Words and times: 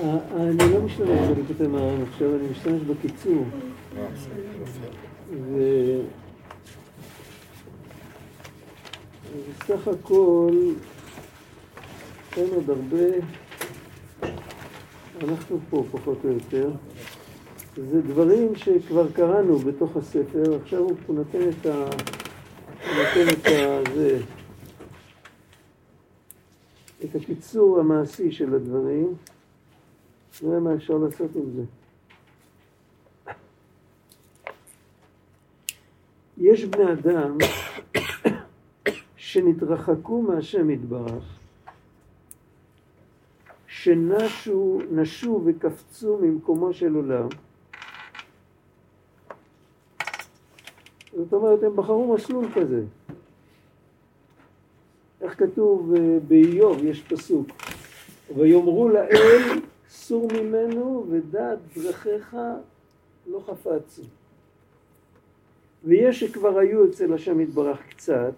אני 0.00 0.72
לא 0.74 0.80
משתמש 0.80 1.28
בליקוטי 1.34 1.66
מהר"ן 1.66 2.02
עכשיו, 2.02 2.34
אני 2.34 2.48
משתמש 2.48 2.82
בקיצור. 2.82 3.44
וסך 9.58 9.88
הכל 9.88 10.72
אין 12.36 12.46
עוד 12.54 12.70
הרבה, 12.70 13.06
אנחנו 15.22 15.58
פה 15.70 15.84
פחות 15.90 16.18
או 16.24 16.30
יותר. 16.30 16.70
זה 17.76 18.02
דברים 18.02 18.56
שכבר 18.56 19.12
קראנו 19.12 19.58
בתוך 19.58 19.96
הספר, 19.96 20.56
עכשיו 20.62 20.80
הוא 21.06 21.16
נותן 21.16 21.48
את 21.48 21.66
ה... 21.66 21.84
נותן 22.96 23.28
את 23.32 23.46
ה... 23.46 23.80
את 27.04 27.14
הקיצור 27.14 27.80
המעשי 27.80 28.32
של 28.32 28.54
הדברים, 28.54 29.14
נראה 30.42 30.60
מה 30.60 30.74
אפשר 30.74 30.94
לעשות 30.94 31.30
עם 31.34 31.50
זה. 31.56 31.62
יש 36.38 36.64
בני 36.64 36.92
אדם 36.92 37.36
שנתרחקו 39.16 40.22
מהשם 40.22 40.70
יתברך, 40.70 41.38
שנשו, 43.66 44.80
נשו 44.90 45.42
וקפצו 45.44 46.18
ממקומו 46.22 46.72
של 46.72 46.94
עולם. 46.94 47.28
זאת 51.16 51.32
אומרת, 51.32 51.62
הם 51.62 51.76
בחרו 51.76 52.14
מסלול 52.14 52.46
כזה. 52.54 52.82
איך 55.20 55.38
כתוב 55.38 55.94
אה, 55.94 56.18
באיוב, 56.28 56.84
יש 56.84 57.02
פסוק, 57.02 57.48
ויאמרו 58.36 58.88
לאל, 58.88 59.60
סור 59.88 60.28
ממנו 60.32 61.06
ודעת 61.10 61.58
דרכיך 61.76 62.36
לא 63.26 63.40
חפצו. 63.46 64.02
ויש 65.84 66.20
שכבר 66.20 66.58
היו 66.58 66.90
אצל 66.90 67.14
השם 67.14 67.40
יתברך 67.40 67.78
קצת, 67.88 68.32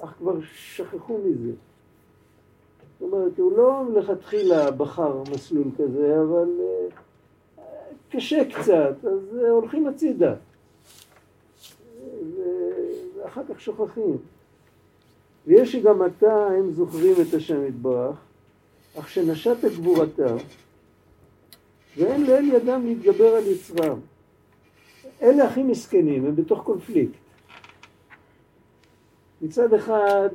אך 0.00 0.14
כבר 0.18 0.36
שכחו 0.54 1.18
מזה. 1.18 1.52
זאת 3.00 3.12
אומרת, 3.12 3.38
הוא 3.38 3.56
לא 3.56 3.84
מלכתחילה 3.84 4.70
בחר 4.70 5.22
מסלול 5.34 5.66
כזה, 5.78 6.20
אבל 6.20 6.48
אה, 6.60 7.64
קשה 8.10 8.42
קצת, 8.50 9.04
אז 9.04 9.36
הולכים 9.48 9.86
הצידה. 9.86 10.34
ואחר 13.16 13.42
כך 13.48 13.60
שוכחים. 13.60 14.16
ויש 15.46 15.72
שגם 15.72 16.02
עתה 16.02 16.46
הם 16.46 16.72
זוכרים 16.72 17.14
את 17.28 17.34
השם 17.34 17.66
יתברך, 17.66 18.16
אך 18.98 19.08
שנשת 19.08 19.64
גבורתם, 19.64 20.36
ואין 21.96 22.26
לאל 22.26 22.44
ידם 22.44 22.86
להתגבר 22.86 23.34
על 23.34 23.46
יצרם. 23.46 23.98
אלה 25.22 25.44
הכי 25.44 25.62
מסכנים, 25.62 26.26
הם 26.26 26.36
בתוך 26.36 26.62
קונפליקט. 26.62 27.18
מצד 29.42 29.74
אחד, 29.74 30.28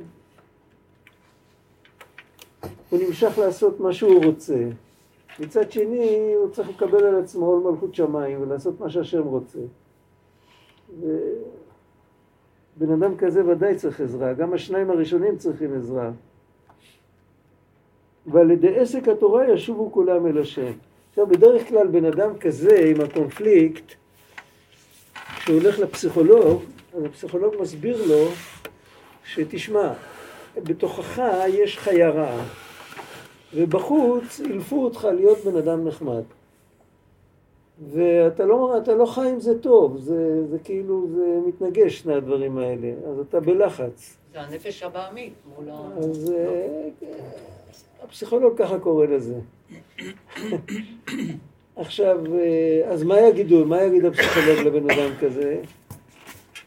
הוא 2.90 3.00
נמשך 3.06 3.38
לעשות 3.38 3.80
מה 3.80 3.92
שהוא 3.92 4.24
רוצה. 4.24 4.68
מצד 5.40 5.72
שני, 5.72 6.32
הוא 6.34 6.50
צריך 6.50 6.68
לקבל 6.68 7.04
על 7.04 7.22
עצמו 7.22 7.46
עול 7.46 7.72
מלכות 7.72 7.94
שמיים 7.94 8.42
ולעשות 8.42 8.80
מה 8.80 8.90
שהשם 8.90 9.22
רוצה. 9.22 9.58
בן 12.76 12.92
אדם 12.92 13.16
כזה 13.16 13.46
ודאי 13.46 13.74
צריך 13.76 14.00
עזרה, 14.00 14.32
גם 14.32 14.52
השניים 14.52 14.90
הראשונים 14.90 15.36
צריכים 15.36 15.74
עזרה. 15.74 16.10
ועל 18.26 18.50
ידי 18.50 18.78
עסק 18.78 19.08
התורה 19.08 19.52
ישובו 19.52 19.92
כולם 19.92 20.26
אל 20.26 20.38
השם. 20.38 20.72
עכשיו 21.10 21.26
בדרך 21.26 21.68
כלל 21.68 21.86
בן 21.86 22.04
אדם 22.04 22.38
כזה 22.38 22.78
עם 22.86 23.00
הקונפליקט, 23.00 23.92
כשהוא 25.36 25.60
הולך 25.60 25.78
לפסיכולוג, 25.78 26.62
אז 26.96 27.04
הפסיכולוג 27.04 27.54
מסביר 27.60 28.06
לו 28.06 28.28
שתשמע, 29.24 29.92
בתוכך 30.56 31.22
יש 31.48 31.78
חיה 31.78 32.10
רעה, 32.10 32.44
ובחוץ 33.54 34.40
אילפו 34.40 34.84
אותך 34.84 35.08
להיות 35.16 35.38
בן 35.44 35.56
אדם 35.56 35.88
נחמד. 35.88 36.22
ואתה 37.88 38.44
לא, 38.44 38.74
לא 38.96 39.06
חי 39.06 39.28
עם 39.28 39.40
זה 39.40 39.58
טוב, 39.58 39.96
זה, 39.96 40.46
זה 40.50 40.58
כאילו, 40.64 41.06
זה 41.14 41.38
מתנגש 41.46 41.98
שני 41.98 42.14
הדברים 42.14 42.58
האלה, 42.58 42.88
אז 43.10 43.18
אתה 43.18 43.40
בלחץ. 43.40 44.16
זה 44.32 44.40
הנפש 44.40 44.82
הבעמית 44.82 45.32
מול 45.56 45.68
ה... 45.70 45.98
אז 45.98 46.32
אה, 46.36 46.88
הפסיכולוג 48.04 48.58
ככה 48.58 48.78
קורא 48.78 49.06
לזה. 49.06 49.34
עכשיו, 51.76 52.18
אה, 52.36 52.92
אז 52.92 53.02
מה 53.02 53.20
יגידו, 53.20 53.64
מה 53.64 53.82
יגיד 53.82 54.04
הפסיכולוג 54.04 54.58
לבן 54.66 54.90
אדם 54.90 55.10
כזה? 55.20 55.60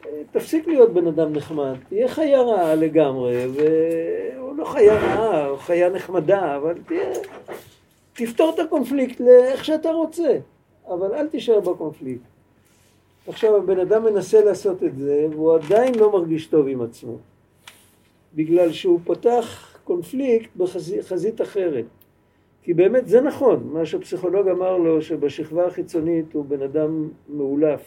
אה, 0.06 0.22
תפסיק 0.32 0.68
להיות 0.68 0.94
בן 0.94 1.08
אדם 1.08 1.34
נחמד, 1.34 1.76
תהיה 1.90 2.08
חיה 2.08 2.42
רעה 2.42 2.76
לגמרי, 2.76 3.48
והוא 3.48 4.56
לא 4.56 4.66
חיה 4.66 4.94
רעה, 4.94 5.46
הוא 5.46 5.58
חיה 5.58 5.90
נחמדה, 5.90 6.56
אבל 6.58 6.74
תהיה... 6.88 7.14
תפתור 8.14 8.52
את 8.56 8.60
הקונפליקט 8.60 9.20
לאיך 9.20 9.66
שאתה 9.66 9.92
רוצה. 9.92 10.38
אבל 10.88 11.14
אל 11.14 11.28
תישאר 11.28 11.60
בקונפליקט. 11.60 12.22
עכשיו 13.28 13.56
הבן 13.56 13.80
אדם 13.80 14.04
מנסה 14.04 14.46
לעשות 14.46 14.84
את 14.84 14.98
זה 14.98 15.28
והוא 15.32 15.56
עדיין 15.56 15.96
לא 15.96 16.12
מרגיש 16.12 16.48
טוב 16.48 16.68
עם 16.68 16.82
עצמו. 16.82 17.18
בגלל 18.36 18.72
שהוא 18.72 19.00
פותח 19.04 19.78
קונפליקט 19.84 20.50
בחזית 20.56 21.42
אחרת. 21.42 21.86
כי 22.64 22.74
באמת 22.74 23.08
זה 23.08 23.22
נכון, 23.22 23.70
מה 23.74 23.86
שהפסיכולוג 23.86 24.48
אמר 24.48 24.78
לו 24.78 25.02
שבשכבה 25.02 25.68
החיצונית 25.68 26.34
הוא 26.34 26.46
בן 26.46 26.62
אדם 26.62 27.10
מאולף. 27.30 27.82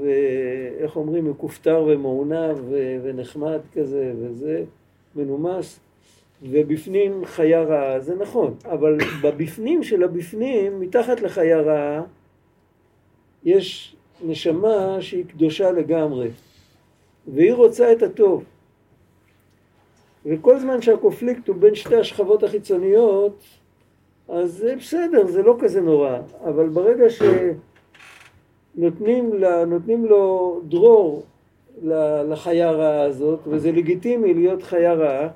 ואיך 0.00 0.96
אומרים, 0.96 1.30
מכופתר 1.30 1.84
ומעונב 1.88 2.56
ונחמד 3.02 3.60
כזה 3.72 4.12
וזה, 4.18 4.64
מנומס 5.16 5.80
ובפנים 6.42 7.24
חיה 7.24 7.62
רעה, 7.62 8.00
זה 8.00 8.14
נכון, 8.14 8.54
אבל 8.64 8.98
בבפנים 9.22 9.82
של 9.82 10.02
הבפנים, 10.02 10.80
מתחת 10.80 11.20
לחיה 11.20 11.60
רעה, 11.60 12.02
יש 13.44 13.96
נשמה 14.24 14.96
שהיא 15.00 15.24
קדושה 15.24 15.72
לגמרי, 15.72 16.28
והיא 17.34 17.52
רוצה 17.52 17.92
את 17.92 18.02
הטוב. 18.02 18.44
וכל 20.26 20.58
זמן 20.58 20.82
שהקונפליקט 20.82 21.48
הוא 21.48 21.56
בין 21.56 21.74
שתי 21.74 21.96
השכבות 21.96 22.42
החיצוניות, 22.42 23.44
אז 24.28 24.52
זה 24.52 24.76
בסדר, 24.76 25.26
זה 25.26 25.42
לא 25.42 25.56
כזה 25.60 25.80
נורא, 25.80 26.18
אבל 26.44 26.68
ברגע 26.68 27.04
שנותנים 28.74 29.34
לה, 29.34 29.64
לו 29.88 30.60
דרור 30.68 31.24
לחיה 32.28 32.70
רעה 32.70 33.02
הזאת, 33.02 33.40
וזה 33.46 33.72
לגיטימי 33.72 34.34
להיות 34.34 34.62
חיה 34.62 34.94
רעה, 34.94 35.28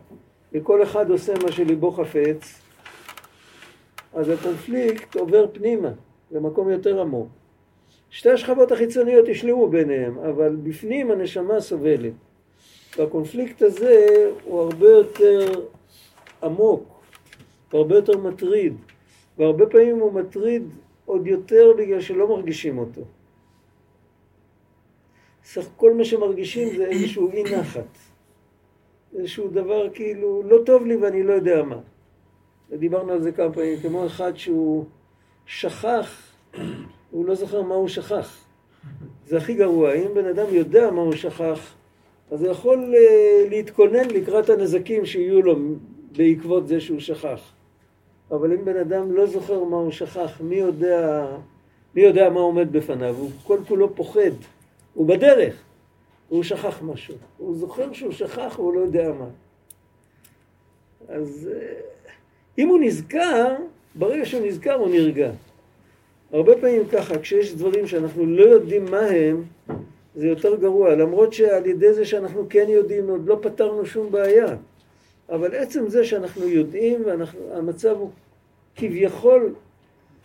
וכל 0.53 0.83
אחד 0.83 1.11
עושה 1.11 1.35
מה 1.43 1.53
שליבו 1.53 1.91
חפץ, 1.91 2.61
אז 4.15 4.29
הקונפליקט 4.29 5.17
עובר 5.17 5.47
פנימה, 5.53 5.91
למקום 6.31 6.71
יותר 6.71 7.01
עמוק. 7.01 7.29
שתי 8.11 8.31
השכבות 8.31 8.73
החיצוניות 8.73 9.29
השלימו 9.29 9.69
ביניהם, 9.69 10.19
אבל 10.19 10.57
בפנים 10.57 11.11
הנשמה 11.11 11.61
סובלת. 11.61 12.13
והקונפליקט 12.99 13.63
הזה 13.63 14.07
הוא 14.45 14.61
הרבה 14.61 14.89
יותר 14.89 15.61
עמוק, 16.43 17.03
והרבה 17.73 17.97
יותר 17.97 18.19
מטריד, 18.19 18.77
והרבה 19.39 19.67
פעמים 19.67 19.99
הוא 19.99 20.13
מטריד 20.13 20.63
עוד 21.07 21.27
יותר 21.27 21.73
בגלל 21.79 22.01
שלא 22.01 22.29
מרגישים 22.29 22.79
אותו. 22.79 23.01
סך 25.45 25.69
כל 25.77 25.95
מה 25.95 26.05
שמרגישים 26.05 26.77
זה 26.77 26.87
איזשהו 26.87 27.31
אי 27.33 27.43
נחת. 27.43 28.10
איזשהו 29.19 29.49
דבר 29.49 29.89
כאילו 29.95 30.43
לא 30.43 30.59
טוב 30.67 30.87
לי 30.87 30.97
ואני 30.97 31.23
לא 31.23 31.33
יודע 31.33 31.63
מה. 31.63 31.79
ודיברנו 32.71 33.13
על 33.13 33.23
זה 33.23 33.33
כמה 33.33 33.53
פעמים, 33.53 33.79
כמו 33.81 34.07
אחד 34.07 34.37
שהוא 34.37 34.85
שכח, 35.47 36.33
הוא 37.11 37.27
לא 37.27 37.35
זוכר 37.35 37.63
מה 37.63 37.75
הוא 37.75 37.89
שכח. 37.89 38.45
זה 39.27 39.37
הכי 39.37 39.55
גרוע. 39.55 39.95
אם 39.95 40.15
בן 40.15 40.27
אדם 40.27 40.47
יודע 40.51 40.91
מה 40.91 41.01
הוא 41.01 41.13
שכח, 41.13 41.75
אז 42.31 42.43
הוא 42.43 42.51
יכול 42.51 42.95
uh, 42.95 43.51
להתכונן 43.51 44.11
לקראת 44.11 44.51
הנזקים 44.51 45.07
שיהיו 45.07 45.43
לו 45.43 45.57
בעקבות 46.17 46.69
זה 46.69 46.81
שהוא 46.81 47.01
שכח. 47.01 47.53
אבל 48.31 48.53
אם 48.53 48.65
בן 48.65 48.77
אדם 48.77 49.13
לא 49.13 49.27
זוכר 49.27 49.65
מה 49.65 49.77
הוא 49.77 49.91
שכח, 49.91 50.41
מי 50.41 50.57
יודע, 50.57 51.27
מי 51.95 52.03
יודע 52.03 52.31
מה 52.31 52.41
עומד 52.41 52.73
בפניו? 52.73 53.17
הוא 53.19 53.31
כל 53.45 53.59
כולו 53.69 53.95
פוחד, 53.95 54.31
הוא 54.95 55.07
בדרך. 55.07 55.70
הוא 56.31 56.43
שכח 56.43 56.83
משהו. 56.83 57.15
הוא 57.39 57.57
זוכר 57.57 57.93
שהוא 57.93 58.13
שכח, 58.13 58.55
הוא 58.57 58.75
לא 58.75 58.81
יודע 58.81 59.13
מה. 59.13 59.29
אז 61.09 61.51
אה, 61.53 61.75
אם 62.59 62.69
הוא 62.69 62.79
נזכר, 62.81 63.57
ברגע 63.95 64.27
שהוא 64.27 64.47
נזכר 64.47 64.75
הוא 64.75 64.89
נרגע. 64.89 65.31
הרבה 66.33 66.53
פעמים 66.61 66.83
ככה, 66.93 67.19
כשיש 67.19 67.55
דברים 67.55 67.87
שאנחנו 67.87 68.27
לא 68.27 68.43
יודעים 68.43 68.85
מה 68.85 69.01
הם, 69.01 69.43
זה 70.17 70.27
יותר 70.29 70.57
גרוע, 70.57 70.95
למרות 70.95 71.33
שעל 71.33 71.67
ידי 71.67 71.93
זה 71.93 72.05
שאנחנו 72.05 72.47
כן 72.51 72.67
יודעים, 72.69 73.09
עוד 73.09 73.27
לא 73.27 73.39
פתרנו 73.43 73.87
שום 73.87 74.13
בעיה. 74.13 74.57
אבל 75.29 75.55
עצם 75.55 75.89
זה 75.89 76.05
שאנחנו 76.05 76.49
יודעים, 76.49 77.03
והמצב 77.07 77.97
הוא 77.97 78.11
כביכול 78.77 79.55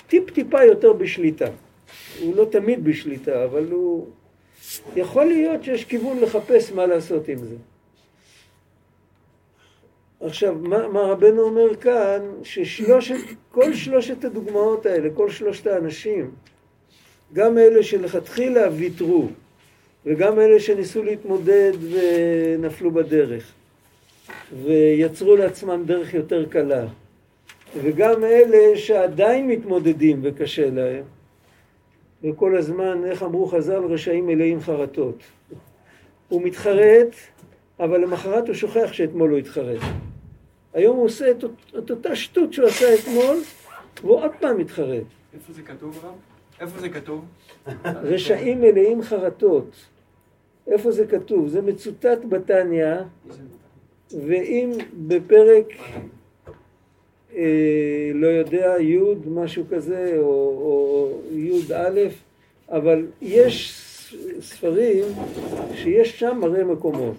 טיפ-טיפה 0.07 0.63
יותר 0.63 0.93
בשליטה. 0.93 1.45
הוא 2.21 2.35
לא 2.35 2.45
תמיד 2.51 2.83
בשליטה, 2.83 3.43
אבל 3.43 3.71
הוא... 3.71 4.07
יכול 4.95 5.25
להיות 5.25 5.63
שיש 5.63 5.85
כיוון 5.85 6.19
לחפש 6.19 6.71
מה 6.71 6.85
לעשות 6.85 7.27
עם 7.27 7.37
זה. 7.37 7.55
עכשיו, 10.21 10.55
מה, 10.61 10.87
מה 10.87 11.01
רבנו 11.01 11.41
אומר 11.41 11.75
כאן, 11.75 12.21
ששלושת, 12.43 13.15
כל 13.51 13.73
שלושת 13.73 14.23
הדוגמאות 14.23 14.85
האלה, 14.85 15.09
כל 15.13 15.29
שלושת 15.29 15.67
האנשים, 15.67 16.31
גם 17.33 17.57
אלה 17.57 17.83
שלכתחילה 17.83 18.69
ויתרו, 18.75 19.27
וגם 20.05 20.39
אלה 20.39 20.59
שניסו 20.59 21.03
להתמודד 21.03 21.71
ונפלו 21.91 22.91
בדרך, 22.91 23.51
ויצרו 24.63 25.35
לעצמם 25.35 25.83
דרך 25.85 26.13
יותר 26.13 26.45
קלה, 26.45 26.85
וגם 27.81 28.23
אלה 28.23 28.77
שעדיין 28.77 29.47
מתמודדים 29.47 30.19
וקשה 30.23 30.69
להם, 30.69 31.03
וכל 32.25 32.57
הזמן, 32.57 33.05
איך 33.05 33.23
אמרו 33.23 33.47
חז"ל, 33.47 33.83
רשעים 33.83 34.27
מלאים 34.27 34.61
חרטות. 34.61 35.23
הוא 36.29 36.41
מתחרט, 36.41 37.15
אבל 37.79 38.01
למחרת 38.01 38.47
הוא 38.47 38.55
שוכח 38.55 38.93
שאתמול 38.93 39.29
הוא 39.29 39.37
התחרט. 39.37 39.81
היום 40.73 40.97
הוא 40.97 41.05
עושה 41.05 41.31
את, 41.31 41.43
את 41.77 41.91
אותה 41.91 42.15
שטות 42.15 42.53
שהוא 42.53 42.67
עשה 42.67 42.85
אתמול, 42.95 43.37
והוא 44.01 44.15
עוד 44.15 44.31
פעם 44.39 44.57
מתחרט. 44.57 45.03
איפה 45.33 45.53
זה 45.53 45.61
כתוב 45.61 45.99
רב? 46.03 46.13
איפה 46.59 46.79
זה 46.79 46.89
כתוב? 46.89 47.25
רשעים 47.85 48.61
מלאים 48.61 49.01
חרטות. 49.01 49.85
איפה 50.67 50.91
זה 50.91 51.07
כתוב? 51.07 51.47
זה 51.47 51.61
מצוטט 51.61 52.19
בתניא, 52.29 52.95
ואם 54.11 54.71
בפרק, 55.07 55.65
אה, 57.35 58.11
לא 58.13 58.27
יודע, 58.27 58.75
י' 58.79 58.99
משהו 59.27 59.63
כזה, 59.69 60.13
או, 60.17 60.23
או 60.25 61.21
י"א, 61.31 61.99
אבל 62.69 63.05
יש 63.21 63.81
ספרים 64.39 65.05
שיש 65.73 66.19
שם 66.19 66.37
מראה 66.41 66.63
מקומות. 66.63 67.15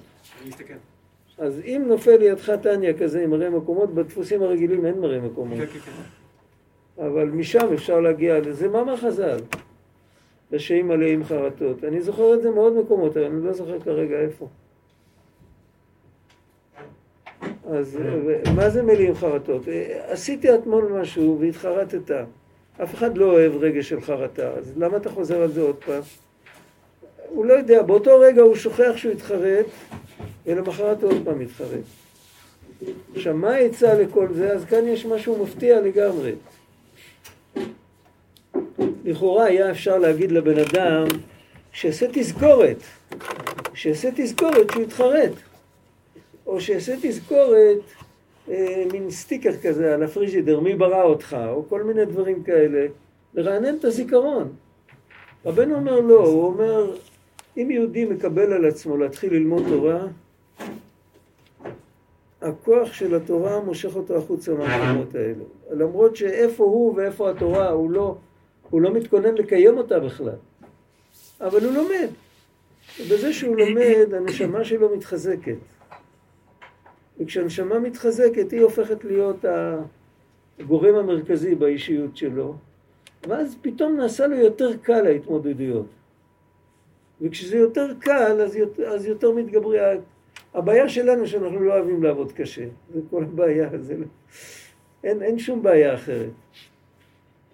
אז 1.39 1.61
אם 1.65 1.83
נופל 1.87 2.17
לידך 2.17 2.51
טניה 2.63 2.99
כזה 2.99 3.25
עם 3.25 3.31
מראה 3.31 3.51
מקומות, 3.51 3.95
בדפוסים 3.95 4.43
הרגילים 4.43 4.87
אין 4.87 5.01
מראה 5.01 5.21
מקומות. 5.21 5.59
כן, 5.59 5.67
כן, 5.67 5.79
כן. 5.79 7.03
אבל 7.07 7.25
משם 7.25 7.73
אפשר 7.75 8.01
להגיע 8.01 8.41
לזה. 8.41 8.69
מאמר 8.69 8.97
חז"ל, 8.97 9.39
רשעים 10.53 10.89
מלאים 10.89 11.25
חרטות. 11.25 11.85
אני 11.85 12.01
זוכר 12.01 12.35
את 12.35 12.43
זה 12.43 12.51
מעוד 12.51 12.73
מקומות, 12.73 13.17
אבל 13.17 13.27
אני 13.27 13.45
לא 13.45 13.53
זוכר 13.53 13.81
כרגע 13.81 14.21
איפה. 14.21 14.49
אז 17.71 17.99
ו- 18.27 18.55
מה 18.55 18.71
זה 18.71 18.83
מלאים 18.83 19.15
חרטות? 19.15 19.69
אה, 19.69 20.01
עשיתי 20.09 20.55
אתמול 20.55 20.85
משהו 20.85 21.39
והתחרטת. 21.41 22.11
אף 22.83 22.95
אחד 22.95 23.19
לא 23.19 23.25
אוהב 23.25 23.57
רגש 23.57 23.89
של 23.89 24.01
חרטה, 24.01 24.51
אז 24.51 24.73
למה 24.77 24.97
אתה 24.97 25.11
חוזר 25.11 25.43
על 25.43 25.53
זה 25.53 25.61
עוד 25.63 25.77
פעם? 25.87 26.03
הוא 27.29 27.45
לא 27.45 27.53
יודע, 27.53 27.83
באותו 27.83 28.19
רגע 28.21 28.43
הוא 28.43 28.55
שוכח 28.55 28.93
שהוא 28.97 29.13
התחרט, 29.13 29.67
ולמחרת 30.47 31.03
הוא 31.03 31.13
עוד 31.13 31.23
פעם 31.25 31.39
מתחרט. 31.39 31.85
עכשיו, 33.15 33.35
מה 33.35 33.51
העצה 33.51 33.95
לכל 33.95 34.29
זה? 34.35 34.53
אז 34.53 34.65
כאן 34.65 34.89
יש 34.89 35.07
משהו 35.07 35.43
מפתיע 35.43 35.81
לגמרי. 35.81 36.33
לכאורה 39.05 39.45
היה 39.45 39.71
אפשר 39.71 39.99
להגיד 39.99 40.33
לבן 40.33 40.59
אדם 40.59 41.07
שיעשה 41.73 42.07
תזכורת, 42.13 42.77
שיעשה 43.75 44.09
תזכורת 44.17 44.71
שהוא 44.73 44.83
יתחרט, 44.83 45.33
או 46.47 46.61
שיעשה 46.61 46.95
תזכורת, 47.03 47.79
אה, 48.49 48.85
מין 48.93 49.11
סטיקר 49.11 49.57
כזה 49.57 49.95
על 49.95 50.03
הפריג'ידר, 50.03 50.61
מי 50.61 50.75
ברא 50.75 51.03
אותך, 51.03 51.37
או 51.49 51.69
כל 51.69 51.83
מיני 51.83 52.05
דברים 52.05 52.43
כאלה, 52.43 52.87
לרענן 53.35 53.77
את 53.77 53.85
הזיכרון. 53.85 54.53
רבנו 55.45 55.75
אומר 55.75 56.01
לא, 56.01 56.27
הוא 56.27 56.45
אומר, 56.45 56.97
אם 57.57 57.71
יהודי 57.71 58.05
מקבל 58.05 58.53
על 58.53 58.65
עצמו 58.65 58.97
להתחיל 58.97 59.33
ללמוד 59.33 59.63
תורה, 59.69 60.07
הכוח 62.43 62.93
של 62.93 63.15
התורה 63.15 63.61
מושך 63.61 63.97
אותו 63.97 64.17
החוצה 64.17 64.55
מהמקומות 64.55 65.15
האלו. 65.15 65.45
למרות 65.71 66.17
שאיפה 66.17 66.65
הוא 66.65 66.95
ואיפה 66.97 67.31
התורה, 67.31 67.71
הוא 67.71 67.91
לא, 67.91 68.17
הוא 68.71 68.81
לא 68.81 68.93
מתכונן 68.93 69.35
לקיים 69.35 69.79
אותה 69.79 70.01
בכלל. 70.01 70.37
אבל 71.41 71.65
הוא 71.65 71.73
לומד. 71.73 72.09
ובזה 73.01 73.33
שהוא 73.33 73.57
לומד, 73.57 74.15
הנשמה 74.15 74.65
שלו 74.65 74.97
מתחזקת. 74.97 75.57
וכשהנשמה 77.21 77.79
מתחזקת, 77.79 78.51
היא 78.51 78.63
הופכת 78.63 79.05
להיות 79.05 79.45
הגורם 80.59 80.95
המרכזי 80.95 81.55
באישיות 81.55 82.17
שלו, 82.17 82.55
ואז 83.29 83.57
פתאום 83.63 83.97
נעשה 83.97 84.27
לו 84.27 84.37
יותר 84.37 84.77
קל 84.77 85.07
ההתמודדויות. 85.07 85.87
וכשזה 87.21 87.57
יותר 87.57 87.93
קל, 87.99 88.41
אז 88.41 88.57
יותר, 88.57 88.89
אז 88.89 89.07
יותר 89.07 89.31
מתגברי... 89.31 89.79
הבעיה 90.55 90.89
שלנו 90.89 91.27
שאנחנו 91.27 91.61
לא 91.61 91.75
אוהבים 91.75 92.03
לעבוד 92.03 92.33
קשה. 92.33 92.65
זה 92.95 93.01
כל 93.11 93.23
הבעיה, 93.23 93.69
זה 93.79 93.97
לא... 93.97 94.07
אין, 95.05 95.23
אין 95.23 95.39
שום 95.39 95.63
בעיה 95.63 95.95
אחרת. 95.95 96.31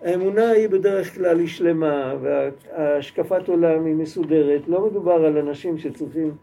האמונה 0.03 0.51
היא 0.51 0.69
בדרך 0.69 1.15
כלל 1.15 1.39
היא 1.39 1.49
שלמה, 1.49 2.15
והשקפת 2.21 3.49
עולם 3.49 3.85
היא 3.85 3.95
מסודרת. 3.95 4.63
לא 4.69 4.87
מדובר 4.87 5.13
על 5.25 5.39
אנשים 5.39 5.79
שצריכים 5.79 6.35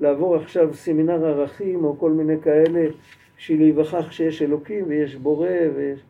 לעבור 0.00 0.36
עכשיו 0.36 0.74
סמינר 0.74 1.26
ערכים 1.26 1.84
או 1.84 1.98
כל 1.98 2.10
מיני 2.10 2.40
כאלה, 2.42 2.88
בשביל 3.38 3.60
להיווכח 3.60 4.10
שיש 4.10 4.42
אלוקים 4.42 4.84
ויש 4.88 5.16
בורא 5.16 5.48
ויש... 5.76 6.00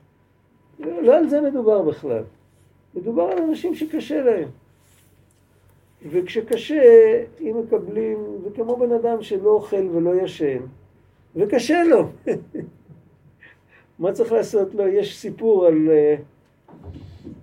לא, 0.78 1.16
על 1.16 1.28
זה 1.28 1.40
מדובר 1.40 1.82
בכלל. 1.82 2.22
מדובר 2.94 3.22
על 3.22 3.38
אנשים 3.38 3.74
שקשה 3.74 4.22
להם. 4.22 4.48
וכשקשה, 6.10 6.82
אם 7.40 7.56
מקבלים, 7.64 8.18
זה 8.44 8.50
כמו 8.54 8.76
בן 8.76 8.92
אדם 8.92 9.22
שלא 9.22 9.50
אוכל 9.50 9.88
ולא 9.92 10.22
ישן, 10.22 10.58
וקשה 11.36 11.82
לו. 11.84 12.08
מה 13.98 14.12
צריך 14.12 14.32
לעשות 14.32 14.74
לו? 14.74 14.88
יש 14.88 15.18
סיפור 15.18 15.66
על, 15.66 15.88
אה, 15.90 16.16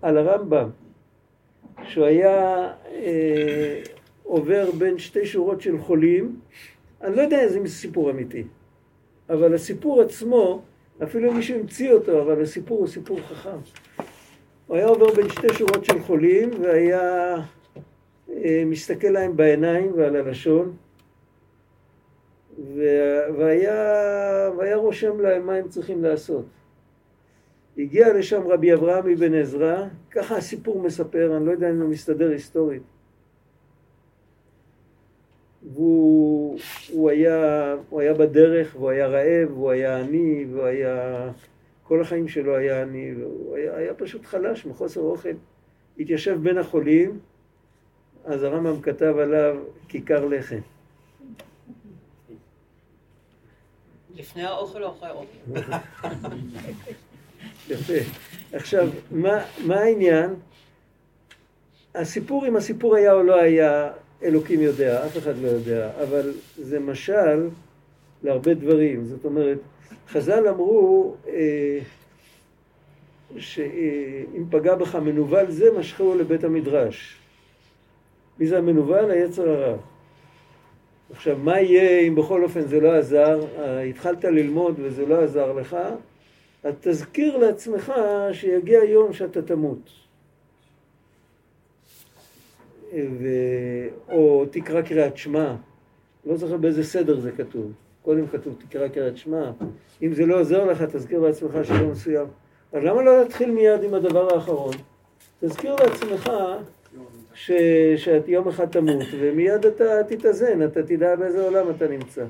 על 0.02 0.18
הרמב"ם, 0.18 0.70
שהוא 1.84 2.06
היה 2.06 2.68
אה, 2.92 3.82
עובר 4.24 4.72
בין 4.78 4.98
שתי 4.98 5.26
שורות 5.26 5.62
של 5.62 5.78
חולים, 5.78 6.40
אני 7.02 7.16
לא 7.16 7.22
יודע 7.22 7.40
איזה 7.42 7.60
סיפור 7.68 8.12
אמיתי, 8.12 8.44
אבל 9.30 9.54
הסיפור 9.54 10.02
עצמו, 10.02 10.62
אפילו 11.04 11.34
מישהו 11.34 11.60
המציא 11.60 11.92
אותו, 11.92 12.22
אבל 12.22 12.42
הסיפור 12.42 12.80
הוא 12.80 12.88
סיפור 12.88 13.20
חכם. 13.20 13.58
הוא 14.68 14.78
היה 14.78 14.86
עובר 14.86 15.14
בין 15.14 15.30
שתי 15.30 15.54
שורות 15.54 15.86
של 15.86 16.00
חולים, 16.00 16.50
והיה 16.62 17.36
אה, 18.30 18.64
מסתכל 18.66 19.08
להם 19.08 19.38
בעיניים 19.38 19.92
ועל 19.98 20.16
הלשון, 20.16 20.76
והיה, 23.38 24.50
והיה 24.58 24.76
רושם 24.76 25.20
להם 25.20 25.46
מה 25.46 25.54
הם 25.54 25.68
צריכים 25.68 26.04
לעשות. 26.04 26.46
הגיע 27.78 28.14
לשם 28.14 28.48
רבי 28.48 28.74
אברהם 28.74 29.10
אבן 29.10 29.34
עזרא, 29.34 29.86
ככה 30.12 30.38
הסיפור 30.38 30.82
מספר, 30.82 31.38
אני 31.38 31.46
לא 31.46 31.52
יודע 31.52 31.70
אם 31.70 31.82
הוא 31.82 31.90
מסתדר 31.90 32.30
היסטורית. 32.30 32.93
והוא 35.74 36.60
הוא 36.90 37.10
היה, 37.10 37.76
הוא 37.90 38.02
היה 38.02 38.14
בדרך, 38.14 38.76
והוא 38.76 38.90
היה 38.90 39.08
רעב, 39.08 39.52
והוא 39.52 39.72
היה 39.72 39.98
עני, 39.98 40.46
והוא 40.52 40.66
היה... 40.66 41.32
כל 41.84 42.02
החיים 42.02 42.28
שלו 42.28 42.56
היה 42.56 42.82
עני, 42.82 43.14
והוא 43.16 43.56
היה, 43.56 43.76
היה 43.76 43.94
פשוט 43.94 44.26
חלש 44.26 44.66
מחוסר 44.66 45.02
אוכל. 45.02 45.30
התיישב 46.00 46.40
בין 46.42 46.58
החולים, 46.58 47.20
אז 48.26 48.44
הרמב"ם 48.44 48.82
כתב 48.82 49.16
עליו 49.18 49.58
כיכר 49.88 50.26
לחם. 50.26 50.60
לפני 54.16 54.44
האוכל 54.44 54.84
או 54.84 54.92
אחרי 54.92 55.10
האוכל? 55.10 55.52
יפה. 57.70 57.94
עכשיו, 58.54 58.88
מה, 59.12 59.46
מה 59.66 59.76
העניין? 59.76 60.36
הסיפור, 61.96 62.48
אם 62.48 62.56
הסיפור 62.56 62.96
היה 62.96 63.14
או 63.14 63.24
לא 63.24 63.36
היה, 63.36 63.92
אלוקים 64.24 64.62
יודע, 64.62 65.06
אף 65.06 65.18
אחד 65.18 65.38
לא 65.38 65.48
יודע, 65.48 65.92
אבל 66.04 66.34
זה 66.58 66.80
משל 66.80 67.50
להרבה 68.24 68.54
דברים. 68.54 69.06
זאת 69.06 69.26
אומרת, 69.26 69.58
חז"ל 70.10 70.48
אמרו 70.48 71.16
אה, 71.28 71.80
שאם 73.38 74.44
פגע 74.50 74.76
בך 74.76 74.96
מנוול 74.96 75.52
זה, 75.52 75.72
משכו 75.80 76.16
לבית 76.16 76.44
המדרש. 76.44 77.18
מי 78.40 78.48
זה 78.48 78.58
המנוול? 78.58 79.12
היצר 79.12 79.50
הרע. 79.50 79.78
עכשיו, 81.12 81.38
מה 81.38 81.60
יהיה 81.60 82.00
אם 82.00 82.16
בכל 82.16 82.44
אופן 82.44 82.62
זה 82.62 82.80
לא 82.80 82.94
עזר? 82.94 83.46
התחלת 83.90 84.26
ללמוד 84.26 84.76
וזה 84.78 85.06
לא 85.06 85.24
עזר 85.24 85.54
לך, 85.54 85.78
אז 86.64 86.74
תזכיר 86.82 87.38
לעצמך 87.38 87.94
שיגיע 88.32 88.84
יום 88.84 89.14
שאתה 89.14 89.42
תמות. 89.42 90.03
ו... 92.94 93.28
או 94.10 94.46
תקרא 94.52 94.82
קריאת 94.82 95.18
שמע, 95.18 95.56
לא 96.26 96.38
זוכר 96.38 96.58
באיזה 96.58 96.84
סדר 96.84 97.20
זה 97.20 97.32
כתוב. 97.32 97.72
קודם 98.02 98.28
כתוב 98.28 98.56
תקרא 98.68 98.88
קריאת 98.88 99.18
שמע, 99.18 99.52
אם 100.02 100.14
זה 100.14 100.26
לא 100.26 100.40
עוזר 100.40 100.66
לך, 100.66 100.82
תזכיר 100.82 101.20
לעצמך 101.20 101.58
שלא 101.64 101.88
מסוים. 101.88 102.28
אז 102.74 102.84
למה 102.84 103.04
לא 103.04 103.18
להתחיל 103.18 103.52
מיד 103.52 103.84
עם 103.84 103.94
הדבר 103.94 104.34
האחרון? 104.36 104.74
תזכיר 105.40 105.76
לעצמך 105.76 106.32
ש... 107.34 107.52
שאת 107.96 108.28
יום 108.28 108.48
אחד 108.48 108.66
תמות, 108.66 109.06
ומיד 109.20 109.66
אתה 109.66 110.04
תתאזן, 110.08 110.64
אתה 110.64 110.84
תדע 110.84 111.16
באיזה 111.16 111.44
עולם 111.44 111.70
אתה 111.70 111.88
נמצא. 111.88 112.26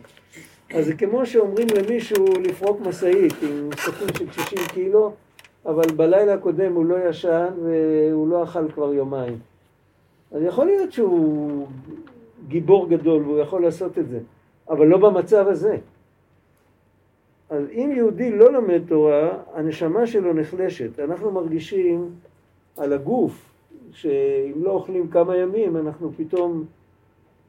אז 0.73 0.85
זה 0.85 0.93
כמו 0.93 1.25
שאומרים 1.25 1.67
למישהו 1.75 2.25
לפרוק 2.25 2.81
משאית 2.81 3.33
עם 3.41 3.69
סכין 3.77 4.07
של 4.17 4.31
60 4.31 4.59
קילו, 4.73 5.13
אבל 5.65 5.91
בלילה 5.95 6.33
הקודם 6.33 6.73
הוא 6.73 6.85
לא 6.85 7.09
ישן 7.09 7.49
והוא 7.63 8.27
לא 8.27 8.43
אכל 8.43 8.71
כבר 8.71 8.93
יומיים. 8.93 9.37
אז 10.33 10.41
יכול 10.43 10.65
להיות 10.65 10.91
שהוא 10.91 11.67
גיבור 12.47 12.89
גדול 12.89 13.23
והוא 13.23 13.39
יכול 13.39 13.61
לעשות 13.61 13.99
את 13.99 14.09
זה, 14.09 14.19
אבל 14.69 14.87
לא 14.87 14.97
במצב 14.97 15.47
הזה. 15.47 15.77
אז 17.49 17.65
אם 17.71 17.91
יהודי 17.95 18.31
לא 18.31 18.53
לומד 18.53 18.81
תורה, 18.87 19.37
הנשמה 19.53 20.07
שלו 20.07 20.33
נחלשת. 20.33 20.99
אנחנו 20.99 21.31
מרגישים 21.31 22.09
על 22.77 22.93
הגוף, 22.93 23.53
שאם 23.91 24.63
לא 24.63 24.71
אוכלים 24.71 25.07
כמה 25.07 25.37
ימים, 25.37 25.77
אנחנו 25.77 26.11
פתאום, 26.17 26.65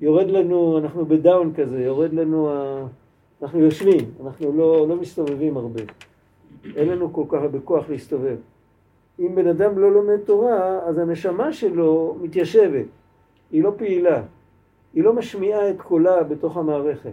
יורד 0.00 0.30
לנו, 0.30 0.78
אנחנו 0.78 1.06
בדאון 1.06 1.52
כזה, 1.54 1.80
יורד 1.80 2.12
לנו, 2.12 2.50
ה... 2.50 2.86
אנחנו 3.42 3.60
יושבים, 3.60 4.10
אנחנו 4.24 4.52
לא, 4.52 4.88
לא 4.88 4.96
מסתובבים 4.96 5.56
הרבה. 5.56 5.80
אין 6.76 6.88
לנו 6.88 7.12
כל 7.12 7.24
כך 7.28 7.42
הרבה 7.42 7.60
כוח 7.60 7.88
להסתובב. 7.88 8.36
אם 9.18 9.34
בן 9.34 9.46
אדם 9.48 9.78
לא 9.78 9.92
לומד 9.92 10.20
תורה, 10.24 10.78
אז 10.86 10.98
הנשמה 10.98 11.52
שלו 11.52 12.16
מתיישבת, 12.20 12.86
היא 13.50 13.62
לא 13.62 13.72
פעילה, 13.76 14.22
היא 14.94 15.04
לא 15.04 15.12
משמיעה 15.12 15.70
את 15.70 15.82
קולה 15.82 16.22
בתוך 16.22 16.56
המערכת. 16.56 17.12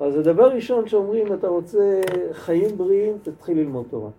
אז 0.00 0.16
הדבר 0.16 0.48
ראשון 0.48 0.88
שאומרים, 0.88 1.34
אתה 1.34 1.48
רוצה 1.48 2.00
חיים 2.32 2.78
בריאים, 2.78 3.18
תתחיל 3.22 3.58
ללמוד 3.58 3.86
תורה. 3.90 4.10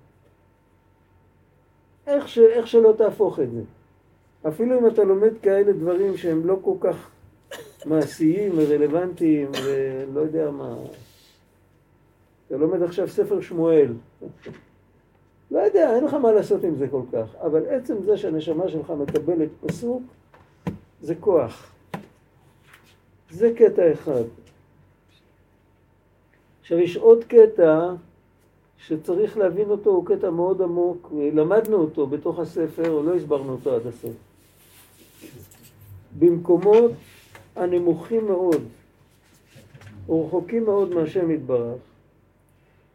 איך, 2.08 2.28
ש, 2.28 2.40
איך 2.40 2.68
שלא 2.68 2.94
תהפוך 2.98 3.40
את 3.40 3.52
זה. 3.52 3.62
אפילו 4.48 4.80
אם 4.80 4.88
אתה 4.88 5.04
לומד 5.04 5.34
כאלה 5.42 5.72
דברים 5.72 6.18
שהם 6.18 6.48
לא 6.48 6.60
כל 6.62 6.76
כך 6.80 7.10
מעשיים 7.86 8.52
ורלוונטיים 8.56 9.52
ולא 9.64 10.20
יודע 10.20 10.52
מה. 10.52 10.76
אתה 12.48 12.58
לומד 12.58 12.82
עכשיו 12.82 13.08
ספר 13.08 13.42
שמואל. 13.42 13.94
לא 15.52 15.60
יודע, 15.60 15.96
אין 15.96 16.04
לך 16.04 16.14
מה 16.14 16.32
לעשות 16.32 16.64
עם 16.64 16.76
זה 16.76 16.88
כל 16.88 17.02
כך, 17.12 17.36
אבל 17.42 17.66
עצם 17.70 17.96
זה 18.06 18.18
שהנשמה 18.18 18.70
שלך 18.70 18.90
מקבלת 18.90 19.50
פסוק, 19.66 20.04
זה 21.02 21.16
כוח. 21.16 21.74
זה 23.30 23.54
קטע 23.58 23.92
אחד. 23.94 24.24
עכשיו 26.62 26.80
יש 26.80 26.98
עוד 26.98 27.24
קטע 27.24 27.94
שצריך 28.78 29.38
להבין 29.38 29.70
אותו, 29.70 29.90
הוא 29.90 30.06
קטע 30.06 30.30
מאוד 30.30 30.62
עמוק, 30.62 31.12
למדנו 31.34 31.78
אותו 31.78 32.08
בתוך 32.08 32.40
הספר, 32.40 32.92
או 32.92 33.04
לא 33.04 33.16
הסברנו 33.16 33.52
אותו 33.52 33.76
עד 33.76 33.88
הסוף. 33.88 34.14
במקומות 36.20 36.92
הנמוכים 37.56 38.26
מאוד, 38.28 38.62
ורחוקים 40.10 40.64
מאוד 40.66 40.90
מהשם 40.90 41.32
יתברך, 41.32 41.78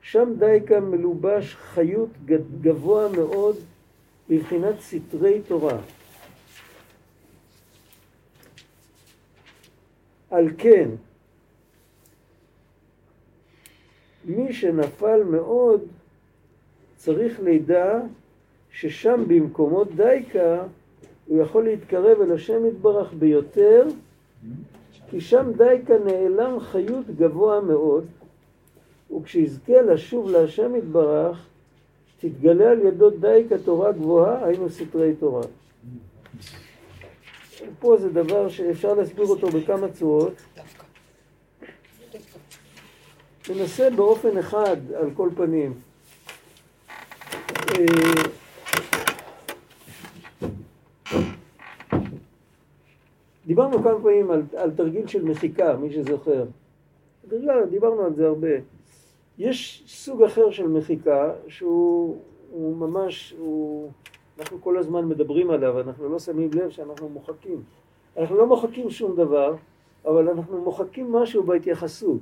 שם 0.02 0.32
דייקה 0.38 0.80
מלובש 0.80 1.54
חיות 1.54 2.11
גבוה 2.61 3.09
מאוד 3.09 3.56
מבחינת 4.28 4.80
סתרי 4.80 5.40
תורה. 5.49 5.78
על 10.30 10.49
כן, 10.59 10.88
מי 14.25 14.52
שנפל 14.52 15.23
מאוד 15.25 15.80
צריך 16.97 17.40
לידע 17.40 18.00
ששם 18.71 19.25
במקומות 19.28 19.94
דייקה 19.97 20.62
הוא 21.26 21.42
יכול 21.42 21.64
להתקרב 21.64 22.21
אל 22.21 22.32
השם 22.32 22.66
יתברך 22.66 23.12
ביותר 23.12 23.87
כי 25.11 25.21
שם 25.21 25.52
דייקה 25.56 25.94
נעלם 25.99 26.61
חיות 26.61 27.06
גבוה 27.06 27.61
מאוד 27.61 28.06
וכשיזכה 29.16 29.83
לשוב 29.83 30.31
להשם 30.31 30.76
יתברך 30.76 31.47
תתגלה 32.21 32.71
על 32.71 32.81
ידו 32.81 33.11
דייקה 33.11 33.59
תורה 33.59 33.92
גבוהה 33.92 34.47
היינו 34.47 34.71
סתרי 34.71 35.14
תורה 35.14 35.42
פה 37.81 37.97
זה 37.97 38.09
דבר 38.09 38.49
שאפשר 38.49 38.95
להסביר 38.95 39.26
אותו 39.26 39.47
בכמה 39.49 39.88
צורות 39.88 40.33
ננסה 43.50 43.90
באופן 43.90 44.38
אחד 44.38 44.76
על 44.95 45.11
כל 45.14 45.28
פנים. 45.37 45.75
דיברנו 53.47 53.83
כמה 53.83 54.02
פעמים 54.02 54.31
על, 54.31 54.42
על 54.57 54.71
תרגיל 54.71 55.07
של 55.07 55.25
מחיקה, 55.25 55.76
מי 55.76 55.92
שזוכר. 55.92 56.45
דיברנו 57.71 58.02
על 58.02 58.14
זה 58.14 58.26
הרבה. 58.26 58.49
יש 59.38 59.84
סוג 59.86 60.22
אחר 60.22 60.50
של 60.50 60.68
מחיקה 60.68 61.32
שהוא 61.48 62.16
ממש, 62.76 63.34
הוא, 63.38 63.90
אנחנו 64.38 64.60
כל 64.60 64.78
הזמן 64.78 65.08
מדברים 65.08 65.50
עליו, 65.50 65.80
אנחנו 65.80 66.08
לא 66.08 66.18
שמים 66.18 66.50
לב 66.54 66.70
שאנחנו 66.70 67.08
מוחקים. 67.08 67.62
אנחנו 68.16 68.36
לא 68.36 68.46
מוחקים 68.46 68.90
שום 68.90 69.16
דבר, 69.16 69.54
אבל 70.04 70.28
אנחנו 70.28 70.62
מוחקים 70.64 71.12
משהו 71.12 71.42
בהתייחסות. 71.42 72.20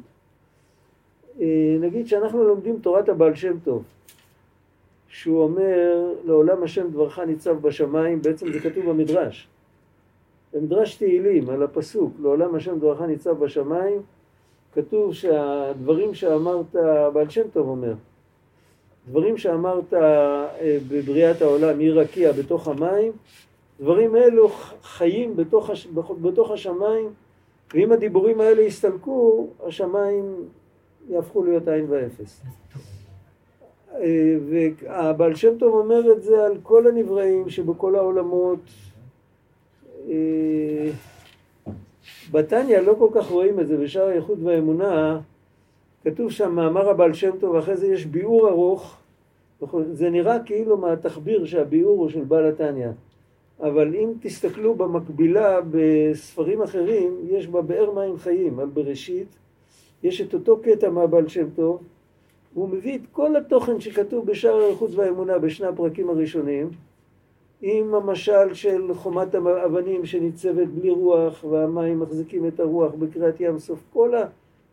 אה, 1.40 1.76
נגיד 1.80 2.06
שאנחנו 2.06 2.44
לומדים 2.44 2.78
תורת 2.78 3.08
הבעל 3.08 3.34
שם 3.34 3.58
טוב, 3.64 3.82
שהוא 5.08 5.42
אומר 5.42 6.12
לעולם 6.24 6.62
השם 6.62 6.90
דברך 6.90 7.18
ניצב 7.18 7.58
בשמיים, 7.60 8.22
בעצם 8.22 8.52
זה 8.52 8.60
כתוב 8.60 8.90
במדרש. 8.90 9.48
במדרש 10.52 10.96
תהילים 10.96 11.50
על 11.50 11.62
הפסוק 11.62 12.12
לעולם 12.22 12.54
השם 12.54 12.78
דברך 12.78 13.00
ניצב 13.00 13.44
בשמיים, 13.44 14.02
כתוב 14.72 15.14
שהדברים 15.14 16.14
שאמרת, 16.14 16.74
בעל 17.12 17.30
שם 17.30 17.48
טוב 17.52 17.68
אומר, 17.68 17.92
דברים 19.08 19.38
שאמרת 19.38 19.94
אה, 19.94 20.46
בבריאת 20.88 21.42
העולם, 21.42 21.78
עיר 21.78 22.00
רקיע 22.00 22.32
בתוך 22.32 22.68
המים, 22.68 23.12
דברים 23.80 24.16
אלו 24.16 24.48
חיים 24.82 25.36
בתוך, 25.36 25.70
הש... 25.70 25.88
בתוך 26.22 26.50
השמיים, 26.50 27.08
ואם 27.74 27.92
הדיבורים 27.92 28.40
האלה 28.40 28.62
יסתלקו, 28.62 29.48
השמיים 29.66 30.34
יהפכו 31.08 31.44
להיות 31.44 31.68
עין 31.68 31.86
ואפס. 31.88 32.40
אה, 33.94 34.36
והבעל 34.48 35.34
שם 35.34 35.58
טוב 35.58 35.74
אומר 35.74 36.12
את 36.12 36.22
זה 36.22 36.44
על 36.46 36.56
כל 36.62 36.86
הנבראים 36.86 37.48
שבכל 37.48 37.94
העולמות. 37.94 38.60
בתניא 42.30 42.78
לא 42.78 42.94
כל 42.98 43.08
כך 43.12 43.30
רואים 43.30 43.60
את 43.60 43.68
זה, 43.68 43.76
בשאר 43.76 44.08
האיכות 44.08 44.38
והאמונה 44.42 45.20
כתוב 46.04 46.30
שם 46.30 46.54
מאמר 46.54 46.88
הבעל 46.88 47.12
שם 47.12 47.30
טוב, 47.40 47.54
ואחרי 47.54 47.76
זה 47.76 47.86
יש 47.86 48.06
ביאור 48.06 48.48
ארוך, 48.48 48.96
זה 49.92 50.10
נראה 50.10 50.38
כאילו 50.44 50.76
מהתחביר 50.76 51.44
שהביאור 51.44 52.00
הוא 52.00 52.08
של 52.08 52.24
בעל 52.24 52.48
התניא, 52.48 52.88
אבל 53.60 53.94
אם 53.94 54.12
תסתכלו 54.20 54.74
במקבילה 54.74 55.58
בספרים 55.70 56.62
אחרים, 56.62 57.16
יש 57.30 57.46
בה 57.46 57.62
באר 57.62 57.90
מים 57.90 58.16
חיים 58.18 58.60
על 58.60 58.66
בראשית, 58.66 59.28
יש 60.02 60.20
את 60.20 60.34
אותו 60.34 60.58
קטע 60.62 60.90
מהבעל 60.90 61.28
שם 61.28 61.46
טוב, 61.56 61.82
והוא 62.54 62.68
מביא 62.68 62.98
את 62.98 63.02
כל 63.12 63.36
התוכן 63.36 63.80
שכתוב 63.80 64.26
בשער 64.26 64.60
האיכות 64.60 64.90
והאמונה 64.94 65.38
בשני 65.38 65.66
הפרקים 65.66 66.10
הראשונים, 66.10 66.70
עם 67.62 67.94
המשל 67.94 68.54
של 68.54 68.94
חומת 68.94 69.34
האבנים 69.34 70.06
שניצבת 70.06 70.68
בלי 70.68 70.90
רוח 70.90 71.44
והמים 71.44 72.00
מחזיקים 72.00 72.48
את 72.48 72.60
הרוח 72.60 72.92
בקריאת 72.94 73.40
ים 73.40 73.58
סוף. 73.58 73.78
כל 73.92 74.14
ה... 74.14 74.24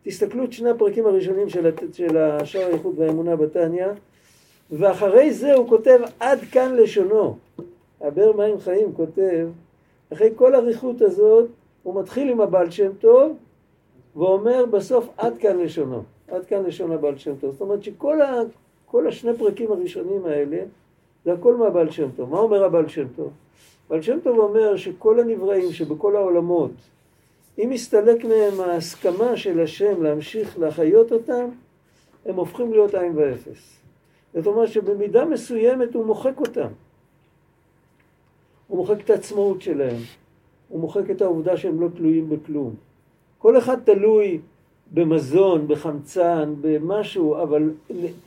תסתכלו 0.04 0.44
את 0.44 0.54
שני 0.54 0.70
הפרקים 0.70 1.06
הראשונים 1.06 1.50
של, 1.50 2.18
השער 2.18 2.68
האיכות 2.68 2.94
והאמונה 2.98 3.36
בתניא, 3.36 3.88
ואחרי 4.72 5.34
זה 5.34 5.54
הוא 5.54 5.70
כותב 5.70 6.00
עד 6.20 6.40
כאן 6.52 6.76
לשונו. 6.76 7.38
הבאר 8.02 8.32
מים 8.38 8.60
חיים 8.60 8.94
כותב, 8.94 9.48
אחרי 10.14 10.30
כל 10.36 10.56
הריחות 10.56 11.02
הזאת, 11.02 11.50
הוא 11.84 12.02
מתחיל 12.02 12.30
עם 12.30 12.42
הבעל 12.42 12.72
שם 12.72 12.92
טוב, 13.00 13.38
ואומר 14.16 14.66
בסוף 14.66 15.10
עד 15.18 15.38
כאן 15.38 15.58
לשונו, 15.58 16.04
עד 16.28 16.46
כאן 16.46 16.64
לשון 16.64 16.92
הבעל 16.92 17.18
שם 17.18 17.36
טוב. 17.36 17.52
זאת 17.52 17.62
אומרת 17.62 17.84
שכל 17.84 18.22
ה, 18.22 18.42
כל 18.86 19.08
השני 19.08 19.38
פרקים 19.38 19.72
הראשונים 19.72 20.26
האלה 20.26 20.58
זה 21.28 21.34
הכל 21.34 21.56
מהבעל 21.56 21.92
שם 21.92 22.10
טוב. 22.16 22.30
מה 22.30 22.40
אומר 22.40 22.64
הבעל 22.64 22.88
שם 22.88 23.08
טוב? 23.16 23.32
בעל 23.90 24.02
שם 24.02 24.20
טוב 24.24 24.38
אומר 24.38 24.76
שכל 24.78 25.20
הנבראים 25.20 25.72
שבכל 25.72 26.16
העולמות, 26.16 26.72
אם 27.60 27.70
מסתלק 27.72 28.26
מהם 28.26 28.60
ההסכמה 28.60 29.38
של 29.38 29.60
השם 29.60 30.04
להמשיך 30.04 30.60
להחיות 30.60 31.12
אותם, 31.12 31.50
הם 32.26 32.36
הופכים 32.36 32.72
להיות 32.72 32.96
עין 32.96 33.12
ואפס. 33.16 33.80
זאת 34.34 34.48
אומרת 34.48 34.70
שבמידה 34.70 35.26
מסוימת 35.26 35.94
הוא 35.94 36.06
מוחק 36.06 36.40
אותם. 36.40 36.68
הוא 38.68 38.78
מוחק 38.78 39.02
את 39.04 39.10
העצמאות 39.10 39.62
שלהם, 39.62 40.02
הוא 40.70 40.80
מוחק 40.80 41.12
את 41.12 41.22
העובדה 41.22 41.58
שהם 41.58 41.82
לא 41.82 41.88
תלויים 41.96 42.30
בכלום. 42.30 42.76
כל 43.38 43.58
אחד 43.58 43.78
תלוי 43.84 44.40
במזון, 44.94 45.68
בחמצן, 45.68 46.54
במשהו, 46.62 47.44
אבל 47.44 47.72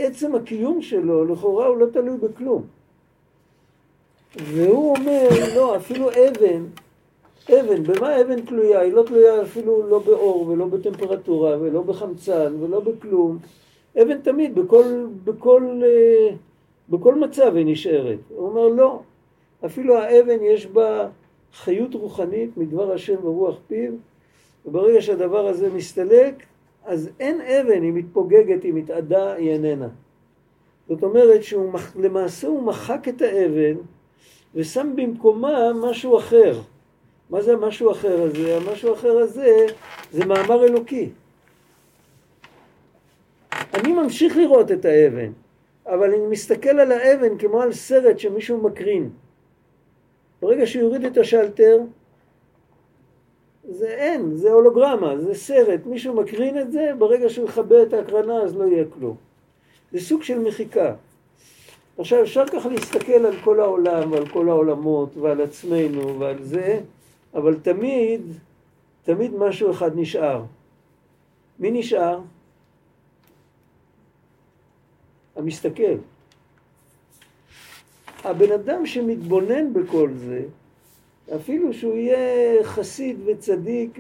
לעצם 0.01 0.35
הקיום 0.35 0.83
שלו, 0.83 1.25
לכאורה 1.25 1.67
הוא 1.67 1.77
לא 1.77 1.87
תלוי 1.93 2.17
בכלום. 2.19 2.80
והוא 4.37 4.97
אומר, 4.97 5.29
לא, 5.55 5.77
אפילו 5.77 6.11
אבן, 6.11 6.65
אבן, 7.49 7.83
במה 7.83 8.21
אבן 8.21 8.41
תלויה? 8.41 8.81
היא 8.81 8.93
לא 8.93 9.03
תלויה 9.03 9.43
אפילו 9.43 9.89
לא 9.89 9.99
באור 9.99 10.49
ולא 10.49 10.67
בטמפרטורה 10.67 11.57
ולא 11.61 11.83
בחמצן 11.83 12.55
ולא 12.61 12.81
בכלום. 12.81 13.39
אבן 14.03 14.19
תמיד, 14.19 14.55
בכל, 14.55 15.07
בכל, 15.25 15.83
אה, 15.85 16.35
בכל 16.89 17.15
מצב 17.15 17.57
היא 17.57 17.67
נשארת. 17.67 18.19
הוא 18.29 18.49
אומר, 18.49 18.69
לא, 18.69 19.01
אפילו 19.67 19.99
האבן 19.99 20.43
יש 20.43 20.67
בה 20.67 21.09
חיות 21.55 21.95
רוחנית 21.95 22.57
מדבר 22.57 22.93
השם 22.93 23.27
ורוח 23.27 23.57
פיו, 23.67 23.93
וברגע 24.67 25.01
שהדבר 25.01 25.47
הזה 25.47 25.71
מסתלק, 25.75 26.35
אז 26.85 27.11
אין 27.21 27.41
אבן, 27.41 27.83
היא 27.83 27.93
מתפוגגת, 27.93 28.63
היא 28.63 28.75
מתאדה, 28.75 29.33
היא 29.33 29.51
איננה. 29.51 29.89
זאת 30.89 31.03
אומרת 31.03 31.41
שלמעשה 31.43 32.49
הוא 32.49 32.63
מחק 32.63 33.09
את 33.09 33.23
האבן 33.23 33.75
ושם 34.55 34.93
במקומה 34.97 35.73
משהו 35.73 36.19
אחר. 36.19 36.61
מה 37.31 37.43
זה 37.43 37.53
המשהו 37.53 37.93
אחר 37.93 38.23
הזה? 38.23 38.57
המשהו 38.57 38.95
אחר 38.95 39.19
הזה 39.19 39.67
זה 40.13 40.25
מאמר 40.25 40.65
אלוקי. 40.65 41.09
אני 43.75 43.93
ממשיך 43.93 44.37
לראות 44.37 44.73
את 44.73 44.85
האבן, 44.85 45.33
אבל 45.87 46.15
אני 46.15 46.27
מסתכל 46.27 46.81
על 46.81 46.93
האבן 46.93 47.39
כמו 47.39 47.63
על 47.63 47.73
סרט 47.73 48.19
שמישהו 48.19 48.63
מקרין. 48.63 49.11
ברגע 50.43 50.67
שהוא 50.67 50.83
יוריד 50.83 51.05
את 51.05 51.17
השלטר, 51.17 51.79
זה 53.69 53.89
אין, 53.89 54.37
זה 54.37 54.51
הולוגרמה, 54.51 55.19
זה 55.19 55.35
סרט, 55.35 55.81
מישהו 55.87 56.15
מקרין 56.15 56.59
את 56.59 56.73
זה, 56.73 56.91
ברגע 56.99 57.29
שהוא 57.29 57.49
יכבה 57.49 57.83
את 57.83 57.93
ההקרנה 57.93 58.43
אז 58.43 58.57
לא 58.57 58.65
יהיה 58.65 58.85
כלום. 58.95 59.17
זה 59.93 60.01
סוג 60.01 60.23
של 60.23 60.39
מחיקה. 60.39 60.95
עכשיו 62.01 62.23
אפשר 62.23 62.47
ככה 62.47 62.69
להסתכל 62.69 63.27
על 63.27 63.37
כל 63.45 63.61
העולם 63.61 64.13
ועל 64.13 64.29
כל 64.29 64.49
העולמות 64.49 65.17
ועל 65.17 65.41
עצמנו 65.41 66.19
ועל 66.19 66.43
זה, 66.43 66.81
אבל 67.35 67.57
תמיד, 67.63 68.23
תמיד 69.03 69.35
משהו 69.35 69.71
אחד 69.71 69.91
נשאר. 69.95 70.43
מי 71.59 71.71
נשאר? 71.71 72.21
המסתכל. 75.37 75.97
הבן 78.25 78.53
אדם 78.53 78.87
שמתבונן 78.87 79.73
בכל 79.73 80.11
זה, 80.15 80.43
אפילו 81.37 81.73
שהוא 81.73 81.97
יהיה 81.97 82.65
חסיד 82.65 83.17
וצדיק 83.27 83.99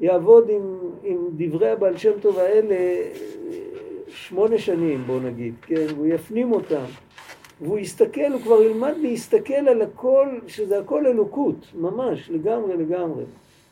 ויעבוד 0.00 0.48
עם, 0.48 0.78
עם 1.04 1.18
דברי 1.36 1.70
הבעל 1.70 1.96
שם 1.96 2.20
טוב 2.20 2.38
האלה 2.38 2.76
שמונה 4.14 4.58
שנים, 4.58 5.04
בוא 5.06 5.20
נגיד, 5.20 5.54
כן, 5.62 5.86
והוא 5.88 6.06
יפנים 6.06 6.52
אותם, 6.52 6.84
והוא 7.60 7.78
יסתכל, 7.78 8.32
הוא 8.32 8.40
כבר 8.40 8.62
ילמד 8.62 8.94
להסתכל 9.00 9.68
על 9.68 9.82
הכל, 9.82 10.28
שזה 10.46 10.78
הכל 10.78 11.06
אלוקות, 11.06 11.56
ממש, 11.74 12.30
לגמרי 12.30 12.76
לגמרי. 12.76 13.24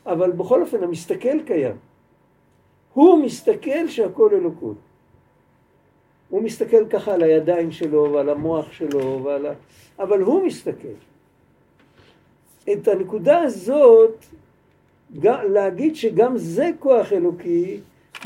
אבל 0.06 0.30
בכל 0.30 0.62
אופן, 0.62 0.82
המסתכל 0.82 1.42
קיים. 1.46 1.76
הוא 2.94 3.24
מסתכל 3.24 3.88
שהכל 3.88 4.30
אלוקות. 4.34 4.76
הוא 6.28 6.42
מסתכל 6.42 6.88
ככה 6.90 7.14
על 7.14 7.22
הידיים 7.22 7.72
שלו 7.72 8.12
ועל 8.12 8.28
המוח 8.28 8.72
שלו 8.72 9.20
ועל 9.24 9.46
ה... 9.46 9.52
אבל 9.98 10.20
הוא 10.20 10.46
מסתכל. 10.46 10.98
את 12.72 12.88
הנקודה 12.88 13.38
הזאת, 13.38 14.24
להגיד 15.24 15.96
שגם 15.96 16.38
זה 16.38 16.70
כוח 16.78 17.12
אלוקי, 17.12 17.80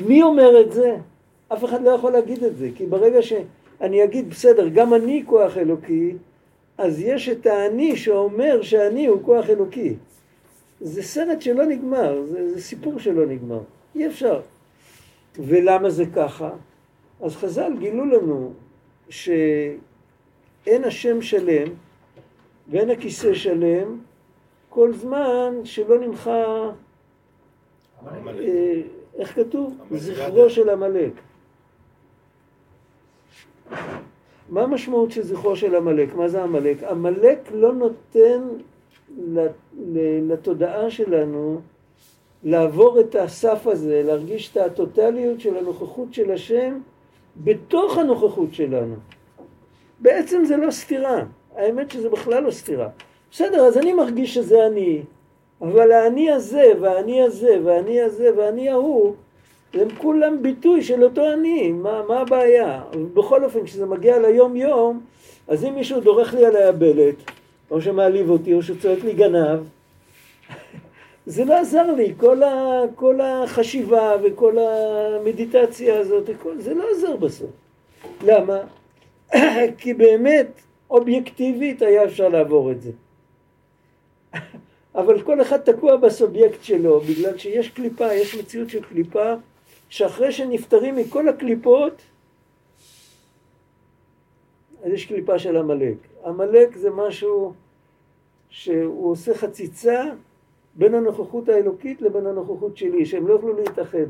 מי 0.07 0.23
אומר 0.23 0.61
את 0.61 0.73
זה? 0.73 0.97
אף 1.49 1.65
אחד 1.65 1.83
לא 1.83 1.91
יכול 1.91 2.13
להגיד 2.13 2.45
את 2.45 2.57
זה, 2.57 2.69
כי 2.75 2.87
ברגע 2.87 3.23
שאני 3.23 4.05
אגיד, 4.05 4.31
בסדר, 4.31 4.69
גם 4.69 4.95
אני 4.95 5.23
כוח 5.27 5.57
אלוקי, 5.57 6.15
אז 6.79 7.01
יש 7.01 7.29
את 7.29 7.47
האני 7.47 7.97
שאומר 7.97 8.63
שאני 8.63 9.07
הוא 9.07 9.23
כוח 9.23 9.51
אלוקי. 9.51 9.95
זה 10.81 11.03
סרט 11.03 11.41
שלא 11.41 11.67
נגמר, 11.67 12.23
זה, 12.27 12.55
זה 12.55 12.63
סיפור 12.63 12.99
שלא 12.99 13.27
נגמר, 13.27 13.61
אי 13.95 14.07
אפשר. 14.07 14.41
ולמה 15.39 15.91
זה 15.91 16.05
ככה? 16.15 16.51
אז 17.21 17.37
חז"ל 17.37 17.73
גילו 17.79 18.05
לנו 18.05 18.53
שאין 19.09 20.85
השם 20.85 21.23
שלם 21.23 21.69
ואין 22.69 22.91
הכיסא 22.91 23.35
שלם 23.35 23.99
כל 24.69 24.93
זמן 24.93 25.55
שלא 25.65 25.99
נמחה, 25.99 26.71
אה, 28.07 28.81
איך 29.19 29.35
כתוב? 29.35 29.79
זכרו 29.91 30.51
של 30.51 30.71
עמלק. 30.71 31.13
מה 34.49 34.63
המשמעות 34.63 35.11
של 35.11 35.23
זכרו 35.23 35.57
של 35.57 35.75
עמלק? 35.75 36.15
מה 36.15 36.29
זה 36.29 36.43
עמלק? 36.43 36.83
עמלק 36.83 37.39
לא 37.55 37.73
נותן 37.73 38.43
לתודעה 40.29 40.91
שלנו 40.91 41.61
לעבור 42.45 43.01
את 43.01 43.15
הסף 43.15 43.67
הזה, 43.67 44.03
להרגיש 44.05 44.53
את 44.53 44.57
הטוטליות 44.57 45.41
של 45.41 45.57
הנוכחות 45.57 46.15
של 46.15 46.33
השם 46.33 46.79
בתוך 47.37 47.99
הנוכחות 47.99 48.55
שלנו. 48.55 48.95
בעצם 50.01 50.45
זה 50.45 50.57
לא 50.57 50.71
סתירה, 50.71 51.25
האמת 51.57 51.91
שזה 51.91 52.09
בכלל 52.09 52.43
לא 52.43 52.51
סתירה. 52.51 52.89
בסדר, 53.31 53.67
אז 53.67 53.79
אני 53.79 53.93
מרגיש 53.93 54.35
שזה 54.35 54.67
אני, 54.67 55.03
אבל 55.61 55.93
האני 55.93 56.31
הזה, 56.31 56.73
והאני 56.81 57.23
הזה, 57.23 57.59
והאני 57.65 58.01
הזה, 58.01 58.31
והאני 58.37 58.71
ההוא, 58.71 59.15
הם 59.75 59.89
כולם 59.99 60.43
ביטוי 60.43 60.83
של 60.83 61.05
אותו 61.05 61.33
אני, 61.33 61.73
מה, 61.73 62.03
מה 62.09 62.21
הבעיה? 62.21 62.83
בכל 63.15 63.45
אופן, 63.45 63.65
כשזה 63.65 63.87
מגיע 63.87 64.19
ליום 64.19 64.57
יום, 64.57 65.01
אז 65.49 65.65
אם 65.65 65.75
מישהו 65.75 66.01
דורך 66.01 66.35
לי 66.35 66.47
על 66.47 66.57
היבלת, 66.57 67.15
או 67.71 67.83
שמעליב 67.83 68.31
אותי, 68.31 68.55
או 68.55 68.63
שצועק 68.63 69.05
לי 69.05 69.13
גנב, 69.13 69.61
זה 71.27 71.45
לא 71.45 71.55
עזר 71.55 71.93
לי, 71.93 72.15
כל, 72.17 72.43
ה, 72.43 72.81
כל 72.95 73.21
החשיבה 73.21 74.17
וכל 74.23 74.59
המדיטציה 74.59 75.99
הזאת, 75.99 76.31
כל, 76.43 76.61
זה 76.61 76.75
לא 76.75 76.85
עזר 76.91 77.17
בסוף. 77.17 77.51
למה? 78.25 78.59
כי 79.79 79.95
באמת, 79.95 80.47
אובייקטיבית 80.91 81.83
היה 81.83 82.05
אפשר 82.05 82.29
לעבור 82.29 82.71
את 82.71 82.81
זה. 82.83 82.91
אבל 85.01 85.23
כל 85.23 85.41
אחד 85.41 85.59
תקוע 85.59 85.97
בסובייקט 85.97 86.63
שלו, 86.63 87.01
בגלל 87.01 87.39
שיש 87.39 87.69
קליפה, 87.69 88.15
יש 88.15 88.35
מציאות 88.35 88.71
של 88.71 88.83
קליפה, 88.83 89.35
שאחרי 89.95 90.33
שנפטרים 90.33 90.97
מכל 90.97 91.29
הקליפות, 91.29 92.03
אז 94.83 94.93
יש 94.93 95.07
קליפה 95.07 95.39
של 95.39 95.57
עמלק. 95.57 95.97
עמלק 96.25 96.77
זה 96.77 96.91
משהו 96.91 97.53
שהוא 98.49 99.11
עושה 99.11 99.35
חציצה 99.35 100.05
בין 100.75 100.95
הנוכחות 100.95 101.49
האלוקית 101.49 102.03
לבין 102.03 102.27
הנוכחות 102.27 102.77
שלי, 102.77 103.07
שהם 103.07 103.27
לא 103.27 103.33
יוכלו 103.33 103.57
להתאחד. 103.57 104.07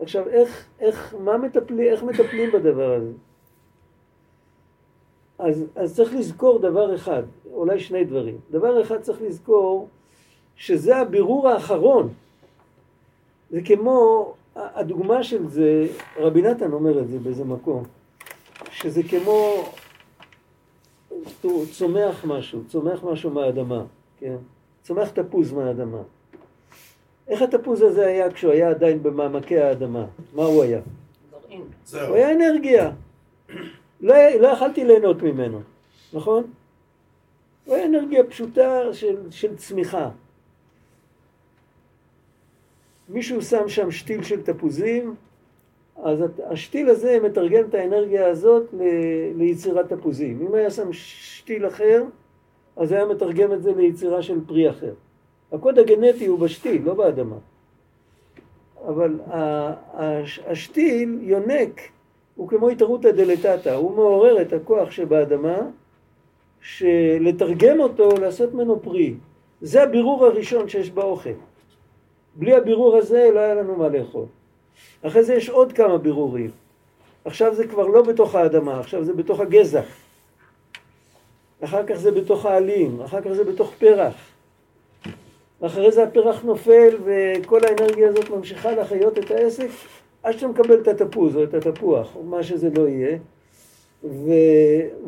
עכשיו, 0.00 0.28
איך, 0.28 0.68
איך, 0.80 1.14
מה 1.20 1.38
מטפלים, 1.38 1.92
איך 1.92 2.02
מטפלים 2.02 2.52
בדבר 2.52 2.94
הזה? 2.94 3.12
אז, 5.38 5.64
אז 5.76 5.96
צריך 5.96 6.14
לזכור 6.14 6.58
דבר 6.58 6.94
אחד, 6.94 7.22
אולי 7.52 7.80
שני 7.80 8.04
דברים. 8.04 8.38
דבר 8.50 8.82
אחד 8.82 9.00
צריך 9.00 9.22
לזכור 9.22 9.88
שזה 10.56 10.96
הבירור 10.96 11.48
האחרון. 11.48 12.12
זה 13.52 13.60
כמו, 13.62 14.34
הדוגמה 14.56 15.24
של 15.24 15.48
זה, 15.48 15.86
רבי 16.16 16.42
נתן 16.42 16.72
אומר 16.72 17.00
את 17.00 17.08
זה 17.08 17.18
באיזה 17.18 17.44
מקום, 17.44 17.84
שזה 18.70 19.02
כמו 19.02 19.64
צומח 21.72 22.24
משהו, 22.24 22.60
צומח 22.68 23.04
משהו 23.04 23.30
מהאדמה, 23.30 23.84
כן? 24.18 24.36
צומח 24.82 25.10
תפוז 25.10 25.52
מהאדמה. 25.52 26.02
איך 27.28 27.42
התפוז 27.42 27.82
הזה 27.82 28.06
היה 28.06 28.32
כשהוא 28.32 28.52
היה 28.52 28.70
עדיין 28.70 29.02
במעמקי 29.02 29.58
האדמה? 29.58 30.06
מה 30.34 30.44
הוא 30.44 30.62
היה? 30.62 30.80
הוא 31.92 32.14
היה 32.16 32.32
אנרגיה. 32.32 32.90
לא, 34.00 34.14
לא 34.40 34.48
יכלתי 34.48 34.84
ליהנות 34.84 35.22
ממנו, 35.22 35.60
נכון? 36.12 36.44
הוא 37.64 37.74
היה 37.74 37.86
אנרגיה 37.86 38.24
פשוטה 38.24 38.92
של, 38.92 39.16
של 39.30 39.56
צמיחה. 39.56 40.10
מישהו 43.08 43.42
שם 43.42 43.68
שם 43.68 43.90
שתיל 43.90 44.22
של 44.22 44.42
תפוזים, 44.42 45.14
אז 46.02 46.18
השתיל 46.44 46.90
הזה 46.90 47.18
מתרגם 47.22 47.64
את 47.68 47.74
האנרגיה 47.74 48.28
הזאת 48.28 48.74
ליצירת 49.36 49.92
תפוזים. 49.92 50.46
אם 50.46 50.54
היה 50.54 50.70
שם 50.70 50.92
שתיל 50.92 51.66
אחר, 51.66 52.04
אז 52.76 52.92
היה 52.92 53.06
מתרגם 53.06 53.52
את 53.52 53.62
זה 53.62 53.72
ליצירה 53.72 54.22
של 54.22 54.38
פרי 54.46 54.70
אחר. 54.70 54.92
הקוד 55.52 55.78
הגנטי 55.78 56.26
הוא 56.26 56.38
בשתיל, 56.38 56.82
לא 56.84 56.94
באדמה. 56.94 57.36
אבל 58.86 59.20
השתיל 60.46 61.18
יונק 61.22 61.80
הוא 62.36 62.48
כמו 62.48 62.68
התערותא 62.68 63.10
דלתתא, 63.10 63.74
הוא 63.74 63.90
מעורר 63.96 64.42
את 64.42 64.52
הכוח 64.52 64.90
שבאדמה, 64.90 65.58
שלתרגם 66.60 67.80
אותו, 67.80 68.08
לעשות 68.20 68.54
ממנו 68.54 68.82
פרי. 68.82 69.14
זה 69.60 69.82
הבירור 69.82 70.26
הראשון 70.26 70.68
שיש 70.68 70.90
באוכל. 70.90 71.30
בלי 72.34 72.54
הבירור 72.54 72.96
הזה 72.96 73.30
לא 73.34 73.40
היה 73.40 73.54
לנו 73.54 73.76
מה 73.76 73.88
לאכול. 73.88 74.24
אחרי 75.02 75.22
זה 75.22 75.34
יש 75.34 75.48
עוד 75.48 75.72
כמה 75.72 75.98
בירורים. 75.98 76.50
עכשיו 77.24 77.54
זה 77.54 77.66
כבר 77.66 77.86
לא 77.86 78.02
בתוך 78.02 78.34
האדמה, 78.34 78.80
עכשיו 78.80 79.04
זה 79.04 79.12
בתוך 79.12 79.40
הגזע. 79.40 79.82
אחר 81.64 81.86
כך 81.86 81.94
זה 81.94 82.10
בתוך 82.10 82.46
העלים, 82.46 83.00
אחר 83.00 83.20
כך 83.20 83.32
זה 83.32 83.44
בתוך 83.44 83.72
פרח. 83.78 84.14
ואחרי 85.60 85.92
זה 85.92 86.02
הפרח 86.02 86.42
נופל 86.42 86.96
וכל 87.04 87.60
האנרגיה 87.64 88.08
הזאת 88.08 88.30
ממשיכה 88.30 88.72
לחיות 88.72 89.18
את 89.18 89.30
העסק 89.30 89.68
עד 90.22 90.32
שאתה 90.32 90.48
מקבל 90.48 90.80
את 90.80 90.88
התפוז 90.88 91.36
או 91.36 91.44
את 91.44 91.54
התפוח 91.54 92.16
או 92.16 92.22
מה 92.22 92.42
שזה 92.42 92.70
לא 92.76 92.88
יהיה 92.88 93.18
ו... 94.04 94.30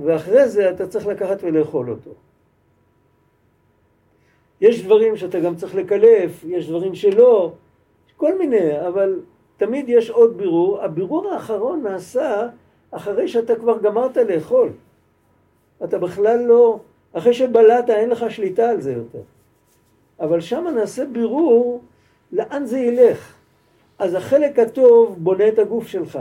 ואחרי 0.05 0.49
זה 0.49 0.71
אתה 0.71 0.87
צריך 0.87 1.07
לקחת 1.07 1.39
ולאכול 1.43 1.91
אותו. 1.91 2.11
יש 4.61 4.85
דברים 4.85 5.17
שאתה 5.17 5.41
גם 5.41 5.57
צריך 5.57 5.75
לקלף, 5.75 6.45
יש 6.45 6.69
דברים 6.69 6.95
שלא, 6.95 7.53
כל 8.17 8.39
מיני, 8.39 8.87
אבל 8.89 9.21
תמיד 9.57 9.89
יש 9.89 10.11
עוד 10.11 10.37
בירור. 10.37 10.81
הבירור 10.81 11.33
האחרון 11.33 11.83
נעשה 11.83 12.49
אחרי 12.91 13.29
שאתה 13.29 13.57
כבר 13.57 13.79
גמרת 13.79 14.17
לאכול. 14.17 14.69
אתה 15.85 15.99
בכלל 15.99 16.43
לא, 16.43 16.79
אחרי 17.13 17.35
שבלעת 17.35 17.91
אין 17.91 18.11
לך 18.11 18.31
שליטה 18.31 18.71
על 18.71 18.81
זה 18.81 18.93
יותר. 18.93 19.23
אבל 20.21 20.41
שם 20.41 20.67
נעשה 20.75 21.05
בירור 21.05 21.81
לאן 22.33 22.67
זה 22.67 22.79
ילך. 22.79 23.35
אז 23.99 24.15
החלק 24.15 24.59
הטוב 24.59 25.17
בונה 25.19 25.49
את 25.49 25.59
הגוף 25.59 25.87
שלך, 25.87 26.19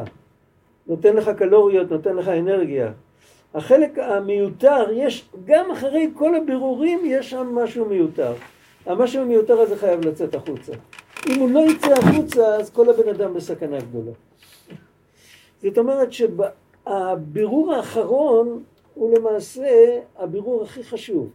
נותן 0.87 1.15
לך 1.15 1.29
קלוריות, 1.37 1.91
נותן 1.91 2.15
לך 2.15 2.27
אנרגיה. 2.27 2.91
החלק 3.53 3.99
המיותר, 3.99 4.91
יש, 4.93 5.29
גם 5.45 5.71
אחרי 5.71 6.11
כל 6.13 6.35
הבירורים 6.35 6.99
יש 7.05 7.29
שם 7.29 7.55
משהו 7.55 7.85
מיותר. 7.85 8.33
המשהו 8.85 9.21
המיותר 9.21 9.59
הזה 9.59 9.77
חייב 9.77 10.05
לצאת 10.07 10.35
החוצה. 10.35 10.73
אם 11.29 11.39
הוא 11.39 11.49
לא 11.51 11.59
יצא 11.59 11.93
החוצה, 11.93 12.55
אז 12.55 12.69
כל 12.69 12.89
הבן 12.89 13.09
אדם 13.09 13.33
בסכנה 13.33 13.77
גדולה. 13.79 14.11
זאת 15.61 15.77
אומרת 15.77 16.09
שהבירור 16.13 17.73
האחרון 17.73 18.63
הוא 18.93 19.17
למעשה 19.17 19.99
הבירור 20.17 20.63
הכי 20.63 20.83
חשוב. 20.83 21.29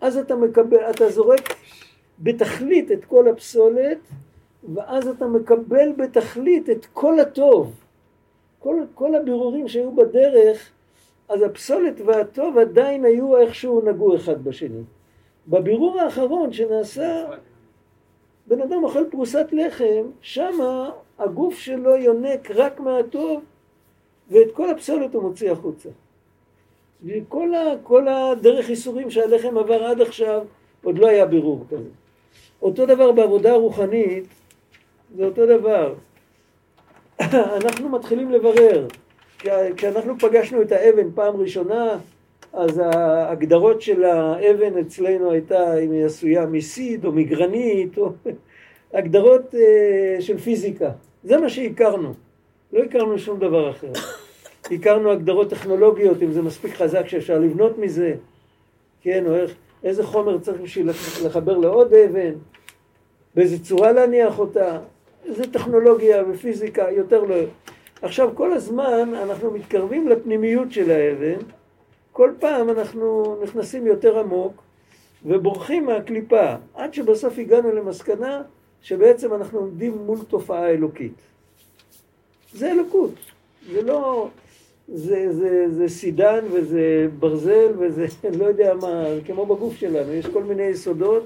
אז 0.00 0.16
אתה 0.16 0.36
מקבל, 0.36 0.90
אתה 0.90 1.10
זורק 1.10 1.54
בתכלית 2.18 2.92
את 2.92 3.04
כל 3.04 3.28
הפסולת, 3.28 3.98
ואז 4.74 5.08
אתה 5.08 5.26
מקבל 5.26 5.92
בתכלית 5.96 6.70
את 6.70 6.86
כל 6.92 7.20
הטוב. 7.20 7.72
כל, 8.58 8.76
כל 8.94 9.14
הבירורים 9.14 9.68
שהיו 9.68 9.96
בדרך, 9.96 10.70
אז 11.32 11.42
הפסולת 11.42 12.00
והטוב 12.06 12.58
עדיין 12.58 13.04
היו 13.04 13.36
איכשהו 13.36 13.82
נגעו 13.84 14.16
אחד 14.16 14.44
בשני. 14.44 14.82
בבירור 15.48 16.00
האחרון 16.00 16.52
שנעשה, 16.52 17.24
בן 18.46 18.60
אדם 18.60 18.84
אוכל 18.84 19.04
פרוסת 19.10 19.46
לחם, 19.52 20.02
שמה 20.20 20.90
הגוף 21.18 21.58
שלו 21.58 21.96
יונק 21.96 22.50
רק 22.50 22.80
מהטוב, 22.80 23.42
ואת 24.30 24.52
כל 24.52 24.70
הפסולת 24.70 25.14
הוא 25.14 25.22
מוציא 25.22 25.52
החוצה. 25.52 25.88
וכל 27.04 28.08
הדרך 28.08 28.68
ייסורים 28.68 29.10
שהלחם 29.10 29.58
עבר 29.58 29.84
עד 29.84 30.00
עכשיו, 30.00 30.44
עוד 30.82 30.98
לא 30.98 31.06
היה 31.06 31.26
בירור 31.26 31.64
כזה. 31.70 31.88
אותו 32.62 32.86
דבר 32.86 33.12
בעבודה 33.12 33.52
הרוחנית, 33.52 34.24
זה 35.16 35.24
אותו 35.24 35.46
דבר. 35.46 35.94
אנחנו 37.62 37.88
מתחילים 37.88 38.30
לברר. 38.30 38.86
כשאנחנו 39.76 40.18
פגשנו 40.18 40.62
את 40.62 40.72
האבן 40.72 41.10
פעם 41.14 41.36
ראשונה, 41.36 41.98
אז 42.52 42.80
ההגדרות 42.84 43.82
של 43.82 44.04
האבן 44.04 44.78
אצלנו 44.78 45.30
הייתה 45.30 45.78
אם 45.78 45.92
היא 45.92 46.04
עשויה 46.04 46.46
מסיד 46.46 47.04
או 47.04 47.12
מגרנית, 47.12 47.98
או 47.98 48.12
הגדרות 48.94 49.54
אה, 49.54 50.16
של 50.20 50.38
פיזיקה. 50.38 50.90
זה 51.24 51.36
מה 51.36 51.48
שהכרנו. 51.48 52.14
לא 52.72 52.82
הכרנו 52.82 53.18
שום 53.18 53.38
דבר 53.38 53.70
אחר. 53.70 53.92
הכרנו 54.74 55.10
הגדרות 55.10 55.50
טכנולוגיות, 55.50 56.22
אם 56.22 56.32
זה 56.32 56.42
מספיק 56.42 56.74
חזק 56.74 57.08
שאפשר 57.08 57.38
לבנות 57.38 57.78
מזה, 57.78 58.14
כן, 59.02 59.26
או 59.26 59.34
איך, 59.34 59.54
איזה 59.84 60.04
חומר 60.04 60.38
צריך 60.38 60.60
בשביל 60.60 60.90
לחבר 61.24 61.58
לעוד 61.58 61.94
אבן, 61.94 62.32
באיזה 63.34 63.64
צורה 63.64 63.92
להניח 63.92 64.38
אותה, 64.38 64.78
זה 65.28 65.52
טכנולוגיה 65.52 66.22
ופיזיקה, 66.30 66.90
יותר 66.90 67.24
לא... 67.24 67.36
עכשיו, 68.02 68.30
כל 68.34 68.52
הזמן 68.52 69.14
אנחנו 69.14 69.50
מתקרבים 69.50 70.08
לפנימיות 70.08 70.72
של 70.72 70.90
האבן, 70.90 71.38
כל 72.12 72.32
פעם 72.38 72.70
אנחנו 72.70 73.36
נכנסים 73.42 73.86
יותר 73.86 74.18
עמוק 74.18 74.62
ובורחים 75.24 75.86
מהקליפה, 75.86 76.54
עד 76.74 76.94
שבסוף 76.94 77.38
הגענו 77.38 77.72
למסקנה 77.72 78.42
שבעצם 78.82 79.34
אנחנו 79.34 79.58
עומדים 79.58 79.98
מול 80.06 80.18
תופעה 80.28 80.70
אלוקית. 80.70 81.14
זה 82.52 82.72
אלוקות, 82.72 83.14
זה 83.72 83.82
לא... 83.82 84.28
זה, 84.88 85.32
זה, 85.32 85.64
זה 85.70 85.88
סידן 85.88 86.44
וזה 86.52 87.08
ברזל 87.18 87.72
וזה 87.78 88.06
לא 88.38 88.44
יודע 88.44 88.74
מה, 88.74 89.04
כמו 89.26 89.46
בגוף 89.46 89.76
שלנו, 89.76 90.12
יש 90.12 90.26
כל 90.26 90.44
מיני 90.44 90.62
יסודות, 90.62 91.24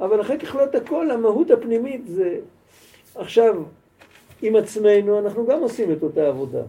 אבל 0.00 0.20
אחרי 0.20 0.38
ככלות 0.38 0.74
הכל, 0.74 1.10
המהות 1.10 1.50
הפנימית 1.50 2.06
זה... 2.06 2.38
עכשיו, 3.14 3.62
עם 4.42 4.56
עצמנו 4.56 5.18
אנחנו 5.18 5.46
גם 5.46 5.60
עושים 5.60 5.92
את 5.92 6.02
אותה 6.02 6.28
עבודה. 6.28 6.62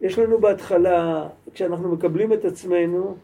יש 0.00 0.18
לנו 0.18 0.38
בהתחלה, 0.38 1.28
כשאנחנו 1.54 1.88
מקבלים 1.88 2.32
את 2.32 2.44
עצמנו, 2.44 3.16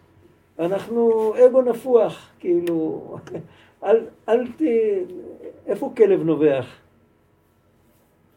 אנחנו 0.59 1.33
אגו 1.47 1.62
נפוח, 1.62 2.31
כאילו, 2.40 3.03
אל, 3.85 4.07
אל 4.29 4.47
ת... 4.47 4.62
איפה 5.66 5.92
כלב 5.97 6.23
נובח? 6.23 6.66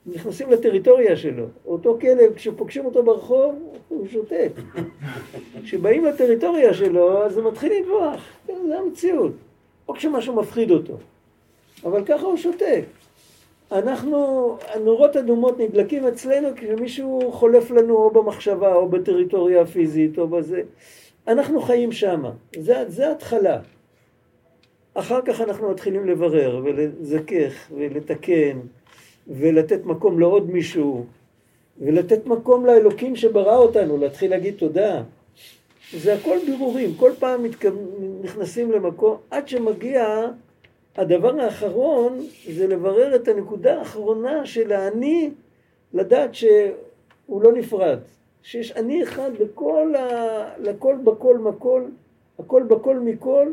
נכנסים 0.06 0.52
לטריטוריה 0.52 1.16
שלו. 1.16 1.46
אותו 1.66 1.98
כלב, 2.02 2.34
כשפוגשים 2.36 2.86
אותו 2.86 3.04
ברחוב, 3.04 3.56
הוא 3.90 4.08
שותק. 4.08 4.52
כשבאים 5.64 6.06
לטריטוריה 6.06 6.74
שלו, 6.74 7.24
אז 7.24 7.38
הוא 7.38 7.52
מתחיל 7.52 7.74
לנבוח. 7.74 8.22
כן, 8.48 8.58
זה 8.68 8.80
המציאות. 8.80 9.32
או 9.88 9.94
כשמשהו 9.94 10.36
מפחיד 10.36 10.72
אותו. 10.72 10.98
אבל 11.84 12.06
ככה 12.06 12.26
הוא 12.26 12.38
שותק. 12.38 12.84
אנחנו, 13.72 14.58
הנורות 14.68 15.16
אדומות 15.16 15.60
נדלקים 15.60 16.08
אצלנו 16.08 16.48
כשמישהו 16.56 17.32
חולף 17.32 17.72
לנו 17.72 17.96
או 17.96 18.12
במחשבה 18.12 18.76
או 18.76 18.90
בטריטוריה 18.90 19.62
הפיזית 19.62 20.18
או 20.18 20.28
בזה. 20.28 20.62
אנחנו 21.28 21.62
חיים 21.62 21.92
שמה. 21.92 22.32
זה, 22.60 22.84
זה 22.88 23.12
התחלה. 23.12 23.60
אחר 24.94 25.22
כך 25.26 25.42
אנחנו 25.42 25.72
מתחילים 25.72 26.08
לברר 26.08 26.62
ולזכך 26.64 27.72
ולתקן 27.78 28.60
ולתת 29.28 29.86
מקום 29.86 30.20
לעוד 30.20 30.52
מישהו 30.52 31.06
ולתת 31.82 32.26
מקום 32.26 32.66
לאלוקים 32.66 33.16
שברא 33.16 33.58
אותנו, 33.58 33.98
להתחיל 33.98 34.32
להגיד 34.32 34.56
תודה. 34.58 35.04
זה 35.94 36.14
הכל 36.14 36.38
בירורים, 36.46 36.94
כל 36.96 37.12
פעם 37.20 37.44
מתכו... 37.44 37.68
נכנסים 38.22 38.72
למקום 38.72 39.18
עד 39.32 39.48
שמגיע 39.48 40.28
הדבר 40.98 41.42
האחרון 41.42 42.20
זה 42.54 42.68
לברר 42.68 43.16
את 43.16 43.28
הנקודה 43.28 43.80
האחרונה 43.80 44.46
של 44.46 44.72
האני, 44.72 45.30
לדעת 45.94 46.36
שהוא 46.36 47.42
לא 47.42 47.54
נפרד, 47.54 48.00
שיש 48.44 48.72
אני 48.72 49.04
אחד 49.04 49.32
לכל, 49.40 49.94
ה... 49.96 50.60
לכל 50.60 50.96
בכל 51.04 51.38
מכל, 51.38 51.82
הכל 52.40 52.64
בכל 52.64 53.00
מכל, 53.00 53.48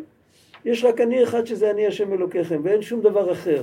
יש 0.65 0.85
רק 0.85 1.01
אני 1.01 1.23
אחד 1.23 1.47
שזה 1.47 1.71
אני 1.71 1.87
השם 1.87 2.13
אלוקיכם 2.13 2.61
ואין 2.65 2.83
שום 2.83 3.01
דבר 3.01 3.33
אחר. 3.33 3.63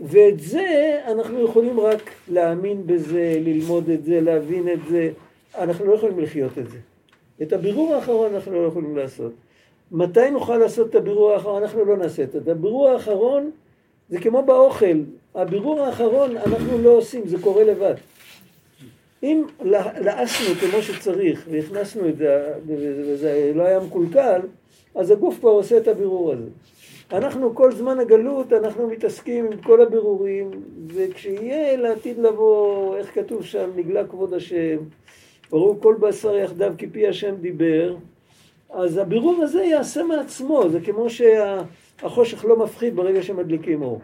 ואת 0.00 0.40
זה 0.40 1.00
אנחנו 1.06 1.44
יכולים 1.44 1.80
רק 1.80 2.10
להאמין 2.28 2.86
בזה, 2.86 3.36
ללמוד 3.40 3.88
את 3.88 4.04
זה, 4.04 4.20
להבין 4.20 4.68
את 4.68 4.78
זה, 4.88 5.10
אנחנו 5.58 5.84
לא 5.84 5.94
יכולים 5.94 6.20
לחיות 6.20 6.58
את 6.58 6.70
זה. 6.70 6.78
את 7.42 7.52
הבירור 7.52 7.94
האחרון 7.94 8.34
אנחנו 8.34 8.52
לא 8.52 8.66
יכולים 8.66 8.96
לעשות. 8.96 9.32
מתי 9.94 10.30
נוכל 10.30 10.56
לעשות 10.56 10.90
את 10.90 10.94
הבירור 10.94 11.32
האחרון? 11.32 11.62
אנחנו 11.62 11.84
לא 11.84 11.96
נעשה 11.96 12.22
את 12.22 12.32
זה. 12.32 12.52
הבירור 12.52 12.88
האחרון 12.88 13.50
זה 14.08 14.20
כמו 14.20 14.42
באוכל, 14.42 14.96
הבירור 15.34 15.80
האחרון 15.80 16.36
אנחנו 16.36 16.78
לא 16.78 16.90
עושים, 16.90 17.26
זה 17.26 17.36
קורה 17.40 17.64
לבד. 17.64 17.94
אם 19.22 19.44
לעסנו 20.00 20.54
כמו 20.54 20.82
שצריך 20.82 21.46
והכנסנו 21.50 22.08
את 22.08 22.16
זה 22.16 22.52
וזה 22.66 23.52
לא 23.54 23.62
היה 23.62 23.80
מקולקל, 23.80 24.40
אז 24.94 25.10
הגוף 25.10 25.38
כבר 25.40 25.50
עושה 25.50 25.76
את 25.76 25.88
הבירור 25.88 26.32
הזה. 26.32 26.48
אנחנו 27.12 27.54
כל 27.54 27.72
זמן 27.72 27.98
הגלות, 28.00 28.52
אנחנו 28.52 28.88
מתעסקים 28.88 29.44
עם 29.44 29.62
כל 29.62 29.82
הבירורים, 29.82 30.50
וכשיהיה 30.86 31.76
לעתיד 31.76 32.18
לבוא, 32.18 32.96
איך 32.96 33.14
כתוב 33.14 33.44
שם, 33.44 33.70
נגלה 33.76 34.04
כבוד 34.06 34.34
השם, 34.34 34.76
ברור 35.50 35.76
כל 35.80 35.96
בשר 36.00 36.36
יחדיו 36.36 36.72
כי 36.78 36.86
פי 36.86 37.08
השם 37.08 37.34
דיבר, 37.40 37.96
אז 38.74 38.96
הבירור 38.96 39.42
הזה 39.42 39.62
יעשה 39.62 40.02
מעצמו, 40.02 40.68
זה 40.68 40.80
כמו 40.80 41.06
שהחושך 41.10 42.44
לא 42.44 42.56
מפחיד 42.56 42.96
ברגע 42.96 43.22
שמדליקים 43.22 43.82
אור. 43.82 44.00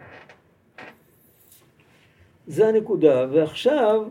זה 2.47 2.67
הנקודה, 2.67 3.27
ועכשיו, 3.31 4.07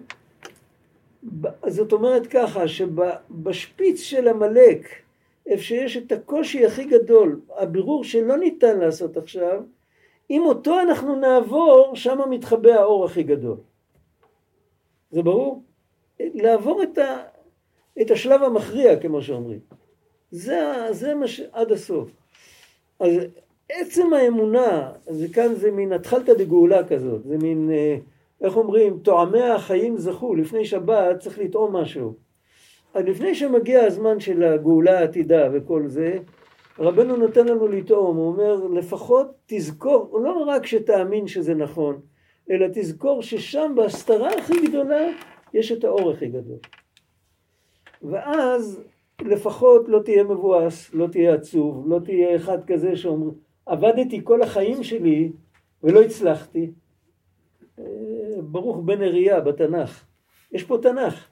זאת 1.67 1.93
אומרת 1.93 2.27
ככה, 2.27 2.69
שבשפיץ 2.69 4.01
של 4.01 4.29
עמלק, 4.29 4.89
איפה 5.47 5.63
שיש 5.63 5.97
את 5.97 6.13
הקושי 6.13 6.67
הכי 6.67 6.85
גדול, 6.85 7.41
הבירור 7.57 8.05
שלא 8.05 8.37
ניתן 8.37 8.79
לעשות 8.79 9.17
עכשיו, 9.17 9.63
אם 10.31 10.43
אותו 10.43 10.81
אנחנו 10.81 11.17
נעבור, 11.17 11.93
שם 11.95 12.19
מתחבא 12.31 12.71
האור 12.71 13.05
הכי 13.05 13.23
גדול. 13.23 13.57
זה 15.11 15.23
ברור? 15.23 15.63
לעבור 16.21 16.83
את, 16.83 16.99
ה, 16.99 17.23
את 18.01 18.11
השלב 18.11 18.43
המכריע, 18.43 19.01
כמו 19.01 19.23
שאומרים. 19.23 19.80
זה, 20.31 20.87
זה 20.91 21.15
מה 21.15 21.29
ש... 21.29 21.41
עד 21.53 21.73
הסוף. 21.73 22.11
אז 23.01 23.11
עצם 23.69 24.13
האמונה, 24.13 24.93
זה 25.07 25.27
כאן 25.29 25.55
זה 25.55 25.71
מין 25.71 25.93
התחלתא 25.93 26.35
דגאולה 26.35 26.89
כזאת, 26.89 27.25
זה 27.25 27.39
מין, 27.39 27.71
אה, 27.73 27.97
איך 28.41 28.57
אומרים, 28.57 28.99
טועמי 28.99 29.43
החיים 29.43 29.99
זכו, 29.99 30.35
לפני 30.35 30.65
שבת 30.65 31.19
צריך 31.19 31.39
לטעום 31.39 31.77
משהו. 31.77 32.15
אז 32.95 33.05
לפני 33.05 33.35
שמגיע 33.35 33.85
הזמן 33.85 34.21
של 34.21 34.43
הגאולה 34.43 34.99
העתידה 34.99 35.49
וכל 35.53 35.83
זה, 35.87 36.19
רבנו 36.79 37.17
נותן 37.17 37.49
לנו 37.49 37.69
לטעום, 37.69 38.17
הוא 38.17 38.27
אומר 38.27 38.55
לפחות 38.55 39.27
תזכור, 39.47 40.21
לא 40.23 40.45
רק 40.49 40.67
שתאמין 40.67 41.27
שזה 41.27 41.55
נכון, 41.55 42.01
אלא 42.51 42.67
תזכור 42.73 43.23
ששם 43.23 43.73
בהסתרה 43.77 44.29
הכי 44.39 44.67
גדולה 44.67 45.09
יש 45.55 45.73
את 45.73 45.85
האור 45.85 46.11
הכי 46.11 46.27
גדול. 46.27 46.59
ואז 48.03 48.81
לפחות 49.23 49.89
לא 49.89 50.01
תהיה 50.05 50.25
מבואס, 50.25 50.95
לא 50.95 51.07
תהיה 51.07 51.35
עצוב, 51.35 51.85
לא 51.89 51.99
תהיה 52.05 52.37
אחד 52.37 52.65
כזה 52.67 52.97
שאומר, 52.97 53.31
עבדתי 53.67 54.21
כל 54.25 54.43
החיים 54.43 54.85
שלי 54.85 55.33
ולא 55.83 56.03
הצלחתי. 56.03 56.71
אה, 57.79 57.85
ברוך 58.43 58.77
בן 58.85 59.03
אריה 59.03 59.41
בתנ"ך. 59.41 60.05
יש 60.53 60.65
פה 60.65 60.79
תנ"ך. 60.83 61.29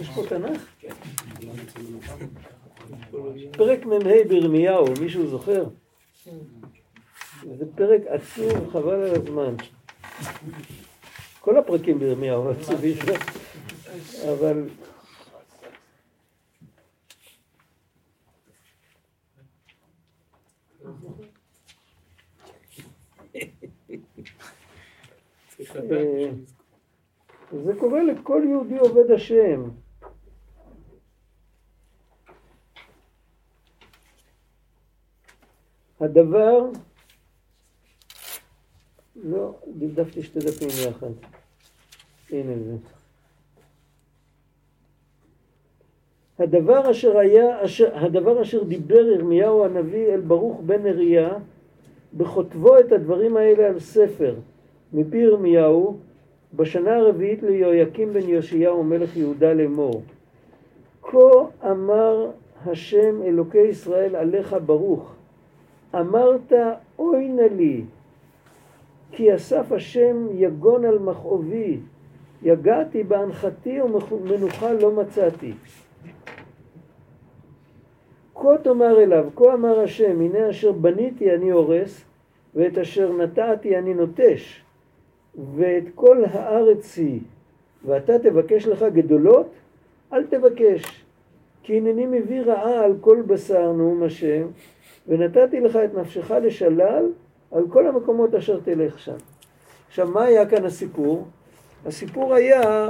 יש 0.00 0.08
פה 0.14 0.22
תנ"ך? 0.28 0.66
פרק 3.52 3.86
מ"ה 3.86 4.24
בירמיהו, 4.28 4.84
מישהו 5.00 5.26
זוכר? 5.26 5.64
זה 7.58 7.64
פרק 7.74 8.00
עצוב, 8.06 8.70
חבל 8.72 8.94
על 8.94 9.14
הזמן. 9.14 9.54
כל 11.40 11.58
הפרקים 11.58 11.98
בירמיהו 11.98 12.48
עצובים, 12.48 12.96
אבל 14.32 14.68
אה, 25.60 25.65
זה 27.64 27.72
קורה 27.78 28.02
לכל 28.02 28.42
יהודי 28.48 28.78
עובד 28.78 29.10
השם. 29.10 29.62
הדבר, 36.00 36.70
לא, 39.16 39.54
דפדפתי 39.66 40.22
שתי 40.22 40.38
דפים 40.38 40.68
יחד. 40.88 41.10
הנה 42.30 42.52
זה. 42.64 42.76
הדבר 46.38 46.90
אשר 46.90 47.18
היה, 47.18 47.64
אשר, 47.64 47.98
הדבר 47.98 48.42
אשר 48.42 48.64
דיבר 48.64 49.06
ירמיהו 49.06 49.64
הנביא 49.64 50.06
אל 50.06 50.20
ברוך 50.20 50.60
בן 50.60 50.82
נריה, 50.82 51.30
בכותבו 52.14 52.78
את 52.78 52.92
הדברים 52.92 53.36
האלה 53.36 53.66
על 53.66 53.80
ספר, 53.80 54.34
מפי 54.92 55.16
ירמיהו, 55.16 55.96
בשנה 56.54 56.96
הרביעית 56.96 57.42
ליהויקים 57.42 58.12
בן 58.12 58.28
יאשיהו 58.28 58.84
מלך 58.84 59.16
יהודה 59.16 59.52
לאמור. 59.52 60.02
כה 61.02 61.68
אמר 61.70 62.30
השם 62.66 63.22
אלוקי 63.22 63.58
ישראל 63.58 64.16
עליך 64.16 64.56
ברוך, 64.66 65.14
אמרת 65.94 66.52
אוי 66.98 67.28
נא 67.28 67.42
לי, 67.56 67.84
כי 69.12 69.34
אסף 69.34 69.72
השם 69.72 70.26
יגון 70.32 70.84
על 70.84 70.98
מכאובי, 70.98 71.78
יגעתי 72.42 73.02
באנחתי 73.02 73.80
ומנוחה 73.80 74.72
לא 74.72 74.92
מצאתי. 74.92 75.52
כה 78.34 78.58
תאמר 78.62 79.02
אליו, 79.02 79.26
כה 79.36 79.54
אמר 79.54 79.80
השם, 79.80 80.20
הנה 80.20 80.50
אשר 80.50 80.72
בניתי 80.72 81.34
אני 81.34 81.50
הורס, 81.50 82.04
ואת 82.54 82.78
אשר 82.78 83.12
נטעתי 83.12 83.78
אני 83.78 83.94
נוטש, 83.94 84.65
ואת 85.56 85.84
כל 85.94 86.24
הארץ 86.24 86.98
היא, 86.98 87.20
ואתה 87.84 88.18
תבקש 88.18 88.66
לך 88.66 88.84
גדולות, 88.92 89.46
אל 90.12 90.26
תבקש, 90.26 91.04
כי 91.62 91.76
הנני 91.76 92.06
מביא 92.06 92.40
רעה 92.40 92.84
על 92.84 92.94
כל 93.00 93.22
בשר 93.26 93.72
נאום 93.72 94.02
השם, 94.02 94.46
ונתתי 95.08 95.60
לך 95.60 95.76
את 95.76 95.94
נפשך 95.94 96.30
לשלל 96.30 97.12
על 97.52 97.64
כל 97.68 97.86
המקומות 97.86 98.34
אשר 98.34 98.60
תלך 98.60 98.98
שם. 98.98 99.16
עכשיו, 99.88 100.08
מה 100.08 100.24
היה 100.24 100.46
כאן 100.46 100.64
הסיפור? 100.64 101.26
הסיפור 101.86 102.34
היה 102.34 102.88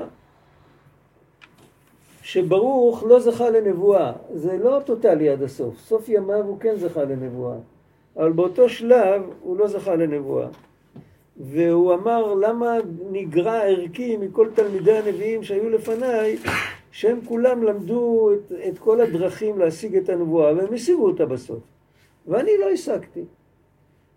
שברוך 2.22 3.04
לא 3.08 3.20
זכה 3.20 3.50
לנבואה. 3.50 4.12
זה 4.34 4.58
לא 4.58 4.80
טוטאלי 4.84 5.28
עד 5.28 5.42
הסוף. 5.42 5.78
סוף 5.78 6.08
ימיו 6.08 6.44
הוא 6.44 6.60
כן 6.60 6.76
זכה 6.76 7.04
לנבואה. 7.04 7.56
אבל 8.16 8.32
באותו 8.32 8.68
שלב 8.68 9.22
הוא 9.40 9.56
לא 9.56 9.68
זכה 9.68 9.96
לנבואה. 9.96 10.46
והוא 11.40 11.94
אמר, 11.94 12.34
למה 12.34 12.76
נגרע 13.10 13.62
ערכי 13.62 14.16
מכל 14.16 14.48
תלמידי 14.54 14.98
הנביאים 14.98 15.42
שהיו 15.42 15.70
לפניי, 15.70 16.36
שהם 16.90 17.20
כולם 17.24 17.62
למדו 17.62 18.30
את, 18.34 18.52
את 18.68 18.78
כל 18.78 19.00
הדרכים 19.00 19.58
להשיג 19.58 19.96
את 19.96 20.08
הנבואה, 20.08 20.54
והם 20.56 20.74
השיגו 20.74 21.06
אותה 21.06 21.26
בסוף. 21.26 21.58
ואני 22.26 22.50
לא 22.60 22.70
השגתי. 22.70 23.24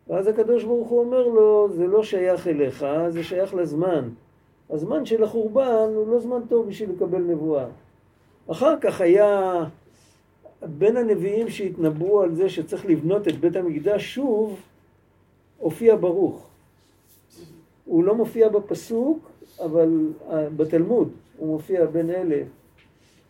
ואז 0.08 0.28
הקדוש 0.28 0.64
ברוך 0.64 0.90
הוא 0.90 1.00
אומר 1.00 1.28
לו, 1.28 1.70
זה 1.72 1.88
לא 1.88 2.04
שייך 2.04 2.48
אליך, 2.48 2.86
זה 3.10 3.24
שייך 3.24 3.54
לזמן. 3.54 4.10
הזמן 4.70 5.06
של 5.06 5.24
החורבן 5.24 5.90
הוא 5.96 6.08
לא 6.08 6.20
זמן 6.20 6.40
טוב 6.50 6.68
בשביל 6.68 6.90
לקבל 6.90 7.22
נבואה. 7.22 7.66
אחר 8.52 8.80
כך 8.82 9.02
היה 9.02 9.64
בין 10.62 10.98
הנביאים 10.98 11.50
שהתנבאו 11.50 12.22
על 12.22 12.36
זה 12.36 12.50
שצריך 12.50 12.86
לבנות 12.86 13.28
את 13.28 13.40
בית 13.40 13.56
המקדש 13.56 14.16
שוב, 14.16 14.60
הופיע 15.58 15.96
ברוך. 15.96 16.49
הוא 17.90 18.04
לא 18.04 18.16
מופיע 18.16 18.50
בפסוק, 18.50 19.30
אבל 19.60 19.90
אה, 20.32 20.50
בתלמוד 20.50 21.10
הוא 21.38 21.48
מופיע 21.48 21.86
בין 21.86 22.10
אלה 22.10 22.42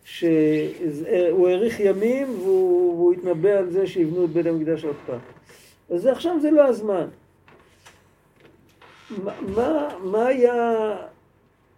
שהוא 0.03 1.47
האריך 1.47 1.79
ימים 1.79 2.27
והוא, 2.39 2.93
והוא 2.95 3.13
התנבא 3.13 3.49
על 3.49 3.69
זה 3.69 3.87
שיבנו 3.87 4.25
את 4.25 4.29
בית 4.29 4.45
המקדש 4.45 4.85
עוד 4.85 4.95
פעם. 5.05 5.19
אז 5.89 6.05
עכשיו 6.05 6.39
זה 6.41 6.51
לא 6.51 6.61
הזמן. 6.61 7.07
מה, 9.55 9.87
מה, 10.03 10.25
היה, 10.25 10.95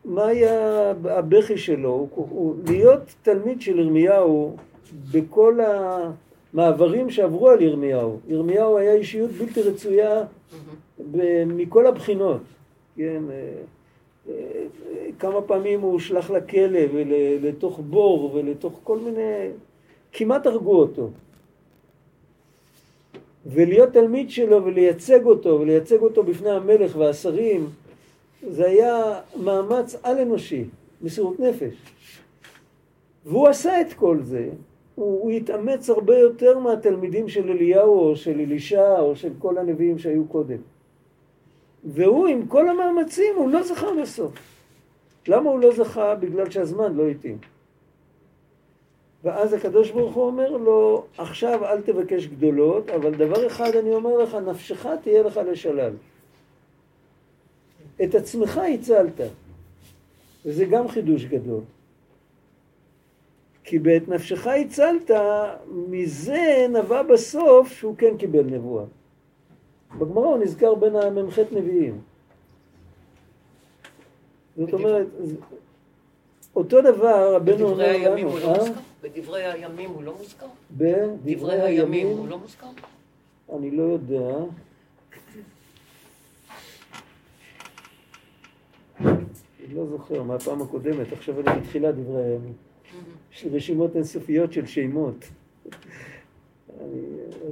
מה 0.06 0.26
היה 0.26 0.90
הבכי 1.04 1.58
שלו? 1.58 1.90
הוא, 1.90 2.10
הוא, 2.16 2.56
להיות 2.68 3.02
תלמיד 3.22 3.62
של 3.62 3.80
ירמיהו 3.80 4.56
בכל 5.12 5.60
המעברים 6.54 7.10
שעברו 7.10 7.50
על 7.50 7.62
ירמיהו. 7.62 8.20
ירמיהו 8.28 8.78
היה 8.78 8.94
אישיות 8.94 9.32
בלתי 9.32 9.62
רצויה 9.62 10.24
מכל 11.48 11.88
הבחינות. 11.88 12.42
כן, 12.96 13.24
אה, 13.32 13.54
אה, 14.30 14.66
כמה 15.20 15.42
פעמים 15.42 15.82
הוא 15.82 15.92
הושלך 15.92 16.32
לכלא 16.32 16.80
ולתוך 16.94 17.80
בור 17.80 18.32
ולתוך 18.34 18.80
כל 18.84 18.98
מיני... 18.98 19.50
כמעט 20.12 20.46
הרגו 20.46 20.80
אותו. 20.80 21.10
ולהיות 23.46 23.90
תלמיד 23.90 24.30
שלו 24.30 24.66
ולייצג 24.66 25.26
אותו 25.26 25.60
ולייצג 25.62 26.02
אותו 26.02 26.24
בפני 26.24 26.50
המלך 26.50 26.96
והשרים 26.98 27.70
זה 28.50 28.66
היה 28.66 29.20
מאמץ 29.44 29.96
על-אנושי, 30.04 30.66
מסירות 31.02 31.40
נפש. 31.40 31.74
והוא 33.26 33.48
עשה 33.48 33.82
את 33.82 33.94
כל 33.94 34.18
זה, 34.22 34.50
הוא, 34.96 35.22
הוא 35.22 35.32
התאמץ 35.32 35.90
הרבה 35.90 36.18
יותר 36.18 36.60
מהתלמידים 36.60 37.30
של 37.30 37.52
אליהו 37.52 38.00
או 38.00 38.16
של 38.16 38.40
אלישע 38.40 39.00
או 39.00 39.16
של 39.16 39.32
כל 39.40 39.58
הנביאים 39.58 40.00
שהיו 40.00 40.26
קודם. 40.26 40.58
והוא 41.84 42.28
עם 42.28 42.48
כל 42.48 42.70
המאמצים, 42.70 43.36
הוא 43.36 43.50
לא 43.50 43.64
זכה 43.64 43.88
בסוף. 44.02 44.32
למה 45.28 45.50
הוא 45.50 45.60
לא 45.60 45.76
זכה? 45.76 46.16
בגלל 46.16 46.50
שהזמן 46.50 46.94
לא 46.94 47.08
התאים. 47.08 47.38
ואז 49.24 49.54
הקדוש 49.54 49.92
ברוך 49.92 50.14
הוא 50.14 50.26
אומר 50.26 50.52
לו, 50.52 51.06
עכשיו 51.18 51.66
אל 51.66 51.82
תבקש 51.82 52.28
גדולות, 52.28 52.90
אבל 52.90 53.12
דבר 53.16 53.48
אחד 53.48 53.76
אני 53.76 53.94
אומר 53.94 54.18
לך, 54.18 54.36
נפשך 54.36 54.86
תהיה 55.04 55.24
לך 55.24 55.40
לשלל. 55.52 55.94
את 58.04 58.16
עצמך 58.16 58.62
הצלת, 58.74 59.22
וזה 60.46 60.66
גם 60.66 60.88
חידוש 60.88 61.26
גדול. 61.26 61.62
כי 63.64 63.80
בעת 63.80 64.08
נפשך 64.08 64.48
הצלת, 64.48 65.12
מזה 65.72 66.68
נבע 66.70 67.04
בסוף 67.04 67.72
שהוא 67.72 67.96
כן 67.98 68.18
קיבל 68.18 68.44
נבואה. 68.44 68.86
בגמרא 69.98 70.26
הוא 70.26 70.38
נזכר 70.38 70.76
בין 70.76 70.96
המ"ח 70.96 71.40
נביאים. 71.52 72.02
זאת 74.58 74.74
אומרת, 74.74 75.08
אותו 76.56 76.82
דבר 76.82 77.36
רבנו 77.36 77.70
אומר 77.70 77.98
לנו, 77.98 78.38
אה? 78.38 78.54
בדברי 79.02 79.44
הימים 79.52 79.90
הוא 79.90 80.04
לא 80.04 80.16
מוזכר? 80.18 80.48
בדברי 80.78 81.62
הימים 81.62 82.08
הוא 82.08 82.28
לא 82.28 82.38
מוזכר? 82.38 82.68
אני 83.58 83.72
לא 83.72 83.84
יודע. 83.84 84.36
אני 89.00 89.76
לא 89.76 89.86
זוכר 89.86 90.24
מהפעם 90.24 90.62
הקודמת, 90.62 91.14
עכשיו 91.14 91.40
אני 91.40 91.60
בתחילת 91.60 91.96
דברי 91.96 92.24
הימים. 92.24 92.54
יש 93.34 93.44
לי 93.44 93.50
רשימות 93.50 93.96
אינסופיות 93.96 94.54
של 94.54 94.66
שמות. 94.66 95.16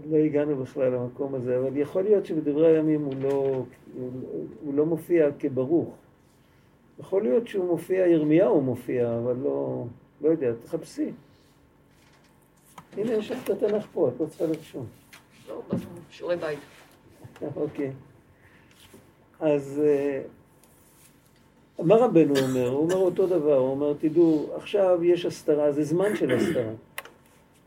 לא 0.10 0.17
הגענו 0.17 0.56
בכלל 0.56 0.91
למקום 0.91 1.36
הזה, 1.36 1.58
אבל 1.58 1.78
יכול 1.78 2.04
להיות 2.04 2.26
שבדברי 2.26 2.76
הימים 2.76 3.06
הוא 3.06 3.13
לא, 3.22 3.63
הוא, 3.95 4.12
הוא 4.62 4.74
לא 4.74 4.86
מופיע 4.86 5.28
כברוך. 5.39 5.95
יכול 7.00 7.24
להיות 7.24 7.48
שהוא 7.48 7.67
מופיע, 7.67 8.08
ירמיהו 8.08 8.62
מופיע, 8.62 9.17
אבל 9.17 9.36
לא, 9.43 9.86
לא 10.22 10.30
יודע, 10.30 10.52
תחפשי. 10.63 11.12
הנה, 12.98 13.13
יש 13.13 13.32
לך 13.32 13.43
את 13.43 13.50
התנ"ך 13.50 13.86
פה, 13.93 14.10
את 14.10 14.19
לא 14.19 14.26
צריכה 14.26 14.45
לרשום. 14.45 14.86
לא, 15.50 15.62
שיעורי 16.10 16.36
בית. 16.36 16.60
אוקיי. 17.56 17.91
אז 19.39 19.82
אה, 19.86 20.22
מה 21.80 21.95
רבנו 21.95 22.34
אומר? 22.41 22.69
הוא 22.69 22.80
אומר 22.84 22.95
אותו 22.95 23.28
דבר, 23.28 23.58
הוא 23.58 23.72
אומר, 23.72 23.93
תדעו, 24.00 24.50
עכשיו 24.56 25.04
יש 25.04 25.26
הסתרה, 25.26 25.72
זה 25.72 25.84
זמן 25.84 26.15
של 26.15 26.32
הסתרה. 26.32 26.72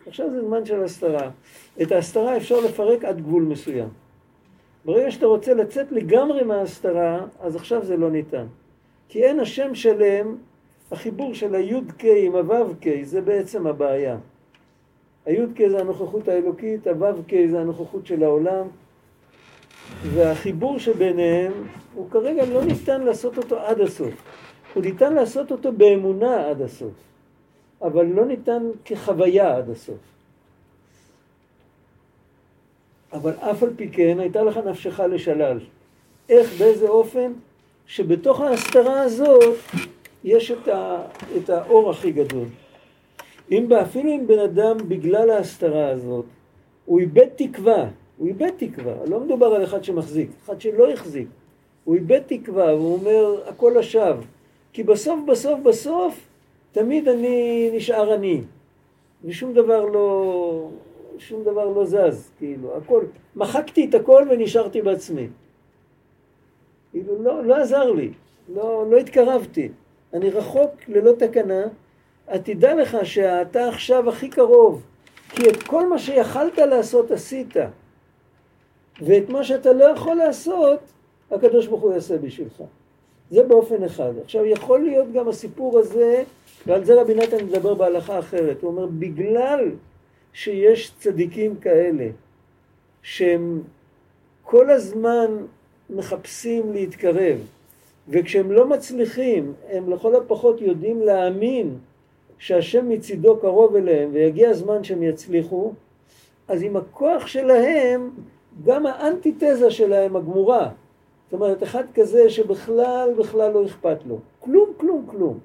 עכשיו 0.06 0.30
זה 0.30 0.42
זמן 0.42 0.64
של 0.64 0.84
הסתרה. 0.84 1.30
את 1.82 1.92
ההסתרה 1.92 2.36
אפשר 2.36 2.60
לפרק 2.60 3.04
עד 3.04 3.20
גבול 3.20 3.42
מסוים. 3.42 3.88
ברגע 4.84 5.10
שאתה 5.10 5.26
רוצה 5.26 5.54
לצאת 5.54 5.92
לגמרי 5.92 6.42
מההסתרה, 6.42 7.26
אז 7.40 7.56
עכשיו 7.56 7.84
זה 7.84 7.96
לא 7.96 8.10
ניתן. 8.10 8.46
כי 9.08 9.24
אין 9.24 9.40
השם 9.40 9.74
שלם, 9.74 10.36
החיבור 10.92 11.34
של 11.34 11.54
הי"ק 11.54 12.04
עם 12.04 12.34
הו"ק 12.34 12.86
זה 13.02 13.20
בעצם 13.20 13.66
הבעיה. 13.66 14.16
הי"ק 15.26 15.68
זה 15.68 15.80
הנוכחות 15.80 16.28
האלוקית, 16.28 16.86
הו"ק 16.86 17.32
זה 17.50 17.60
הנוכחות 17.60 18.06
של 18.06 18.22
העולם, 18.22 18.66
והחיבור 20.02 20.78
שביניהם 20.78 21.52
הוא 21.94 22.10
כרגע 22.10 22.44
לא 22.44 22.64
ניתן 22.64 23.02
לעשות 23.02 23.38
אותו 23.38 23.58
עד 23.58 23.80
הסוף. 23.80 24.14
הוא 24.74 24.82
ניתן 24.82 25.14
לעשות 25.14 25.52
אותו 25.52 25.72
באמונה 25.72 26.50
עד 26.50 26.62
הסוף, 26.62 26.92
אבל 27.82 28.06
לא 28.06 28.26
ניתן 28.26 28.62
כחוויה 28.84 29.56
עד 29.56 29.70
הסוף. 29.70 29.98
אבל 33.12 33.32
אף 33.32 33.62
על 33.62 33.70
פי 33.76 33.88
כן 33.88 34.20
הייתה 34.20 34.42
לך 34.42 34.56
נפשך 34.56 35.00
לשלל. 35.00 35.58
איך, 36.28 36.58
באיזה 36.58 36.88
אופן? 36.88 37.32
שבתוך 37.86 38.40
ההסתרה 38.40 39.00
הזאת 39.00 39.54
יש 40.24 40.50
את, 40.50 40.68
ה, 40.68 41.02
את 41.36 41.50
האור 41.50 41.90
הכי 41.90 42.12
גדול. 42.12 42.46
אם 43.50 43.72
אפילו 43.72 44.10
אם 44.10 44.26
בן 44.26 44.38
אדם 44.38 44.76
בגלל 44.88 45.30
ההסתרה 45.30 45.88
הזאת, 45.88 46.24
הוא 46.86 47.00
איבד 47.00 47.28
תקווה, 47.36 47.88
הוא 48.18 48.28
איבד 48.28 48.50
תקווה, 48.56 48.94
לא 49.06 49.20
מדובר 49.20 49.46
על 49.46 49.64
אחד 49.64 49.84
שמחזיק, 49.84 50.30
אחד 50.44 50.60
שלא 50.60 50.92
החזיק, 50.92 51.28
הוא 51.84 51.94
איבד 51.94 52.20
תקווה, 52.26 52.74
והוא 52.74 52.92
אומר 52.92 53.48
הכל 53.48 53.72
לשווא, 53.78 54.22
כי 54.72 54.82
בסוף 54.82 55.20
בסוף 55.26 55.60
בסוף 55.60 56.20
תמיד 56.72 57.08
אני 57.08 57.70
נשאר 57.72 58.14
אני, 58.14 58.42
ושום 59.24 59.52
דבר 59.54 59.85
לא, 59.85 60.68
שום 61.18 61.44
דבר 61.44 61.68
לא 61.68 61.85
זז, 61.85 62.30
כאילו, 62.38 62.76
הכל, 62.76 63.04
מחקתי 63.37 63.87
את 63.88 63.94
הכל 63.94 64.26
ונשארתי 64.30 64.82
בעצמי. 64.82 65.28
כאילו, 66.90 67.22
לא, 67.22 67.44
לא 67.44 67.56
עזר 67.56 67.92
לי, 67.92 68.12
לא, 68.54 68.87
לא 68.90 68.96
התקרבתי, 68.96 69.68
אני 70.14 70.30
רחוק 70.30 70.70
ללא 70.88 71.12
תקנה, 71.12 71.62
תדע 72.44 72.74
לך 72.74 72.96
שאתה 73.02 73.68
עכשיו 73.68 74.08
הכי 74.08 74.28
קרוב, 74.28 74.82
כי 75.28 75.50
את 75.50 75.62
כל 75.62 75.88
מה 75.88 75.98
שיכלת 75.98 76.58
לעשות 76.58 77.11
עשית, 77.11 77.54
ואת 79.02 79.28
מה 79.28 79.44
שאתה 79.44 79.72
לא 79.72 79.85
יכול 79.85 80.16
לעשות, 80.16 80.80
הקדוש 81.30 81.66
ברוך 81.66 81.82
הוא 81.82 81.92
יעשה 81.92 82.18
בשבילך. 82.18 82.62
זה 83.30 83.42
באופן 83.42 83.85
אחד. 83.85 84.12
עכשיו, 84.24 84.44
יכול 84.44 84.80
להיות 84.80 85.12
גם 85.12 85.28
הסיפור 85.28 85.78
הזה, 85.78 86.22
ועל 86.66 86.85
זה 86.85 87.00
רבי 87.00 87.14
נתן 87.14 87.44
מדבר 87.44 87.74
בהלכה 87.74 88.18
אחרת, 88.18 88.62
הוא 88.62 88.70
אומר, 88.70 88.87
בגלל 88.87 89.70
שיש 90.32 90.92
צדיקים 90.98 91.56
כאלה, 91.56 92.08
שהם 93.02 93.62
כל 94.42 94.70
הזמן 94.70 95.37
מחפשים 95.90 96.72
להתקרב, 96.72 97.38
וכשהם 98.08 98.52
לא 98.52 98.66
מצליחים, 98.66 99.52
הם 99.70 99.90
לכל 99.90 100.14
הפחות 100.14 100.61
יודעים 100.61 101.02
להאמין 101.02 101.78
שהשם 102.38 102.88
מצידו 102.88 103.37
קרוב 103.37 103.76
אליהם 103.76 104.11
ויגיע 104.12 104.50
הזמן 104.50 104.85
שהם 104.85 105.02
יצליחו, 105.02 105.72
אז 106.48 106.62
עם 106.62 106.76
הכוח 106.76 107.26
שלהם, 107.26 108.11
גם 108.64 108.87
האנטיתזה 108.87 109.70
שלהם 109.70 110.16
הגמורה. 110.16 110.70
זאת 111.32 111.40
אומרת, 111.40 111.62
אחד 111.62 111.84
כזה 111.94 112.30
שבכלל 112.30 113.10
בכלל 113.18 113.52
לא 113.52 113.66
אכפת 113.66 113.96
לו. 114.06 114.18
כלום, 114.40 114.70
כלום, 114.76 115.06
כלום. 115.06 115.38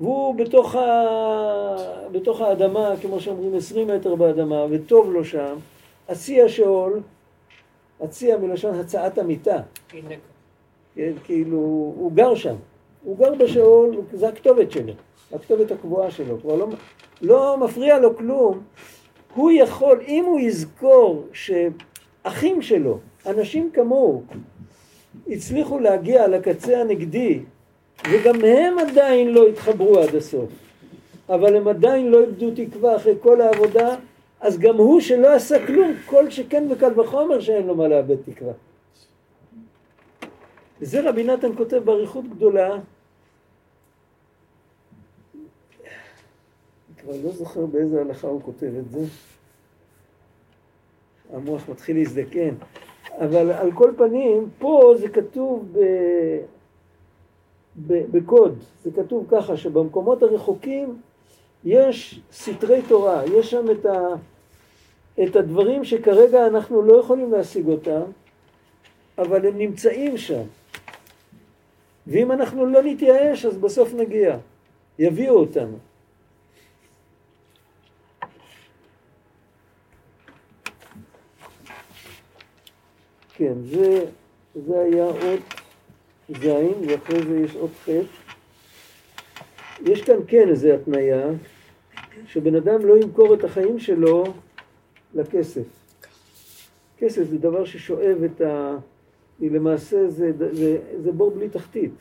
והוא 0.00 0.34
בתוך, 0.34 0.74
ה... 0.74 0.86
בתוך 2.12 2.40
האדמה, 2.40 2.94
כמו 3.02 3.20
שאומרים, 3.20 3.54
עשרים 3.54 3.88
מטר 3.88 4.14
באדמה, 4.14 4.66
וטוב 4.70 5.12
לו 5.12 5.24
שם, 5.24 5.56
הציע 6.08 6.48
שאול, 6.48 7.00
הציע 8.00 8.38
מלשון 8.38 8.74
הצעת 8.80 9.18
המיטה. 9.18 9.60
כן, 10.94 11.12
כאילו, 11.24 11.58
הוא 11.96 12.12
גר 12.12 12.34
שם. 12.34 12.56
הוא 13.04 13.18
גר 13.18 13.34
בשאול, 13.34 13.96
זה 14.12 14.28
הכתובת 14.28 14.70
שלו. 14.72 14.92
הכתובת 15.32 15.70
הקבועה 15.70 16.10
שלו, 16.10 16.40
כבר 16.40 16.56
לא, 16.56 16.68
לא 17.22 17.56
מפריע 17.58 17.98
לו 17.98 18.16
כלום, 18.16 18.60
הוא 19.34 19.50
יכול, 19.50 20.00
אם 20.08 20.24
הוא 20.24 20.40
יזכור 20.40 21.26
שאחים 21.32 22.62
שלו, 22.62 22.98
אנשים 23.26 23.70
כמוהו, 23.72 24.22
הצליחו 25.28 25.78
להגיע 25.78 26.28
לקצה 26.28 26.80
הנגדי, 26.80 27.40
וגם 28.10 28.44
הם 28.44 28.78
עדיין 28.78 29.28
לא 29.28 29.48
התחברו 29.48 29.98
עד 29.98 30.14
הסוף, 30.14 30.50
אבל 31.28 31.56
הם 31.56 31.68
עדיין 31.68 32.08
לא 32.08 32.20
איבדו 32.20 32.50
תקווה 32.56 32.96
אחרי 32.96 33.14
כל 33.20 33.40
העבודה, 33.40 33.96
אז 34.40 34.58
גם 34.58 34.76
הוא 34.76 35.00
שלא 35.00 35.34
עשה 35.34 35.66
כלום, 35.66 35.92
כל 36.06 36.30
שכן 36.30 36.64
וקל 36.70 37.00
וחומר 37.00 37.40
שאין 37.40 37.66
לו 37.66 37.74
מה 37.74 37.88
לאבד 37.88 38.16
תקווה. 38.24 38.52
וזה 40.80 41.08
רבי 41.08 41.24
נתן 41.24 41.56
כותב 41.56 41.76
באריכות 41.76 42.24
גדולה, 42.28 42.78
כבר 46.98 47.14
לא 47.24 47.30
זוכר 47.30 47.66
באיזה 47.66 48.00
הלכה 48.00 48.28
הוא 48.28 48.42
כותב 48.42 48.70
את 48.78 48.90
זה. 48.90 49.04
המוח 51.32 51.68
מתחיל 51.68 51.96
להזדקן. 51.96 52.54
אבל 53.18 53.50
על 53.50 53.72
כל 53.72 53.92
פנים, 53.96 54.48
פה 54.58 54.94
זה 54.98 55.08
כתוב 55.08 55.68
ב... 55.72 55.78
ב... 57.86 58.04
בקוד. 58.10 58.58
זה 58.84 58.90
כתוב 58.90 59.26
ככה, 59.30 59.56
שבמקומות 59.56 60.22
הרחוקים 60.22 60.96
יש 61.64 62.20
סתרי 62.32 62.82
תורה, 62.88 63.22
יש 63.34 63.50
שם 63.50 63.70
את, 63.70 63.86
ה... 63.86 64.14
את 65.24 65.36
הדברים 65.36 65.84
שכרגע 65.84 66.46
אנחנו 66.46 66.82
לא 66.82 67.00
יכולים 67.00 67.32
להשיג 67.32 67.68
אותם, 67.68 68.02
אבל 69.18 69.46
הם 69.46 69.58
נמצאים 69.58 70.16
שם. 70.16 70.42
ואם 72.06 72.32
אנחנו 72.32 72.66
לא 72.66 72.82
נתייאש, 72.82 73.44
אז 73.44 73.56
בסוף 73.56 73.94
נגיע. 73.94 74.36
יביאו 74.98 75.34
אותנו. 75.34 75.76
כן, 83.36 83.54
זה, 83.64 84.04
זה 84.66 84.80
היה 84.80 85.04
אות 85.04 85.40
ז', 86.28 86.46
ואחרי 86.88 87.22
זה 87.22 87.40
יש 87.40 87.56
אות 87.56 87.70
ח'. 87.84 87.88
יש 89.84 90.02
כאן 90.02 90.16
כן 90.26 90.48
איזו 90.48 90.68
התניה, 90.68 91.26
שבן 92.26 92.54
אדם 92.54 92.86
לא 92.86 92.96
ימכור 92.98 93.34
את 93.34 93.44
החיים 93.44 93.78
שלו 93.78 94.24
לכסף. 95.14 95.66
כסף 96.98 97.22
זה 97.22 97.38
דבר 97.38 97.64
ששואב 97.64 98.18
את 98.24 98.40
ה... 98.40 98.76
למעשה 99.40 100.08
זה, 100.08 100.32
זה, 100.52 100.78
זה 101.02 101.12
בור 101.12 101.30
בלי 101.30 101.48
תחתית. 101.48 101.92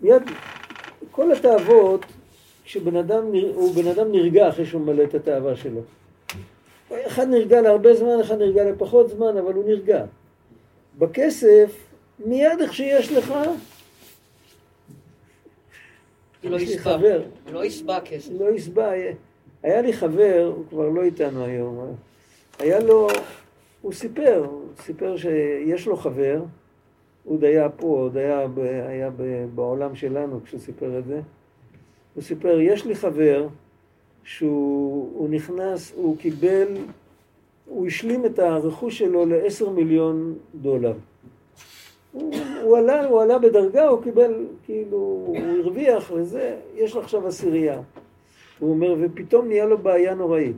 מיד, 0.00 0.22
כל 1.10 1.32
התאוות, 1.32 2.04
כשבן 2.64 2.96
אדם, 2.96 3.24
הוא 3.54 3.74
בן 3.74 3.88
אדם 3.88 4.12
נרגע 4.12 4.48
אחרי 4.48 4.66
שהוא 4.66 4.80
מלא 4.80 5.02
את 5.02 5.14
התאווה 5.14 5.56
שלו. 5.56 5.80
אחד 7.06 7.28
נרגע 7.28 7.60
להרבה 7.60 7.94
זמן, 7.94 8.20
אחד 8.20 8.38
נרגע 8.38 8.64
לפחות 8.64 9.08
זמן, 9.08 9.36
אבל 9.36 9.54
הוא 9.54 9.64
נרגע. 9.64 10.04
בכסף, 10.98 11.86
מיד 12.18 12.60
איך 12.60 12.74
שיש 12.74 13.12
לך, 13.12 13.30
לא. 13.30 13.52
חבר, 16.78 17.22
לא 17.52 17.64
ישבע 17.64 18.00
כסף. 18.00 18.30
לא 18.38 18.50
ישבע, 18.54 18.90
היה 19.62 19.82
לי 19.82 19.92
חבר, 19.92 20.52
הוא 20.56 20.64
כבר 20.70 20.88
לא 20.88 21.02
איתנו 21.02 21.44
היום, 21.44 21.94
היה 22.58 22.80
לו, 22.80 23.08
הוא 23.82 23.92
סיפר, 23.92 24.44
הוא 24.50 24.62
סיפר 24.82 25.16
שיש 25.16 25.86
לו 25.86 25.96
חבר, 25.96 26.42
הוא 27.24 27.34
עוד 27.34 27.44
היה 27.44 27.68
פה, 27.68 27.86
עוד 27.86 28.16
היה, 28.16 28.46
היה 28.88 29.10
בעולם 29.54 29.94
שלנו 29.94 30.40
כשהוא 30.44 30.60
סיפר 30.60 30.98
את 30.98 31.04
זה, 31.06 31.20
הוא 32.14 32.22
סיפר, 32.22 32.60
יש 32.60 32.84
לי 32.84 32.94
חבר 32.94 33.46
שהוא 34.26 35.10
הוא 35.14 35.28
נכנס, 35.30 35.92
הוא 35.96 36.16
קיבל 36.16 36.76
הוא 37.66 37.86
השלים 37.86 38.26
את 38.26 38.38
הרכוש 38.38 38.98
שלו 38.98 39.26
לעשר 39.26 39.70
מיליון 39.70 40.34
דולר. 40.54 40.92
הוא, 42.12 42.34
הוא, 42.62 42.76
עלה, 42.78 43.06
הוא 43.06 43.22
עלה 43.22 43.38
בדרגה, 43.38 43.88
הוא 43.88 44.02
קיבל, 44.02 44.46
כאילו, 44.64 44.96
הוא 44.96 45.38
הרוויח 45.38 46.10
וזה, 46.14 46.56
יש 46.74 46.94
לו 46.94 47.00
עכשיו 47.00 47.26
עשירייה. 47.26 47.80
הוא 48.58 48.70
אומר, 48.70 48.94
ופתאום 49.00 49.48
נהיה 49.48 49.64
לו 49.64 49.78
בעיה 49.78 50.14
נוראית. 50.14 50.56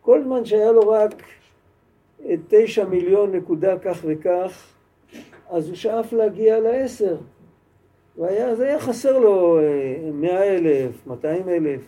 כל 0.00 0.22
זמן 0.24 0.44
שהיה 0.44 0.72
לו 0.72 0.88
רק 0.88 1.22
תשע 2.48 2.84
מיליון 2.84 3.34
נקודה 3.34 3.78
כך 3.78 4.00
וכך, 4.04 4.66
אז 5.50 5.68
הוא 5.68 5.76
שאף 5.76 6.12
להגיע 6.12 6.60
לעשר. 6.60 7.16
והיה, 8.18 8.54
זה 8.54 8.68
היה 8.68 8.80
חסר 8.80 9.18
לו 9.18 9.58
אה, 9.58 10.10
מאה 10.12 10.56
אלף, 10.56 11.06
מאתיים 11.06 11.48
אלף. 11.48 11.80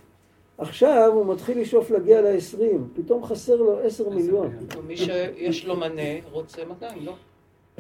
עכשיו 0.59 1.11
הוא 1.15 1.35
מתחיל 1.35 1.61
לשאוף 1.61 1.91
להגיע 1.91 2.21
לעשרים, 2.21 2.89
פתאום 2.95 3.25
חסר 3.25 3.57
לו 3.57 3.81
עשר 3.81 4.09
מיליון. 4.09 4.57
מי 4.87 4.97
שיש 4.97 5.67
לו 5.67 5.77
מנה 5.77 6.03
רוצה 6.31 6.65
200, 6.65 7.07
לא? 7.07 7.15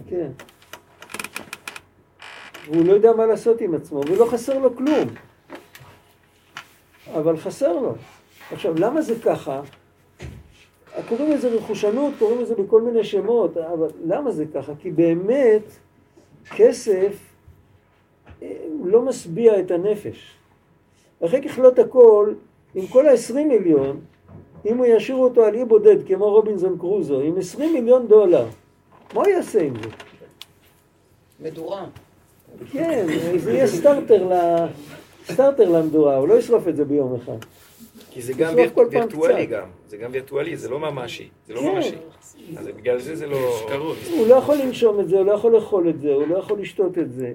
כן. 0.08 0.30
והוא 2.70 2.86
לא 2.86 2.92
יודע 2.92 3.12
מה 3.12 3.26
לעשות 3.26 3.60
עם 3.60 3.74
עצמו, 3.74 4.00
ולא 4.06 4.26
חסר 4.26 4.58
לו 4.58 4.76
כלום. 4.76 5.08
אבל 7.14 7.36
חסר 7.36 7.72
לו. 7.72 7.94
עכשיו, 8.52 8.74
למה 8.78 9.02
זה 9.02 9.14
ככה? 9.24 9.62
קוראים 11.08 11.30
לזה 11.30 11.48
רכושנות, 11.48 12.14
קוראים 12.18 12.40
לזה 12.40 12.54
בכל 12.54 12.82
מיני 12.82 13.04
שמות, 13.04 13.56
אבל 13.56 13.88
למה 14.04 14.30
זה 14.30 14.44
ככה? 14.54 14.72
כי 14.78 14.90
באמת 14.90 15.62
כסף 16.56 17.16
אה, 18.42 18.48
לא 18.84 19.02
משביע 19.02 19.60
את 19.60 19.70
הנפש. 19.70 20.36
אחרי 21.24 21.42
ככלות 21.42 21.78
הכל, 21.78 22.34
עם 22.74 22.86
כל 22.86 23.08
ה-20 23.08 23.34
מיליון, 23.34 24.00
אם 24.66 24.76
הוא 24.76 24.86
ישאיר 24.86 25.16
אותו 25.16 25.44
על 25.44 25.54
אי 25.54 25.64
בודד 25.64 26.06
כמו 26.06 26.30
רובינזון 26.30 26.78
קרוזו, 26.78 27.20
עם 27.20 27.38
20 27.38 27.72
מיליון 27.72 28.08
דולר, 28.08 28.46
מה 29.14 29.20
הוא 29.20 29.28
יעשה 29.28 29.62
עם 29.62 29.74
זה? 29.82 29.88
מדורה. 31.40 31.86
כן, 32.72 33.06
זה 33.36 33.52
יהיה 33.52 33.66
סטארטר, 33.66 34.28
ל... 34.28 34.32
סטארטר 35.32 35.68
למדורה, 35.70 36.16
הוא 36.16 36.28
לא 36.28 36.34
ישרוף 36.34 36.68
את 36.68 36.76
זה 36.76 36.84
ביום 36.84 37.14
אחד. 37.14 37.36
כי 38.10 38.22
זה 38.22 38.32
גם 38.32 38.54
ויר... 38.54 38.70
וירטואלי 38.90 39.46
גם, 39.46 39.68
זה 39.88 39.96
גם 39.96 40.10
וירטואלי, 40.12 40.56
זה 40.56 40.68
לא 40.68 40.78
ממשי, 40.80 41.28
זה 41.46 41.54
לא 41.54 41.60
כן. 41.60 41.74
ממשי. 41.76 41.94
אז 42.56 42.66
בגלל 42.66 42.98
זה 42.98 43.16
זה 43.16 43.26
לא... 43.26 43.38
הוא 44.16 44.26
לא 44.26 44.34
יכול 44.34 44.56
לנשום 44.56 45.00
את 45.00 45.08
זה, 45.08 45.16
הוא 45.16 45.26
לא 45.26 45.32
יכול 45.32 45.52
לאכול 45.52 45.88
את 45.88 46.00
זה, 46.00 46.12
הוא 46.12 46.26
לא 46.26 46.38
יכול 46.38 46.60
לשתות 46.60 46.98
את 46.98 47.12
זה. 47.12 47.32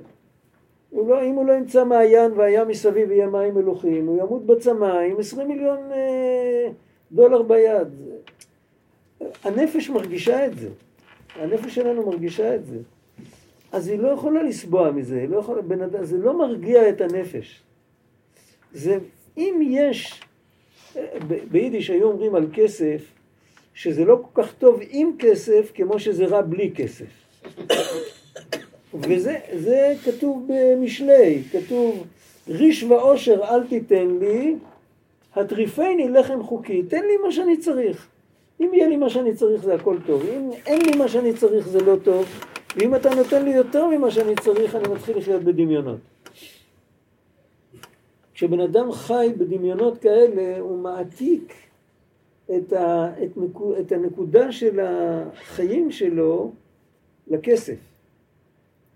הוא 0.90 1.10
לא, 1.10 1.24
אם 1.24 1.36
הוא 1.36 1.46
לא 1.46 1.54
ימצא 1.54 1.84
מעיין 1.84 2.32
והים 2.32 2.68
מסביב 2.68 3.12
יהיה 3.12 3.28
מים 3.28 3.56
מלוכים, 3.56 4.08
הוא 4.08 4.18
ימות 4.20 4.46
בצמא 4.46 5.00
עם 5.00 5.20
20 5.20 5.48
מיליון 5.48 5.92
אה, 5.92 6.70
דולר 7.12 7.42
ביד. 7.42 7.88
הנפש 9.44 9.90
מרגישה 9.90 10.46
את 10.46 10.58
זה. 10.58 10.70
הנפש 11.36 11.76
שלנו 11.76 12.06
מרגישה 12.06 12.56
את 12.56 12.66
זה. 12.66 12.78
אז 13.72 13.88
היא 13.88 14.00
לא 14.00 14.08
יכולה 14.08 14.44
לסבוע 14.44 14.92
מזה, 14.92 15.26
לא 15.30 15.38
יכולה, 15.38 15.62
בנד... 15.62 16.04
זה 16.04 16.18
לא 16.18 16.38
מרגיע 16.38 16.90
את 16.90 17.02
הנפש. 17.02 17.62
זה, 18.74 18.98
אם 19.38 19.60
יש, 19.64 20.22
ביידיש 21.52 21.90
היו 21.90 22.08
אומרים 22.08 22.36
על 22.36 22.48
כסף, 22.54 23.02
שזה 23.74 24.06
לא 24.06 24.22
כל 24.22 24.44
כך 24.44 24.54
טוב 24.54 24.80
עם 24.90 25.12
כסף, 25.20 25.72
כמו 25.74 26.00
שזה 26.00 26.26
רע 26.26 26.42
בלי 26.42 26.72
כסף. 26.76 27.06
וזה 28.94 29.94
כתוב 30.06 30.48
במשלי, 30.48 31.44
כתוב 31.52 32.04
ריש 32.48 32.84
ועושר 32.84 33.42
אל 33.44 33.68
תיתן 33.68 34.18
לי, 34.20 34.56
הטריפני 35.36 36.10
לחם 36.10 36.44
חוקי, 36.44 36.84
תן 36.84 37.02
לי 37.02 37.18
מה 37.26 37.32
שאני 37.32 37.58
צריך. 37.58 38.08
אם 38.62 38.70
יהיה 38.74 38.88
לי 38.88 38.96
מה 38.96 39.10
שאני 39.10 39.36
צריך 39.36 39.64
זה 39.64 39.76
הכל 39.76 39.98
טוב, 40.06 40.24
אם 40.26 40.50
אין 40.66 40.82
לי 40.82 40.98
מה 40.98 41.08
שאני 41.08 41.34
צריך 41.34 41.68
זה 41.68 41.80
לא 41.80 41.96
טוב, 42.04 42.26
ואם 42.76 42.96
אתה 42.96 43.16
נותן 43.16 43.46
לי 43.46 43.52
יותר 43.52 43.88
ממה 43.88 44.12
שאני 44.12 44.36
צריך, 44.36 44.76
אני 44.76 44.88
מתחיל 44.88 45.18
לחיות 45.18 45.44
בדמיונות. 45.44 46.00
כשבן 48.34 48.60
אדם 48.60 48.92
חי 48.92 49.30
בדמיונות 49.38 49.98
כאלה, 49.98 50.60
הוא 50.60 50.80
מעתיק 50.80 51.54
את, 52.56 52.74
ה, 52.74 53.14
את, 53.24 53.38
את 53.80 53.92
הנקודה 53.92 54.52
של 54.52 54.80
החיים 54.80 55.92
שלו 55.92 56.52
לכסף. 57.28 57.76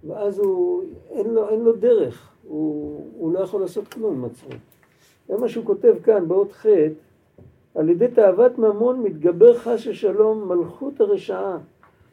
ואז 0.07 0.39
הוא, 0.39 0.83
אין 1.09 1.29
לו, 1.29 1.49
אין 1.49 1.59
לו 1.59 1.75
דרך, 1.75 2.29
הוא, 2.43 3.11
הוא 3.17 3.33
לא 3.33 3.39
יכול 3.39 3.61
לעשות 3.61 3.87
כלום 3.87 4.13
עם 4.15 4.25
עצמו. 4.25 4.49
זה 5.27 5.37
מה 5.37 5.49
שהוא 5.49 5.65
כותב 5.65 5.93
כאן 6.03 6.27
באות 6.27 6.51
ח' 6.51 6.65
על 7.75 7.89
ידי 7.89 8.07
תאוות 8.07 8.57
ממון 8.57 9.03
מתגבר 9.03 9.57
חש 9.57 9.87
השלום 9.87 10.49
מלכות 10.49 11.01
הרשעה 11.01 11.57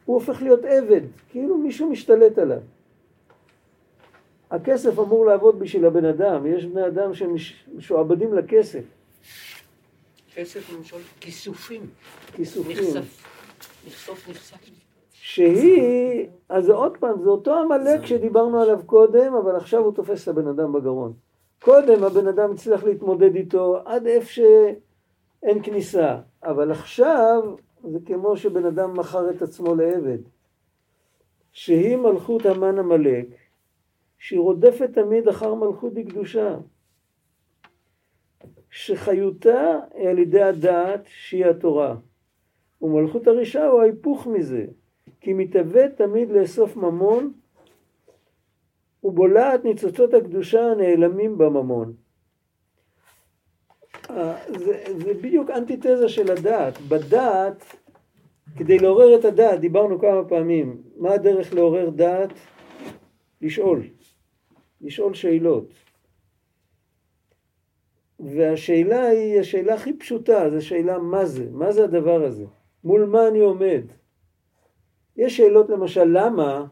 הוא 0.05 0.15
הופך 0.15 0.41
להיות 0.41 0.65
עבד, 0.65 1.01
כאילו 1.29 1.57
מישהו 1.57 1.89
משתלט 1.89 2.37
עליו. 2.37 2.61
הכסף 4.51 4.99
אמור 4.99 5.25
לעבוד 5.25 5.59
בשביל 5.59 5.85
הבן 5.85 6.05
אדם, 6.05 6.47
יש 6.47 6.65
בני 6.65 6.87
אדם 6.87 7.11
שמשועבדים 7.13 8.33
לכסף. 8.33 8.83
כסף 10.35 10.73
למשל 10.73 10.97
כיסופים. 11.19 11.81
כיסופים. 12.35 12.93
נחשוף 13.87 14.29
נחשף. 14.29 14.88
שהיא, 15.21 16.27
אז 16.49 16.69
עוד 16.69 16.97
פעם, 16.97 17.21
זה 17.21 17.29
אותו 17.29 17.59
עמלק 17.59 18.05
שדיברנו 18.05 18.61
עליו 18.61 18.79
קודם, 18.85 19.33
אבל 19.33 19.55
עכשיו 19.55 19.79
הוא 19.79 19.93
תופס 19.93 20.23
את 20.23 20.27
הבן 20.27 20.47
אדם 20.47 20.73
בגרון. 20.73 21.13
קודם 21.61 22.03
הבן 22.03 22.27
אדם 22.27 22.51
הצליח 22.51 22.83
להתמודד 22.83 23.35
איתו 23.35 23.77
עד 23.85 24.07
איפה 24.07 24.27
שאין 24.27 25.63
כניסה, 25.63 26.17
אבל 26.43 26.71
עכשיו 26.71 27.41
זה 27.83 27.99
כמו 28.05 28.37
שבן 28.37 28.65
אדם 28.65 28.97
מכר 28.97 29.29
את 29.29 29.41
עצמו 29.41 29.75
לעבד. 29.75 30.17
שהיא 31.51 31.97
מלכות 31.97 32.45
המן 32.45 32.79
עמלק, 32.79 33.27
שהיא 34.17 34.39
רודפת 34.39 34.89
תמיד 34.93 35.27
אחר 35.27 35.53
מלכות 35.53 35.93
בקדושה. 35.93 36.57
שחיותה 38.69 39.79
היא 39.93 40.09
על 40.09 40.19
ידי 40.19 40.41
הדעת 40.41 41.01
שהיא 41.05 41.45
התורה. 41.45 41.95
ומלכות 42.81 43.27
הרשעה 43.27 43.65
הוא 43.65 43.81
ההיפוך 43.81 44.27
מזה, 44.27 44.65
כי 45.21 45.33
מתהווה 45.33 45.89
תמיד 45.89 46.29
לאסוף 46.29 46.75
ממון 46.75 47.33
ובולעת 49.03 49.65
ניצוצות 49.65 50.13
הקדושה 50.13 50.71
הנעלמים 50.71 51.37
בממון. 51.37 51.93
אה, 54.09 54.37
זה, 54.47 54.83
זה 54.97 55.13
בדיוק 55.13 55.49
אנטיתזה 55.49 56.09
של 56.09 56.31
הדעת. 56.31 56.81
בדעת, 56.81 57.63
כדי 58.57 58.79
לעורר 58.79 59.19
את 59.19 59.25
הדעת, 59.25 59.59
דיברנו 59.59 59.99
כמה 59.99 60.23
פעמים, 60.29 60.81
מה 60.97 61.11
הדרך 61.11 61.53
לעורר 61.53 61.89
דעת? 61.89 62.29
לשאול. 63.41 63.83
לשאול 64.81 65.13
שאלות. 65.13 65.73
והשאלה 68.19 69.07
היא 69.07 69.39
השאלה 69.39 69.73
הכי 69.73 69.93
פשוטה, 69.93 70.49
זו 70.49 70.65
שאלה 70.65 70.97
מה 70.97 71.25
זה, 71.25 71.49
מה 71.51 71.71
זה 71.71 71.83
הדבר 71.83 72.23
הזה, 72.23 72.45
מול 72.83 73.05
מה 73.05 73.27
אני 73.27 73.39
עומד. 73.39 73.81
יש 75.19 75.37
שאלות 75.37 75.69
למשל 75.69 76.03
למה, 76.03 76.65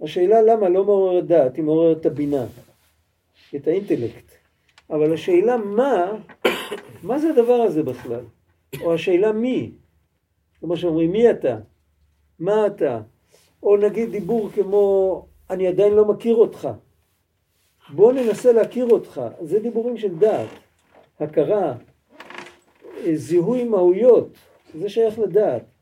השאלה 0.00 0.42
למה 0.42 0.68
לא 0.68 0.84
מעוררת 0.84 1.26
דעת, 1.26 1.56
היא 1.56 1.64
מעוררת 1.64 2.00
את 2.00 2.06
הבינה, 2.06 2.46
את 3.56 3.66
האינטלקט. 3.66 4.32
אבל 4.90 5.14
השאלה 5.14 5.56
מה, 5.56 6.12
מה 7.02 7.18
זה 7.18 7.30
הדבר 7.30 7.52
הזה 7.52 7.82
בכלל? 7.82 8.24
או 8.80 8.94
השאלה 8.94 9.32
מי, 9.32 9.70
כמו 10.60 10.76
שאומרים, 10.76 11.12
מי 11.12 11.30
אתה? 11.30 11.58
מה 12.38 12.66
אתה? 12.66 13.00
או 13.62 13.76
נגיד 13.76 14.10
דיבור 14.10 14.50
כמו, 14.54 15.26
אני 15.50 15.66
עדיין 15.66 15.92
לא 15.92 16.04
מכיר 16.04 16.36
אותך. 16.36 16.68
בוא 17.90 18.12
ננסה 18.12 18.52
להכיר 18.52 18.86
אותך. 18.90 19.20
זה 19.40 19.60
דיבורים 19.60 19.96
של 19.96 20.18
דעת, 20.18 20.48
הכרה, 21.20 21.74
זיהוי 23.14 23.64
מהויות, 23.64 24.28
זה 24.74 24.88
שייך 24.88 25.18
לדעת. 25.18 25.75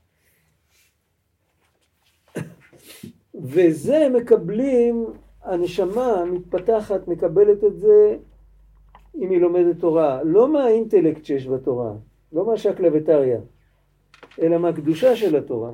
וזה 3.55 4.09
מקבלים, 4.15 5.07
הנשמה 5.43 6.25
מתפתחת, 6.25 7.09
מקבלת 7.09 7.65
את 7.65 7.79
זה 7.79 8.17
אם 9.15 9.31
היא 9.31 9.41
לומדת 9.41 9.81
תורה, 9.81 10.23
לא 10.23 10.53
מהאינטלקט 10.53 11.25
שיש 11.25 11.47
בתורה, 11.47 11.93
לא 12.33 12.47
מהשקלא 12.47 12.89
וטריא, 12.93 13.39
אלא 14.43 14.59
מהקדושה 14.59 15.17
של 15.17 15.37
התורה. 15.37 15.71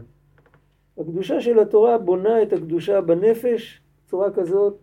הקדושה 0.98 1.40
של 1.40 1.58
התורה 1.58 1.98
בונה 1.98 2.42
את 2.42 2.52
הקדושה 2.52 3.00
בנפש 3.00 3.80
בצורה 4.06 4.30
כזאת 4.30 4.76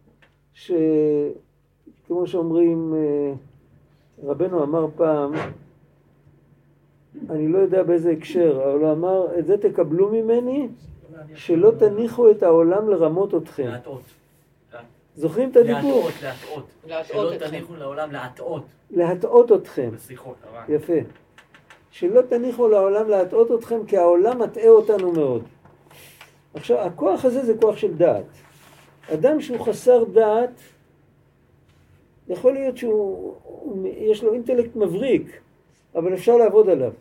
שכמו 0.53 0.77
שאומרים, 2.25 2.93
אה, 2.95 3.33
רבנו 4.23 4.63
אמר 4.63 4.87
פעם, 4.95 5.31
אני 7.29 7.47
לא 7.47 7.57
יודע 7.57 7.83
באיזה 7.83 8.11
הקשר, 8.11 8.61
אבל 8.63 8.83
הוא 8.83 8.91
אמר, 8.91 9.39
את 9.39 9.45
זה 9.45 9.57
תקבלו 9.57 10.11
ממני, 10.11 10.67
שלא 11.35 11.71
תניחו 11.79 12.31
את 12.31 12.43
העולם 12.43 12.89
לרמות 12.89 13.35
אתכם. 13.35 13.67
להטעות. 13.67 14.01
זוכרים 15.15 15.51
את 15.51 15.55
הדיבור? 15.55 16.09
להטעות, 16.23 16.63
להטעות. 16.87 17.33
שלא 17.33 17.47
תניחו 17.47 17.75
לעולם 17.75 18.11
להטעות. 18.11 18.63
להטעות 18.91 19.51
אתכם. 19.51 19.89
בשיחות, 19.95 20.35
יפה. 20.69 20.93
שלא 21.91 22.21
תניחו 22.21 22.67
לעולם 22.67 23.09
להטעות 23.09 23.51
אתכם, 23.51 23.85
כי 23.85 23.97
העולם 23.97 24.41
מטעה 24.41 24.69
אותנו 24.69 25.11
מאוד. 25.11 25.43
עכשיו, 26.53 26.77
הכוח 26.77 27.25
הזה 27.25 27.45
זה 27.45 27.53
כוח 27.61 27.77
של 27.77 27.93
דעת. 27.93 28.25
אדם 29.13 29.41
שהוא 29.41 29.65
חסר 29.65 30.03
דעת, 30.03 30.59
יכול 32.27 32.53
להיות 32.53 32.77
שיש 32.77 34.23
לו 34.23 34.33
אינטלקט 34.33 34.75
מבריק, 34.75 35.39
אבל 35.95 36.13
אפשר 36.13 36.37
לעבוד 36.37 36.69
עליו. 36.69 36.91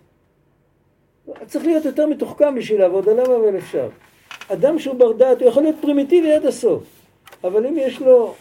צריך 1.47 1.65
להיות 1.65 1.85
יותר 1.85 2.07
מתוחכם 2.07 2.55
בשביל 2.55 2.81
לעבוד 2.81 3.09
עליו, 3.09 3.37
אבל 3.37 3.59
אפשר. 3.59 3.89
אדם 4.49 4.79
שהוא 4.79 4.95
בר 4.95 5.13
דעת, 5.13 5.41
הוא 5.41 5.49
יכול 5.49 5.63
להיות 5.63 5.77
פרימיטיבי 5.81 6.33
עד 6.33 6.47
הסוף, 6.47 6.83
אבל 7.45 7.67
אם 7.67 7.79
יש 7.79 8.01
לו 8.01 8.35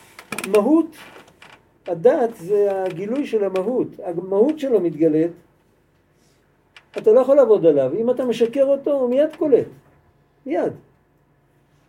מהות, 0.52 0.96
הדעת 1.88 2.36
זה 2.36 2.84
הגילוי 2.84 3.26
של 3.26 3.44
המהות, 3.44 3.88
המהות 4.04 4.60
שלו 4.60 4.80
מתגלית, 4.80 5.32
אתה 6.98 7.12
לא 7.12 7.20
יכול 7.20 7.36
לעבוד 7.36 7.66
עליו. 7.66 7.92
אם 8.00 8.10
אתה 8.10 8.26
משקר 8.26 8.64
אותו, 8.64 8.92
הוא 8.92 9.10
מיד 9.10 9.36
קולט. 9.38 9.66
מיד. 10.46 10.74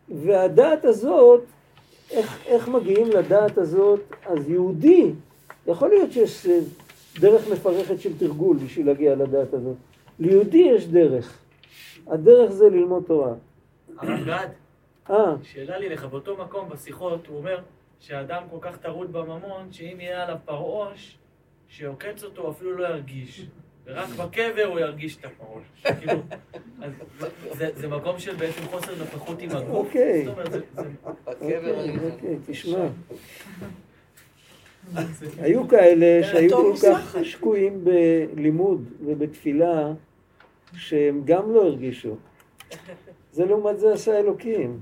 והדעת 0.08 0.84
הזאת, 0.84 1.42
איך, 2.10 2.38
איך 2.46 2.68
מגיעים 2.68 3.10
לדעת 3.10 3.58
הזאת? 3.58 4.00
אז 4.26 4.50
יהודי, 4.50 5.10
יכול 5.66 5.88
להיות 5.88 6.12
שיש 6.12 6.46
דרך 7.20 7.48
מפרכת 7.52 8.00
של 8.00 8.18
תרגול 8.18 8.56
בשביל 8.56 8.86
להגיע 8.86 9.14
לדעת 9.14 9.54
הזאת. 9.54 9.76
ליהודי 10.18 10.58
יש 10.76 10.86
דרך. 10.86 11.38
הדרך 12.06 12.50
זה 12.52 12.68
ללמוד 12.70 13.04
תורה. 13.06 13.32
הרב 13.98 14.24
גד, 14.26 14.48
אה, 15.10 15.16
שאלה 15.42 15.78
לי 15.78 15.88
לך, 15.88 16.04
באותו 16.04 16.36
מקום 16.36 16.68
בשיחות 16.68 17.26
הוא 17.26 17.36
אומר 17.38 17.58
שהאדם 18.00 18.42
כל 18.50 18.56
כך 18.60 18.76
טרוד 18.76 19.12
בממון, 19.12 19.68
שאם 19.72 19.96
יהיה 20.00 20.22
עליו 20.22 20.36
פרעוש, 20.44 21.18
שעוקץ 21.68 22.24
אותו 22.24 22.42
הוא 22.42 22.50
אפילו 22.50 22.72
לא 22.76 22.86
ירגיש. 22.88 23.46
ורק 23.86 24.08
בקבר 24.08 24.64
הוא 24.64 24.78
ירגיש 24.80 25.16
את 25.16 25.24
הפרעוש. 25.24 25.62
כאילו, 26.00 26.20
זה- 27.52 27.70
זה 27.74 27.88
מקום 27.88 28.18
של 28.18 28.36
בעצם 28.36 28.62
חוסר 28.62 28.92
נוכחות 28.98 29.42
עם 29.42 29.50
הגוף. 29.50 29.68
אוקיי. 29.86 30.28
אוקיי, 31.26 31.96
אוקיי, 32.12 32.38
תשמע. 32.46 32.86
היו 35.38 35.68
כאלה 35.68 36.26
שהיו 36.26 36.50
כל. 36.56 36.72
כך 36.82 37.16
שקועים 37.22 37.84
בלימוד 37.84 38.84
ובתפילה, 39.06 39.92
שהם 40.74 41.22
גם 41.24 41.54
לא 41.54 41.62
הרגישו. 41.62 42.14
זה 43.32 43.44
לעומת 43.44 43.78
זה 43.78 43.92
עשה 43.92 44.18
אלוקים. 44.18 44.80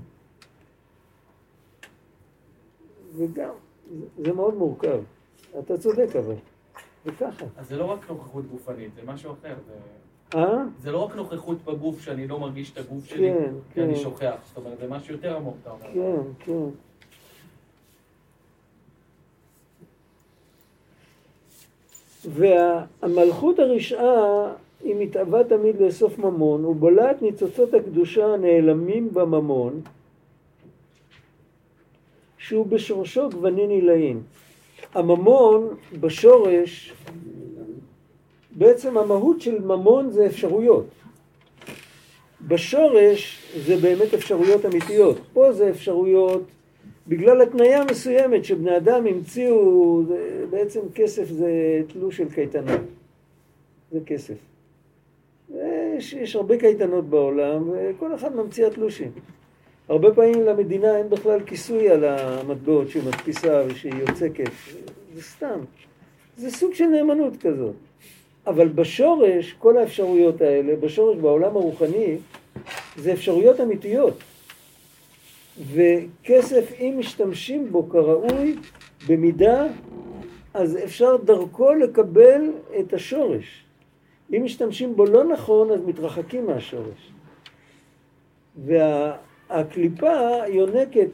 וגם, 3.17 3.49
זה- 4.17 4.33
מאוד 4.33 4.53
מורכב. 4.55 5.01
אתה 5.59 5.77
צודק 5.77 6.15
אבל. 6.15 6.35
זה 7.05 7.11
ככה. 7.11 7.45
אז 7.57 7.67
זה 7.67 7.77
לא 7.77 7.85
רק 7.85 8.09
נוכחות 8.09 8.45
גופנית, 8.51 8.91
זה 8.95 9.01
משהו 9.05 9.31
אחר. 9.33 9.55
זה- 9.67 10.37
אה? 10.39 10.63
זה 10.81 10.91
לא 10.91 10.97
רק 11.05 11.15
נוכחות 11.15 11.63
בגוף, 11.65 12.01
שאני 12.01 12.27
לא 12.27 12.39
מרגיש 12.39 12.71
את 12.71 12.77
הגוף 12.77 13.05
שלי, 13.05 13.33
כן, 13.33 13.53
כי 13.73 13.81
אני 13.81 13.93
כן. 13.95 13.99
שוכח. 13.99 14.35
זאת 14.47 14.57
אומרת, 14.57 14.77
זה 14.77 14.87
משהו 14.87 15.13
יותר 15.13 15.35
עמוק, 15.35 15.55
אתה 15.61 15.71
אומר. 15.71 15.93
כן, 15.93 16.21
כן. 16.45 16.69
והמלכות 22.23 23.59
הרשעה 23.59 24.53
היא 24.85 24.95
מתאווה 24.99 25.43
תמיד 25.43 25.81
לאסוף 25.81 26.19
ממון 26.19 26.65
ובולעת 26.65 27.21
ניצוצות 27.21 27.73
הקדושה 27.73 28.25
הנעלמים 28.25 29.09
בממון 29.13 29.81
שהוא 32.37 32.65
בשורשו 32.65 33.29
גוונין 33.29 33.69
עילאין. 33.69 34.21
הממון 34.93 35.67
בשורש, 35.99 36.93
בעצם 38.51 38.97
המהות 38.97 39.41
של 39.41 39.61
ממון 39.61 40.11
זה 40.11 40.25
אפשרויות. 40.25 40.85
בשורש 42.47 43.53
זה 43.65 43.77
באמת 43.77 44.13
אפשרויות 44.13 44.65
אמיתיות. 44.65 45.17
פה 45.33 45.53
זה 45.53 45.69
אפשרויות 45.69 46.43
בגלל 47.07 47.41
התניה 47.41 47.83
מסוימת 47.85 48.45
שבני 48.45 48.77
אדם 48.77 49.07
המציאו, 49.07 50.03
בעצם 50.49 50.79
כסף 50.95 51.27
זה 51.27 51.81
תלוש 51.87 52.17
של 52.17 52.29
קייטנה. 52.33 52.77
זה 53.91 53.99
כסף. 54.05 54.54
יש, 55.97 56.13
יש 56.13 56.35
הרבה 56.35 56.57
קייטנות 56.57 57.09
בעולם 57.09 57.69
וכל 57.73 58.15
אחד 58.15 58.35
ממציא 58.35 58.67
התלושים. 58.67 59.11
הרבה 59.89 60.13
פעמים 60.15 60.41
למדינה 60.41 60.97
אין 60.97 61.09
בכלל 61.09 61.39
כיסוי 61.45 61.89
על 61.89 62.03
המטבעות 62.03 62.89
שהיא 62.89 63.03
מדפיסה 63.03 63.63
ושהיא 63.67 63.93
יוצקת. 63.93 64.49
זה 65.13 65.21
סתם. 65.21 65.59
זה 66.37 66.51
סוג 66.51 66.73
של 66.73 66.85
נאמנות 66.85 67.37
כזאת. 67.37 67.75
אבל 68.47 68.67
בשורש, 68.67 69.53
כל 69.59 69.77
האפשרויות 69.77 70.41
האלה, 70.41 70.75
בשורש 70.75 71.17
בעולם 71.17 71.55
הרוחני, 71.55 72.17
זה 72.97 73.13
אפשרויות 73.13 73.61
אמיתיות. 73.61 74.13
וכסף, 75.73 76.71
אם 76.79 76.95
משתמשים 76.97 77.71
בו 77.71 77.89
כראוי, 77.89 78.55
במידה, 79.07 79.67
אז 80.53 80.77
אפשר 80.83 81.17
דרכו 81.17 81.73
לקבל 81.73 82.41
את 82.79 82.93
השורש. 82.93 83.64
אם 84.33 84.41
משתמשים 84.43 84.95
בו 84.95 85.05
לא 85.05 85.23
נכון, 85.23 85.71
אז 85.71 85.81
מתרחקים 85.85 86.45
מהשורש. 86.45 87.13
והקליפה 88.65 90.47
יונקת 90.47 91.09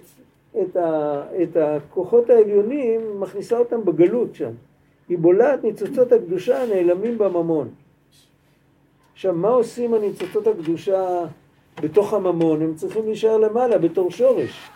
את, 0.61 0.75
ה, 0.75 1.23
את 1.43 1.57
הכוחות 1.57 2.29
העליונים, 2.29 3.19
מכניסה 3.19 3.57
אותם 3.57 3.85
בגלות 3.85 4.35
שם. 4.35 4.51
היא 5.09 5.17
בולעת 5.17 5.63
ניצוצות 5.63 6.11
הקדושה 6.11 6.63
הנעלמים 6.63 7.17
בממון. 7.17 7.69
עכשיו, 9.13 9.33
מה 9.33 9.49
עושים 9.49 9.93
הניצוצות 9.93 10.47
הקדושה 10.47 11.25
בתוך 11.81 12.13
הממון? 12.13 12.61
הם 12.61 12.75
צריכים 12.75 13.05
להישאר 13.05 13.37
למעלה 13.37 13.77
בתור 13.77 14.11
שורש. 14.11 14.69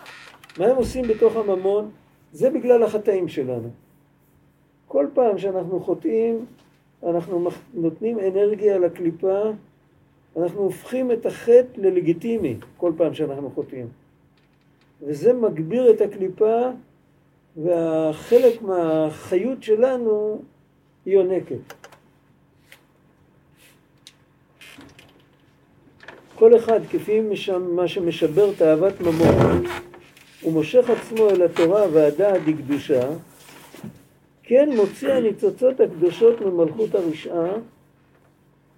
מה 0.59 0.65
הם 0.65 0.75
עושים 0.75 1.07
בתוך 1.07 1.35
הממון? 1.35 1.91
זה 2.31 2.49
בגלל 2.49 2.83
החטאים 2.83 3.27
שלנו. 3.27 3.69
כל 4.87 5.07
פעם 5.13 5.37
שאנחנו 5.37 5.79
חוטאים, 5.79 6.45
אנחנו 7.05 7.49
נותנים 7.73 8.19
אנרגיה 8.19 8.77
לקליפה, 8.77 9.41
אנחנו 10.37 10.61
הופכים 10.61 11.11
את 11.11 11.25
החטא 11.25 11.77
ללגיטימי 11.77 12.55
כל 12.77 12.91
פעם 12.97 13.13
שאנחנו 13.13 13.51
חוטאים. 13.55 13.87
וזה 15.01 15.33
מגביר 15.33 15.91
את 15.91 16.01
הקליפה, 16.01 16.61
והחלק 17.63 18.61
מהחיות 18.61 19.63
שלנו 19.63 20.41
היא 21.05 21.13
יונקת. 21.13 21.73
כל 26.35 26.57
אחד, 26.57 26.79
כפי 26.91 27.21
מה 27.59 27.87
שמשבר 27.87 28.53
תאוות 28.53 29.01
ממון, 29.01 29.63
ומושך 30.45 30.89
עצמו 30.89 31.29
אל 31.29 31.41
התורה 31.41 31.85
והדעת 31.93 32.41
דקדושה, 32.45 33.09
כן 34.45 34.69
מוציא 34.75 35.13
הניצוצות 35.13 35.79
הקדושות 35.79 36.41
ממלכות 36.41 36.95
הרשעה, 36.95 37.53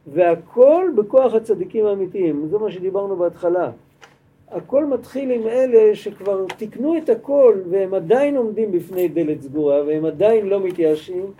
והכל 0.07 0.89
בכוח 0.97 1.33
הצדיקים 1.33 1.85
האמיתיים. 1.85 2.47
זה 2.51 2.57
מה 2.57 2.71
שדיברנו 2.71 3.15
בהתחלה. 3.15 3.71
הכל 4.51 4.85
מתחיל 4.85 5.31
עם 5.31 5.47
אלה 5.47 5.95
שכבר 5.95 6.45
תיקנו 6.57 6.97
את 6.97 7.09
הכל 7.09 7.61
והם 7.69 7.93
עדיין 7.93 8.37
עומדים 8.37 8.71
בפני 8.71 9.07
דלת 9.07 9.41
סגורה 9.41 9.83
והם 9.87 10.05
עדיין 10.05 10.45
לא 10.45 10.59
מתייאשים. 10.59 11.31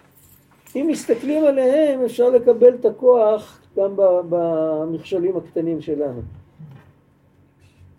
אם 0.75 0.87
מסתכלים 0.89 1.43
עליהם 1.43 2.03
אפשר 2.05 2.29
לקבל 2.29 2.73
את 2.75 2.85
הכוח 2.85 3.61
גם 3.77 3.93
במכשולים 4.29 5.37
הקטנים 5.37 5.81
שלנו. 5.81 6.21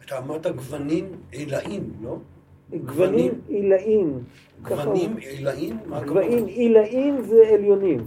אתה 0.05 0.18
אמרת 0.18 0.47
גוונים 0.47 1.05
עילאים, 1.33 1.93
לא? 2.03 2.16
גוונים 2.84 3.32
עילאים. 3.48 4.18
גוונים. 4.62 5.16
עילאים? 5.16 5.76
הכוונה? 5.92 6.26
עילאים 6.46 7.20
זה 7.22 7.42
עליונים. 7.54 8.06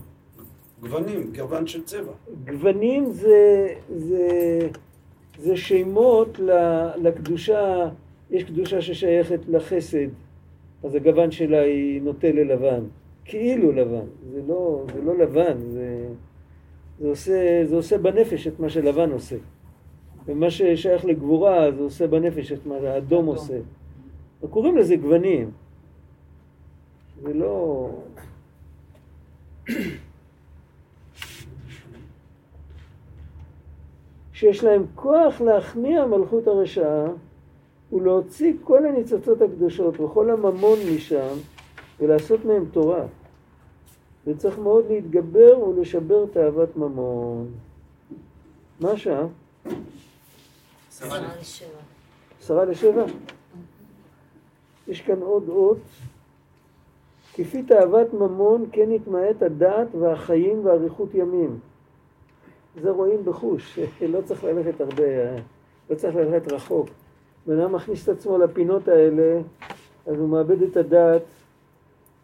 גוונים, 0.81 1.31
גוון 1.35 1.67
של 1.67 1.83
צבע. 1.83 2.11
גוונים 2.45 3.11
זה, 3.11 3.67
זה, 3.95 4.27
זה 5.39 5.57
שמות 5.57 6.39
ל- 6.39 6.89
לקדושה, 7.07 7.89
יש 8.31 8.43
קדושה 8.43 8.81
ששייכת 8.81 9.39
לחסד, 9.49 10.07
אז 10.83 10.95
הגוון 10.95 11.31
שלה 11.31 11.61
היא 11.61 12.01
נוטה 12.01 12.27
ללבן, 12.31 12.83
כאילו 13.25 13.71
לבן, 13.71 14.05
זה 14.33 14.41
לא, 14.47 14.85
זה 14.93 15.01
לא 15.01 15.17
לבן, 15.17 15.57
זה, 15.71 16.07
זה, 16.99 17.07
עושה, 17.09 17.61
זה 17.65 17.75
עושה 17.75 17.97
בנפש 17.97 18.47
את 18.47 18.59
מה 18.59 18.69
שלבן 18.69 19.11
עושה. 19.11 19.35
ומה 20.25 20.51
ששייך 20.51 21.05
לגבורה 21.05 21.71
זה 21.71 21.81
עושה 21.81 22.07
בנפש 22.07 22.51
את 22.51 22.65
מה 22.65 22.75
שהאדום 22.81 23.25
עושה. 23.25 23.57
קוראים 24.49 24.77
לזה 24.77 24.95
גוונים. 24.95 25.51
זה 27.21 27.33
לא... 27.33 27.89
שיש 34.33 34.63
להם 34.63 34.85
כוח 34.95 35.41
להכניע 35.41 36.05
מלכות 36.05 36.47
הרשעה 36.47 37.05
ולהוציא 37.91 38.53
כל 38.63 38.85
הניצוצות 38.85 39.41
הקדושות 39.41 39.99
וכל 39.99 40.29
הממון 40.29 40.79
משם 40.95 41.35
ולעשות 41.99 42.45
מהם 42.45 42.65
תורה. 42.71 43.05
וצריך 44.27 44.59
מאוד 44.59 44.85
להתגבר 44.89 45.59
ולשבר 45.59 46.25
תאוות 46.25 46.77
ממון. 46.77 47.51
מה 48.79 48.91
השעה? 48.91 49.25
עשרה 52.39 52.65
לשבע. 52.65 53.05
יש 54.87 55.01
כאן 55.01 55.21
עוד 55.21 55.49
אות. 55.49 55.77
כפי 57.33 57.63
תאוות 57.63 58.13
ממון 58.13 58.65
כן 58.71 58.91
יתמעט 58.91 59.41
הדעת 59.41 59.87
והחיים 59.99 60.65
ואריכות 60.65 61.13
ימים. 61.13 61.59
זה 62.81 62.91
רואים 62.91 63.25
בחוש, 63.25 63.79
לא 64.13 64.21
צריך 64.21 64.43
ללכת 64.43 64.81
הרבה, 64.81 65.03
לא 65.89 65.95
צריך 65.95 66.15
ללכת 66.15 66.51
רחוק. 66.51 66.89
בן 67.47 67.59
אדם 67.59 67.71
מכניס 67.71 68.03
את 68.03 68.09
עצמו 68.09 68.37
לפינות 68.37 68.87
האלה, 68.87 69.41
אז 70.07 70.19
הוא 70.19 70.29
מאבד 70.29 70.61
את 70.61 70.77
הדעת, 70.77 71.21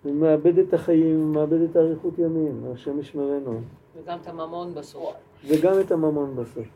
הוא 0.04 0.16
מאבד 0.16 0.58
את 0.58 0.74
החיים, 0.74 1.20
הוא 1.20 1.34
מאבד 1.36 1.62
את 1.62 1.78
אריכות 1.78 2.20
ימים, 2.20 2.64
השם 2.74 3.00
ישמרנו. 3.00 3.60
וגם 3.96 4.18
את 4.22 4.28
הממון 4.28 4.74
בסוף. 4.74 5.14
וגם 5.48 5.80
את 5.80 5.92
הממון 5.92 6.36
בסוף. 6.36 6.68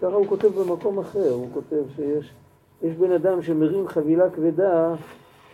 ככה 0.00 0.14
הוא 0.14 0.26
כותב 0.26 0.48
במקום 0.48 0.98
אחר, 0.98 1.30
הוא 1.30 1.48
כותב 1.54 1.82
שיש 1.96 2.32
יש 2.82 2.94
בן 2.96 3.12
אדם 3.12 3.42
שמרים 3.42 3.88
חבילה 3.88 4.30
כבדה, 4.30 4.94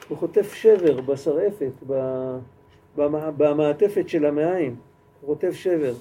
הוא 0.08 0.18
חוטף 0.18 0.54
שבר 0.54 1.00
בשרעפת, 1.00 1.72
במעטפת 3.36 4.08
של 4.08 4.26
המעיים, 4.26 4.76
הוא 5.20 5.34
חוטף 5.34 5.52
שבר. 5.52 5.92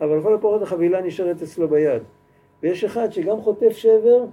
אבל 0.00 0.18
לכל 0.18 0.34
הפחות 0.34 0.62
החבילה 0.62 1.00
נשארת 1.00 1.42
אצלו 1.42 1.68
ביד. 1.68 2.02
ויש 2.62 2.84
אחד 2.84 3.12
שגם 3.12 3.40
חוטף 3.40 3.72
שבר 3.72 4.24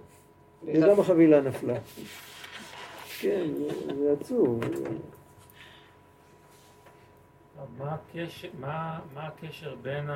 וגם 0.66 1.00
החבילה 1.00 1.41
נפלה. 1.41 1.76
כן, 3.20 3.47
זה 4.00 4.16
עצוב. 4.20 4.60
מה 7.78 7.95
הקשר, 7.95 8.47
מה, 8.60 9.00
מה 9.14 9.28
הקשר 9.28 9.76
בין 9.82 10.10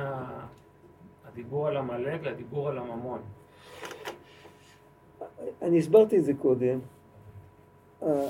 הדיבור 1.24 1.68
על 1.68 1.76
עמלק 1.76 2.22
לדיבור 2.22 2.68
על 2.68 2.78
הממון? 2.78 3.22
אני 5.62 5.78
הסברתי 5.78 6.18
את 6.18 6.24
זה 6.24 6.32
קודם. 6.34 6.78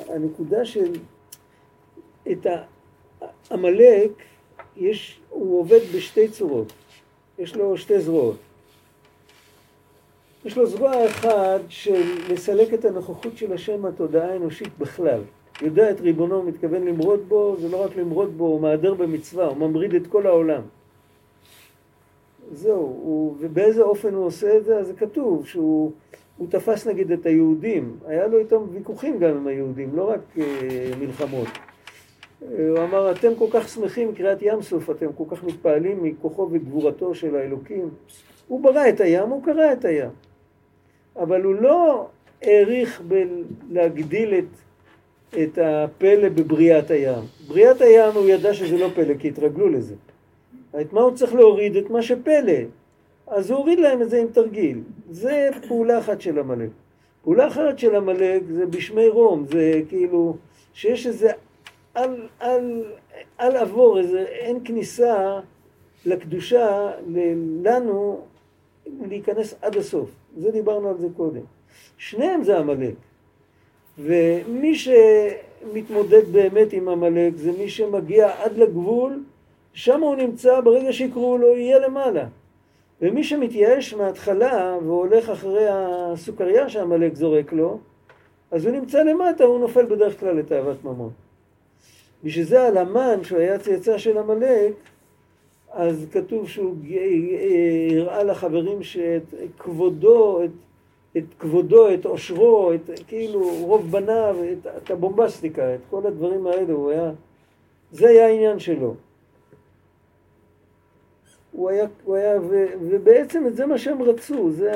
הנקודה 0.08 0.64
של... 0.64 0.92
את 2.32 2.46
עמלק, 3.50 4.10
יש, 4.76 5.20
הוא 5.30 5.60
עובד 5.60 5.80
בשתי 5.96 6.28
צורות. 6.28 6.72
יש 7.38 7.56
לו 7.56 7.76
שתי 7.76 8.00
זרועות. 8.00 8.36
יש 10.44 10.56
לו 10.56 10.66
זרוע 10.66 11.06
אחת 11.06 11.60
של 11.68 12.02
לסלק 12.30 12.74
את 12.74 12.84
הנוכחות 12.84 13.36
של 13.36 13.52
השם 13.52 13.82
מהתודעה 13.82 14.32
האנושית 14.32 14.78
בכלל. 14.78 15.20
יודע 15.62 15.90
את 15.90 16.00
ריבונו, 16.00 16.42
מתכוון 16.42 16.84
למרוד 16.84 17.20
בו, 17.28 17.56
זה 17.60 17.68
לא 17.68 17.84
רק 17.84 17.96
למרוד 17.96 18.38
בו, 18.38 18.44
הוא 18.44 18.60
מהדר 18.60 18.94
במצווה, 18.94 19.46
הוא 19.46 19.56
ממריד 19.56 19.94
את 19.94 20.06
כל 20.06 20.26
העולם. 20.26 20.62
זהו, 22.52 22.78
הוא, 22.78 23.36
ובאיזה 23.40 23.82
אופן 23.82 24.14
הוא 24.14 24.26
עושה 24.26 24.56
את 24.56 24.64
זה? 24.64 24.78
אז 24.78 24.86
זה 24.86 24.92
כתוב 24.94 25.46
שהוא 25.46 25.92
הוא 26.36 26.48
תפס 26.50 26.86
נגיד 26.86 27.12
את 27.12 27.26
היהודים, 27.26 27.96
היה 28.06 28.26
לו 28.26 28.38
איתם 28.38 28.56
ויכוחים 28.72 29.18
גם 29.18 29.30
עם 29.30 29.46
היהודים, 29.46 29.96
לא 29.96 30.10
רק 30.10 30.20
uh, 30.36 30.40
מלחמות. 31.00 31.48
הוא 32.40 32.78
אמר, 32.78 33.10
אתם 33.10 33.34
כל 33.38 33.46
כך 33.50 33.68
שמחים 33.68 34.14
קריאת 34.14 34.38
ים 34.42 34.62
סוף, 34.62 34.90
אתם 34.90 35.12
כל 35.12 35.24
כך 35.30 35.44
מתפעלים 35.44 36.02
מכוחו 36.02 36.48
וגבורתו 36.52 37.14
של 37.14 37.36
האלוקים. 37.36 37.90
הוא 38.48 38.62
ברא 38.62 38.88
את 38.88 39.00
הים, 39.00 39.28
הוא 39.28 39.44
קרא 39.44 39.72
את 39.72 39.84
הים. 39.84 40.10
אבל 41.16 41.42
הוא 41.42 41.54
לא 41.54 42.08
העריך 42.42 43.02
בלהגדיל 43.08 44.34
את, 44.34 44.44
את 45.42 45.58
הפלא 45.62 46.28
בבריאת 46.28 46.90
הים. 46.90 47.22
בריאת 47.48 47.80
הים 47.80 48.12
הוא 48.14 48.28
ידע 48.28 48.54
שזה 48.54 48.78
לא 48.78 48.88
פלא, 48.94 49.14
כי 49.18 49.28
התרגלו 49.28 49.68
לזה. 49.68 49.94
את 50.80 50.92
מה 50.92 51.00
הוא 51.00 51.16
צריך 51.16 51.34
להוריד? 51.34 51.76
את 51.76 51.90
מה 51.90 52.02
שפלא. 52.02 52.52
אז 53.26 53.50
הוא 53.50 53.58
הוריד 53.58 53.78
להם 53.78 54.02
את 54.02 54.10
זה 54.10 54.20
עם 54.20 54.28
תרגיל. 54.28 54.80
זה 55.10 55.50
פעולה 55.68 55.98
אחת 55.98 56.20
של 56.20 56.38
עמלק. 56.38 56.70
פעולה 57.22 57.48
אחרת 57.48 57.78
של 57.78 57.96
עמלק 57.96 58.42
זה 58.50 58.66
בשמי 58.66 59.08
רום, 59.08 59.46
זה 59.46 59.80
כאילו 59.88 60.36
שיש 60.74 61.06
איזה 61.06 61.30
על, 61.94 62.28
על, 62.40 62.84
על 63.38 63.56
עבור, 63.56 63.98
איזה 63.98 64.22
אין 64.22 64.58
כניסה 64.64 65.40
לקדושה 66.06 66.90
לנו 67.62 68.20
להיכנס 69.08 69.54
עד 69.62 69.76
הסוף. 69.76 70.10
זה 70.36 70.50
דיברנו 70.50 70.88
על 70.88 70.98
זה 70.98 71.08
קודם. 71.16 71.40
שניהם 71.98 72.44
זה 72.44 72.58
עמלק. 72.58 72.94
ומי 73.98 74.74
שמתמודד 74.74 76.32
באמת 76.32 76.72
עם 76.72 76.88
עמלק 76.88 77.36
זה 77.36 77.52
מי 77.52 77.68
שמגיע 77.68 78.42
עד 78.42 78.56
לגבול, 78.56 79.22
שם 79.72 80.00
הוא 80.00 80.16
נמצא, 80.16 80.60
ברגע 80.60 80.92
שיקראו 80.92 81.38
לו 81.38 81.56
יהיה 81.56 81.78
למעלה. 81.78 82.26
ומי 83.02 83.24
שמתייאש 83.24 83.94
מההתחלה 83.94 84.76
והולך 84.84 85.30
אחרי 85.30 85.66
הסוכריה 85.70 86.68
שעמלק 86.68 87.14
זורק 87.14 87.52
לו, 87.52 87.78
אז 88.50 88.66
הוא 88.66 88.72
נמצא 88.72 89.02
למטה, 89.02 89.44
הוא 89.44 89.60
נופל 89.60 89.84
בדרך 89.84 90.20
כלל 90.20 90.36
לתאוות 90.36 90.84
ממון. 90.84 91.10
בשביל 92.24 92.44
זה 92.44 92.66
על 92.66 92.76
המן, 92.76 93.18
שהוא 93.22 93.38
היה 93.38 93.58
צאצא 93.58 93.98
של 93.98 94.18
עמלק, 94.18 94.72
אז 95.72 96.06
כתוב 96.12 96.48
שהוא 96.48 96.76
הראה 98.00 98.22
לחברים 98.22 98.82
שאת 98.82 99.34
כבודו, 99.58 100.44
את, 100.44 100.50
את 101.16 101.24
כבודו, 101.38 101.94
את 101.94 102.04
עושרו, 102.04 102.72
את 102.72 102.90
כאילו 103.06 103.40
רוב 103.60 103.90
בניו, 103.90 104.36
את, 104.52 104.66
את 104.66 104.90
הבומבסטיקה, 104.90 105.74
את 105.74 105.80
כל 105.90 106.06
הדברים 106.06 106.46
האלה, 106.46 106.72
הוא 106.72 106.90
היה, 106.90 107.10
זה 107.92 108.08
היה 108.08 108.26
העניין 108.26 108.58
שלו. 108.58 108.94
הוא 111.54 111.70
היה, 111.70 111.86
הוא 112.04 112.16
היה 112.16 112.40
ו, 112.40 112.66
ובעצם 112.80 113.44
זה 113.50 113.66
מה 113.66 113.78
שהם 113.78 114.02
רצו, 114.02 114.50
זה, 114.50 114.72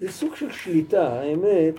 זה 0.00 0.12
סוג 0.12 0.36
של 0.36 0.50
שליטה, 0.50 1.20
האמת, 1.20 1.74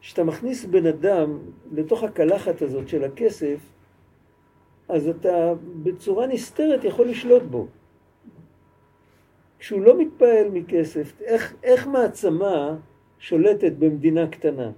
שאתה 0.00 0.24
מכניס 0.24 0.64
בן 0.64 0.86
אדם 0.86 1.38
לתוך 1.72 2.02
הקלחת 2.02 2.62
הזאת 2.62 2.88
של 2.88 3.04
הכסף, 3.04 3.56
אז 4.88 5.08
אתה 5.08 5.52
בצורה 5.82 6.26
נסתרת 6.26 6.84
יכול 6.84 7.08
לשלוט 7.08 7.42
בו. 7.42 7.66
כשהוא 9.58 9.80
לא 9.80 9.98
מתפעל 9.98 10.48
מכסף, 10.52 11.12
איך, 11.20 11.54
איך 11.62 11.86
מעצמה 11.86 12.76
שולטת 13.18 13.72
במדינה 13.72 14.26
קטנה? 14.26 14.70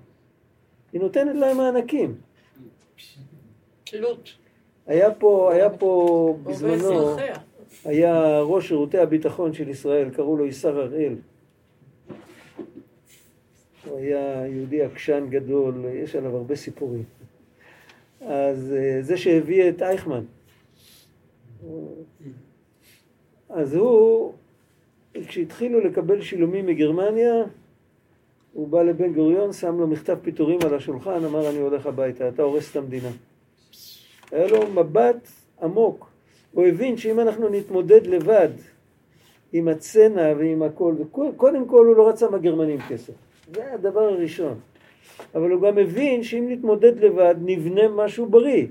היא 0.93 1.01
נותנת 1.01 1.37
להם 1.37 1.57
מענקים. 1.57 2.15
תלות. 3.85 4.29
היה 4.87 5.15
פה, 5.15 5.53
היה 5.53 5.71
פה 5.71 6.37
בזמנו... 6.43 7.17
היה 7.85 8.41
ראש 8.41 8.69
שירותי 8.69 8.99
הביטחון 8.99 9.53
של 9.53 9.69
ישראל, 9.69 10.11
קראו 10.11 10.37
לו 10.37 10.47
ישר 10.47 10.81
הראל. 10.81 11.15
הוא 13.87 13.99
היה 13.99 14.47
יהודי 14.47 14.83
עקשן 14.83 15.27
גדול, 15.31 15.85
יש 15.93 16.17
עליו 16.17 16.37
הרבה 16.37 16.57
סיפורים. 16.57 17.05
אז 18.21 18.75
אה, 18.79 19.03
זה 19.03 19.17
שהביא 19.17 19.69
את 19.69 19.83
אייכמן. 19.83 20.25
אז 23.49 23.75
הוא, 23.75 24.33
כשהתחילו 25.27 25.81
לקבל 25.81 26.23
שילומים 26.23 26.67
מגרמניה, 26.67 27.45
הוא 28.53 28.69
בא 28.69 28.83
לבן 28.83 29.13
גוריון, 29.13 29.53
שם 29.53 29.79
לו 29.79 29.87
מכתב 29.87 30.19
פיטורים 30.23 30.59
על 30.65 30.75
השולחן, 30.75 31.25
אמר 31.25 31.51
אני 31.51 31.59
הולך 31.59 31.87
הביתה, 31.87 32.29
אתה 32.29 32.43
הורס 32.43 32.71
את 32.71 32.77
המדינה. 32.77 33.11
היה 34.33 34.47
לו 34.47 34.67
מבט 34.67 35.29
עמוק. 35.63 36.16
הוא 36.57 36.67
הבין 36.67 36.97
שאם 36.97 37.21
אנחנו 37.21 37.49
נתמודד 37.49 38.07
לבד 38.07 38.49
עם 39.53 39.69
הצנע 39.69 40.33
ועם 40.39 40.63
הכל, 40.63 40.95
קודם 41.37 41.69
כל 41.69 41.87
הוא 41.87 41.97
לא 41.97 42.09
רצה 42.09 42.31
מהגרמנים 42.31 42.79
כסף, 42.89 43.13
זה 43.55 43.73
הדבר 43.73 44.01
הראשון. 44.01 44.59
אבל 45.35 45.51
הוא 45.51 45.63
גם 45.63 45.79
הבין 45.79 46.23
שאם 46.23 46.47
נתמודד 46.49 46.99
לבד 47.05 47.35
נבנה 47.41 47.89
משהו 47.89 48.27
בריא, 48.27 48.67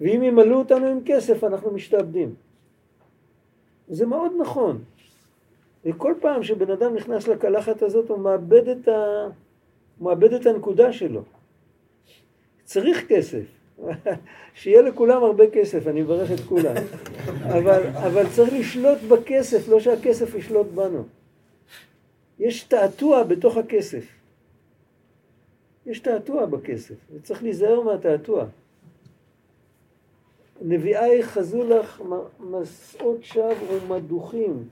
ואם 0.00 0.22
ימלאו 0.22 0.58
אותנו 0.58 0.86
עם 0.86 0.98
כסף 1.04 1.44
אנחנו 1.44 1.70
משתעבדים. 1.70 2.34
זה 3.88 4.06
מאוד 4.06 4.32
נכון. 4.40 4.78
וכל 5.84 6.14
פעם 6.20 6.42
שבן 6.42 6.70
אדם 6.70 6.94
נכנס 6.94 7.28
לקלחת 7.28 7.82
הזאת 7.82 8.08
הוא 8.08 8.18
מאבד 8.18 8.68
את, 8.68 8.88
ה... 8.88 9.28
מאבד 10.00 10.32
את 10.32 10.46
הנקודה 10.46 10.92
שלו. 10.92 11.22
צריך 12.64 13.06
כסף. 13.08 13.57
שיהיה 14.54 14.82
לכולם 14.82 15.24
הרבה 15.24 15.50
כסף, 15.50 15.86
אני 15.86 16.02
מברך 16.02 16.32
את 16.32 16.40
כולם. 16.40 16.74
אבל, 17.42 17.86
אבל 17.86 18.24
צריך 18.34 18.52
לשלוט 18.52 18.98
בכסף, 19.08 19.68
לא 19.68 19.80
שהכסף 19.80 20.34
ישלוט 20.34 20.66
בנו. 20.66 21.04
יש 22.38 22.62
תעתוע 22.62 23.22
בתוך 23.22 23.56
הכסף. 23.56 24.04
יש 25.86 26.00
תעתוע 26.00 26.46
בכסף, 26.46 26.94
וצריך 27.14 27.42
להיזהר 27.42 27.80
מהתעתוע. 27.80 28.44
נביאי 30.62 31.22
חזו 31.22 31.64
לך 31.64 32.02
מסעות 32.40 33.24
שווא 33.24 33.54
ומדוכים. 33.72 34.68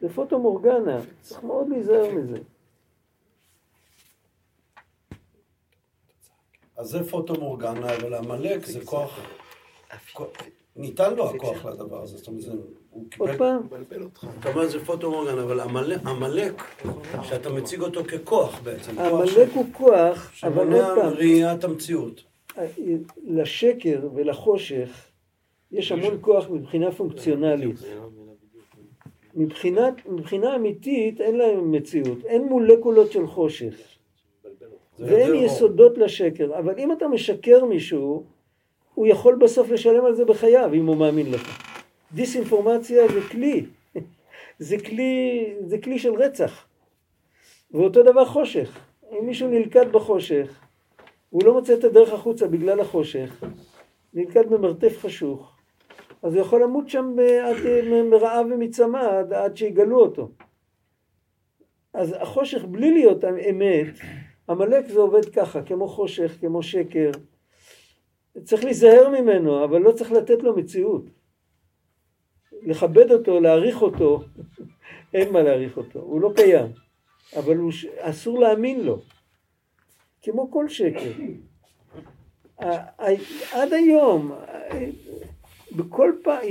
זה 0.00 0.08
פוטו 0.08 0.38
מורגנה, 0.38 1.00
צריך 1.20 1.44
מאוד 1.44 1.68
להיזהר 1.68 2.14
מזה. 2.14 2.36
אז 6.82 6.88
זה 6.88 7.04
פוטו 7.10 7.34
מורגנה, 7.40 7.96
אבל 7.96 8.14
עמלק 8.14 8.66
זה 8.66 8.80
כוח... 8.84 9.20
ניתן 10.76 11.14
לו 11.14 11.30
הכוח 11.30 11.66
לדבר 11.66 12.02
הזה, 12.02 12.16
זאת 12.16 12.26
אומרת, 12.28 12.44
הוא 12.46 12.56
עוד 12.90 13.06
קיבל... 13.10 13.38
פעם, 13.38 13.62
מבלבל 13.66 14.02
אותך. 14.02 14.26
אתה 14.40 14.48
אומר 14.48 14.66
זה 14.68 14.84
פוטו 14.84 15.10
מורגן, 15.10 15.38
אבל 15.38 15.60
עמלק- 15.60 16.62
שאתה 17.22 17.50
מציג 17.52 17.80
אותו 17.80 18.04
ככוח 18.04 18.60
בעצם. 18.60 18.98
עמלק 18.98 19.48
הוא 19.54 19.64
כוח, 19.72 20.32
אבל 20.42 20.58
עוד 20.58 20.66
שמונע 20.72 20.94
פעם, 20.94 21.12
ראיית 21.12 21.64
המציאות. 21.64 22.22
לשקר 23.24 24.08
ולחושך 24.14 25.06
יש 25.72 25.92
המון 25.92 26.18
כוח 26.20 26.50
מבחינה 26.50 26.92
פונקציונלית. 26.92 27.76
מבחינת, 29.34 29.94
מבחינה 30.06 30.56
אמיתית 30.56 31.20
אין 31.20 31.36
להם 31.38 31.72
מציאות, 31.72 32.24
אין 32.24 32.44
מולקולות 32.48 33.12
של 33.12 33.26
חושך 33.26 33.74
ואין. 35.06 35.34
יסודות 35.34 35.98
לשקר, 35.98 36.58
אבל 36.58 36.74
אם 36.78 36.92
אתה 36.92 37.08
משקר 37.08 37.64
מישהו, 37.64 38.24
הוא 38.94 39.06
יכול 39.06 39.34
בסוף 39.34 39.70
לשלם 39.70 40.04
על 40.04 40.14
זה 40.14 40.24
בחייו 40.24 40.70
אם 40.74 40.86
הוא 40.86 40.96
מאמין 40.96 41.30
לך. 41.30 41.58
דיסאינפורמציה 42.12 43.08
זה 43.08 43.20
כלי, 43.30 43.66
זה 44.58 44.78
כלי, 44.78 45.44
זה 45.66 45.78
כלי 45.78 45.98
של 45.98 46.14
רצח. 46.14 46.66
ואותו 47.70 48.02
דבר 48.02 48.24
חושך, 48.24 48.78
אם 49.12 49.26
מישהו 49.26 49.48
נלכד 49.48 49.92
בחושך, 49.92 50.60
הוא 51.30 51.44
לא 51.44 51.52
מוצא 51.52 51.74
את 51.74 51.84
הדרך 51.84 52.12
החוצה 52.12 52.48
בגלל 52.48 52.80
החושך, 52.80 53.44
נלכד 54.14 54.50
במרתף 54.50 54.98
חשוך, 54.98 55.56
אז 56.22 56.34
הוא 56.34 56.40
יכול 56.40 56.62
למות 56.62 56.88
שם 56.88 57.16
עד, 57.44 57.56
מרעב 58.10 58.46
ומצמא 58.50 58.98
עד, 58.98 59.32
עד 59.32 59.56
שיגלו 59.56 60.00
אותו. 60.00 60.28
אז 61.94 62.16
החושך 62.20 62.64
בלי 62.64 62.92
להיות 62.92 63.24
אמת, 63.24 63.98
עמלק 64.52 64.86
זה 64.86 65.00
עובד 65.00 65.28
ככה, 65.28 65.62
כמו 65.62 65.88
חושך, 65.88 66.36
כמו 66.40 66.62
שקר. 66.62 67.10
צריך 68.44 68.64
להיזהר 68.64 69.08
ממנו, 69.08 69.64
אבל 69.64 69.80
לא 69.80 69.92
צריך 69.92 70.12
לתת 70.12 70.42
לו 70.42 70.56
מציאות. 70.56 71.04
לכבד 72.62 73.10
אותו, 73.10 73.40
להעריך 73.40 73.82
אותו, 73.82 74.20
אין 75.14 75.32
מה 75.32 75.42
להעריך 75.42 75.76
אותו, 75.76 75.98
הוא 75.98 76.20
לא 76.20 76.32
קיים, 76.36 76.66
אבל 77.36 77.56
הוא, 77.56 77.72
אסור 77.98 78.40
להאמין 78.40 78.80
לו, 78.80 79.02
כמו 80.22 80.50
כל 80.50 80.68
שקר. 80.68 81.12
עד 83.52 83.72
היום, 83.72 84.32
בכל 85.76 86.12
פעם, 86.22 86.42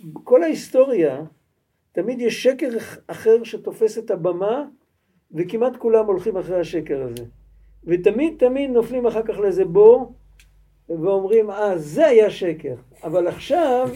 בכל 0.00 0.42
ההיסטוריה, 0.42 1.24
תמיד 1.92 2.20
יש 2.20 2.42
שקר 2.42 2.68
אחר 3.06 3.44
שתופס 3.44 3.98
את 3.98 4.10
הבמה, 4.10 4.64
וכמעט 5.34 5.76
כולם 5.76 6.06
הולכים 6.06 6.36
אחרי 6.36 6.60
השקר 6.60 7.02
הזה. 7.02 7.24
ותמיד 7.84 8.34
תמיד 8.38 8.70
נופלים 8.70 9.06
אחר 9.06 9.22
כך 9.22 9.38
לאיזה 9.38 9.64
בור, 9.64 10.12
ואומרים, 10.88 11.50
אה, 11.50 11.78
זה 11.78 12.06
היה 12.06 12.30
שקר. 12.30 12.74
אבל 13.04 13.28
עכשיו, 13.28 13.88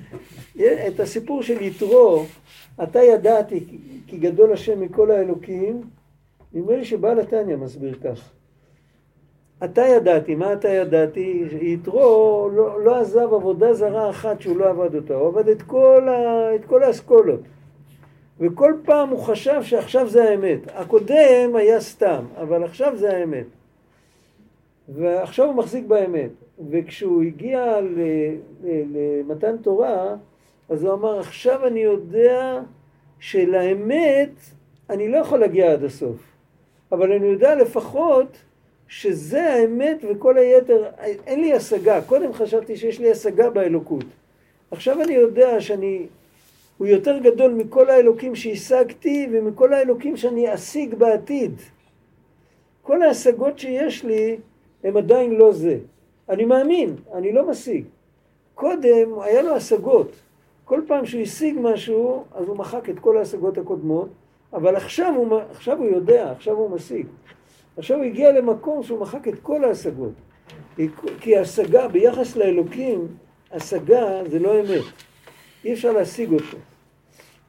את 0.88 1.00
הסיפור 1.00 1.42
של 1.42 1.62
יתרו, 1.62 2.24
אתה 2.82 3.02
ידעתי 3.02 3.64
כי 4.06 4.18
גדול 4.18 4.52
השם 4.52 4.80
מכל 4.80 5.10
האלוקים, 5.10 5.82
נדמה 6.52 6.76
לי 6.76 6.84
שבעל 6.84 7.20
התניא 7.20 7.56
מסביר 7.56 7.98
כך. 8.04 8.30
אתה 9.64 9.82
ידעתי, 9.82 10.34
מה 10.34 10.52
אתה 10.52 10.68
ידעתי? 10.68 11.44
יתרו 11.60 12.50
לא, 12.52 12.84
לא 12.84 13.00
עזב 13.00 13.34
עבודה 13.34 13.74
זרה 13.74 14.10
אחת 14.10 14.40
שהוא 14.40 14.56
לא 14.56 14.68
עבד 14.68 14.94
אותה, 14.94 15.14
הוא 15.14 15.28
עבד 15.28 15.48
את 15.48 15.62
כל, 15.62 16.08
ה, 16.08 16.54
את 16.54 16.64
כל 16.64 16.82
האסכולות. 16.82 17.40
וכל 18.40 18.74
פעם 18.84 19.08
הוא 19.08 19.18
חשב 19.18 19.62
שעכשיו 19.62 20.08
זה 20.08 20.30
האמת. 20.30 20.58
הקודם 20.74 21.56
היה 21.56 21.80
סתם, 21.80 22.24
אבל 22.36 22.64
עכשיו 22.64 22.96
זה 22.96 23.16
האמת. 23.16 23.46
ועכשיו 24.88 25.46
הוא 25.46 25.54
מחזיק 25.54 25.84
באמת. 25.84 26.30
וכשהוא 26.70 27.22
הגיע 27.22 27.80
למתן 28.94 29.56
תורה, 29.56 30.16
אז 30.68 30.84
הוא 30.84 30.92
אמר, 30.92 31.18
עכשיו 31.18 31.66
אני 31.66 31.80
יודע 31.80 32.60
שלאמת 33.20 34.30
אני 34.90 35.08
לא 35.08 35.16
יכול 35.16 35.38
להגיע 35.38 35.72
עד 35.72 35.84
הסוף. 35.84 36.16
אבל 36.92 37.12
אני 37.12 37.26
יודע 37.26 37.54
לפחות 37.54 38.36
שזה 38.88 39.52
האמת 39.52 40.04
וכל 40.10 40.38
היתר, 40.38 40.84
אין 41.26 41.40
לי 41.40 41.52
השגה. 41.52 42.02
קודם 42.02 42.32
חשבתי 42.32 42.76
שיש 42.76 43.00
לי 43.00 43.10
השגה 43.10 43.50
באלוקות. 43.50 44.04
עכשיו 44.70 45.02
אני 45.02 45.12
יודע 45.12 45.60
שאני, 45.60 46.06
הוא 46.80 46.86
יותר 46.86 47.18
גדול 47.18 47.52
מכל 47.52 47.90
האלוקים 47.90 48.34
שהשגתי 48.34 49.28
ומכל 49.32 49.72
האלוקים 49.72 50.16
שאני 50.16 50.54
אשיג 50.54 50.94
בעתיד. 50.94 51.52
כל 52.82 53.02
ההשגות 53.02 53.58
שיש 53.58 54.04
לי 54.04 54.38
הם 54.84 54.96
עדיין 54.96 55.34
לא 55.34 55.52
זה. 55.52 55.78
אני 56.28 56.44
מאמין, 56.44 56.96
אני 57.14 57.32
לא 57.32 57.50
משיג. 57.50 57.84
קודם 58.54 59.20
היה 59.20 59.42
לו 59.42 59.56
השגות. 59.56 60.12
כל 60.64 60.80
פעם 60.86 61.06
שהוא 61.06 61.22
השיג 61.22 61.56
משהו, 61.60 62.24
אז 62.34 62.48
הוא 62.48 62.56
מחק 62.56 62.90
את 62.90 62.98
כל 62.98 63.16
ההשגות 63.16 63.58
הקודמות, 63.58 64.08
אבל 64.52 64.76
עכשיו 64.76 65.14
הוא, 65.16 65.38
עכשיו 65.50 65.78
הוא 65.78 65.86
יודע, 65.86 66.32
עכשיו 66.32 66.54
הוא 66.54 66.70
משיג. 66.70 67.06
עכשיו 67.76 67.96
הוא 67.96 68.04
הגיע 68.04 68.32
למקום 68.32 68.82
שהוא 68.82 69.00
מחק 69.00 69.28
את 69.28 69.38
כל 69.42 69.64
ההשגות. 69.64 70.12
כי 71.20 71.38
השגה 71.38 71.88
ביחס 71.88 72.36
לאלוקים, 72.36 73.06
השגה 73.52 74.22
זה 74.26 74.38
לא 74.38 74.60
אמת. 74.60 74.84
אי 75.64 75.72
אפשר 75.72 75.92
להשיג 75.92 76.32
אותו. 76.32 76.56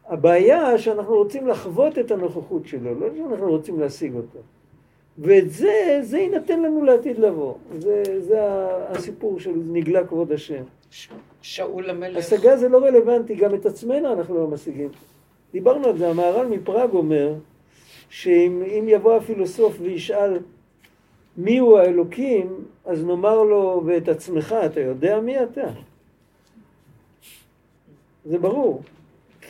הבעיה 0.07 0.77
שאנחנו 0.77 1.15
רוצים 1.15 1.47
לחוות 1.47 1.99
את 1.99 2.11
הנוכחות 2.11 2.67
שלו, 2.67 2.99
לא 2.99 3.07
שאנחנו 3.17 3.49
רוצים 3.49 3.79
להשיג 3.79 4.15
אותו. 4.15 4.39
ואת 5.17 5.49
זה, 5.49 5.99
זה 6.01 6.17
יינתן 6.17 6.61
לנו 6.61 6.83
לעתיד 6.83 7.19
לבוא. 7.19 7.53
זה, 7.77 8.03
זה 8.19 8.37
הסיפור 8.89 9.39
של 9.39 9.51
נגלה 9.55 10.07
כבוד 10.07 10.31
השם. 10.31 10.63
שאול 11.41 11.89
המלך. 11.89 12.17
השגה 12.17 12.57
זה 12.57 12.69
לא 12.69 12.77
רלוונטי, 12.77 13.35
גם 13.35 13.55
את 13.55 13.65
עצמנו 13.65 14.13
אנחנו 14.13 14.35
לא 14.35 14.47
משיגים. 14.47 14.89
דיברנו 15.51 15.87
על 15.87 15.97
זה, 15.97 16.09
המהר"ל 16.09 16.45
מפראג 16.45 16.93
אומר, 16.93 17.33
שאם 18.09 18.85
יבוא 18.87 19.15
הפילוסוף 19.15 19.77
וישאל 19.81 20.39
מי 21.37 21.57
הוא 21.57 21.79
האלוקים, 21.79 22.63
אז 22.85 23.05
נאמר 23.05 23.43
לו, 23.43 23.83
ואת 23.85 24.07
עצמך, 24.07 24.55
אתה 24.65 24.79
יודע 24.79 25.19
מי 25.19 25.43
אתה? 25.43 25.67
זה 28.25 28.39
ברור. 28.39 28.81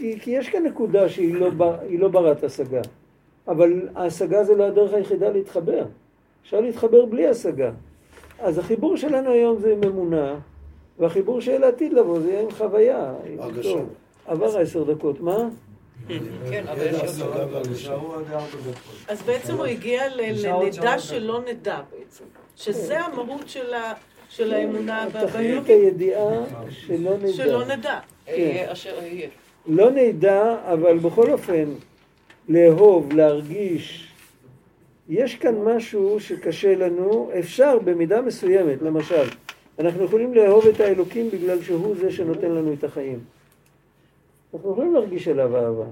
כי, 0.02 0.20
כי 0.20 0.32
יש 0.32 0.49
כאן 0.49 0.64
נקודה 0.64 1.10
שהיא 1.10 1.34
לא, 1.34 1.49
בר, 1.49 1.76
לא 1.89 2.08
ברת 2.08 2.43
השגה. 2.43 2.82
אבל 3.47 3.89
ההשגה 3.95 4.43
זה 4.43 4.56
לא 4.56 4.64
הדרך 4.64 4.93
היחידה 4.93 5.30
להתחבר. 5.30 5.86
אפשר 6.43 6.62
להתחבר 6.62 7.06
בלי 7.06 7.28
השגה. 7.28 7.72
אז 8.39 8.58
החיבור 8.58 8.97
שלנו 8.97 9.32
היום 9.32 9.60
זה 9.60 9.72
עם 9.72 9.84
אמונה, 9.84 10.36
והחיבור 10.99 11.41
של 11.41 11.64
העתיד 11.64 11.93
לבוא 11.93 12.20
זה 12.20 12.30
יהיה 12.30 12.41
עם 12.41 12.52
חוויה. 12.52 13.14
הרגשה. 13.39 13.78
עבר 14.26 14.58
עשר 14.58 14.84
דקות, 14.84 15.22
מה? 15.22 15.49
כן, 16.49 16.64
אבל 16.68 16.88
יש 17.74 17.89
עוד. 17.89 18.24
אז 19.08 19.22
בעצם 19.22 19.54
הוא 19.54 19.66
הגיע 19.66 20.04
לנדע. 20.16 20.99
שלא 20.99 21.41
נדע 21.41 21.82
בעצם. 21.91 22.24
שזה 22.56 22.99
המהות 22.99 23.49
של 24.30 24.54
האמונה 24.54 25.06
תכלית. 25.28 25.66
הידיעה 25.68 26.43
שלא 26.70 27.18
נדע. 27.18 27.34
שלא 27.34 27.66
נדע. 27.66 27.99
אהיה 28.28 28.72
אשר 28.72 28.93
אהיה. 29.02 29.28
לא 29.68 29.91
נדע, 29.91 30.57
אבל 30.74 30.97
בכל 30.97 31.32
אופן, 31.32 31.66
לאהוב, 32.49 33.14
להרגיש. 33.14 34.14
יש 35.09 35.36
כאן 35.36 35.55
משהו 35.62 36.20
שקשה 36.20 36.76
לנו, 36.76 37.32
אפשר 37.39 37.80
במידה 37.80 38.22
מסוימת, 38.22 38.82
למשל, 38.82 39.24
אנחנו 39.80 40.03
יכולים 40.03 40.34
לאהוב 40.34 40.68
את 40.68 40.80
האלוקים 40.80 41.30
בגלל 41.30 41.62
שהוא 41.62 41.95
זה 41.95 42.12
שנותן 42.12 42.51
לנו 42.51 42.74
את 42.74 42.84
החיים. 42.84 43.20
אנחנו 44.53 44.72
יכולים 44.72 44.93
להרגיש 44.93 45.28
אליו 45.28 45.57
אהבה, 45.57 45.86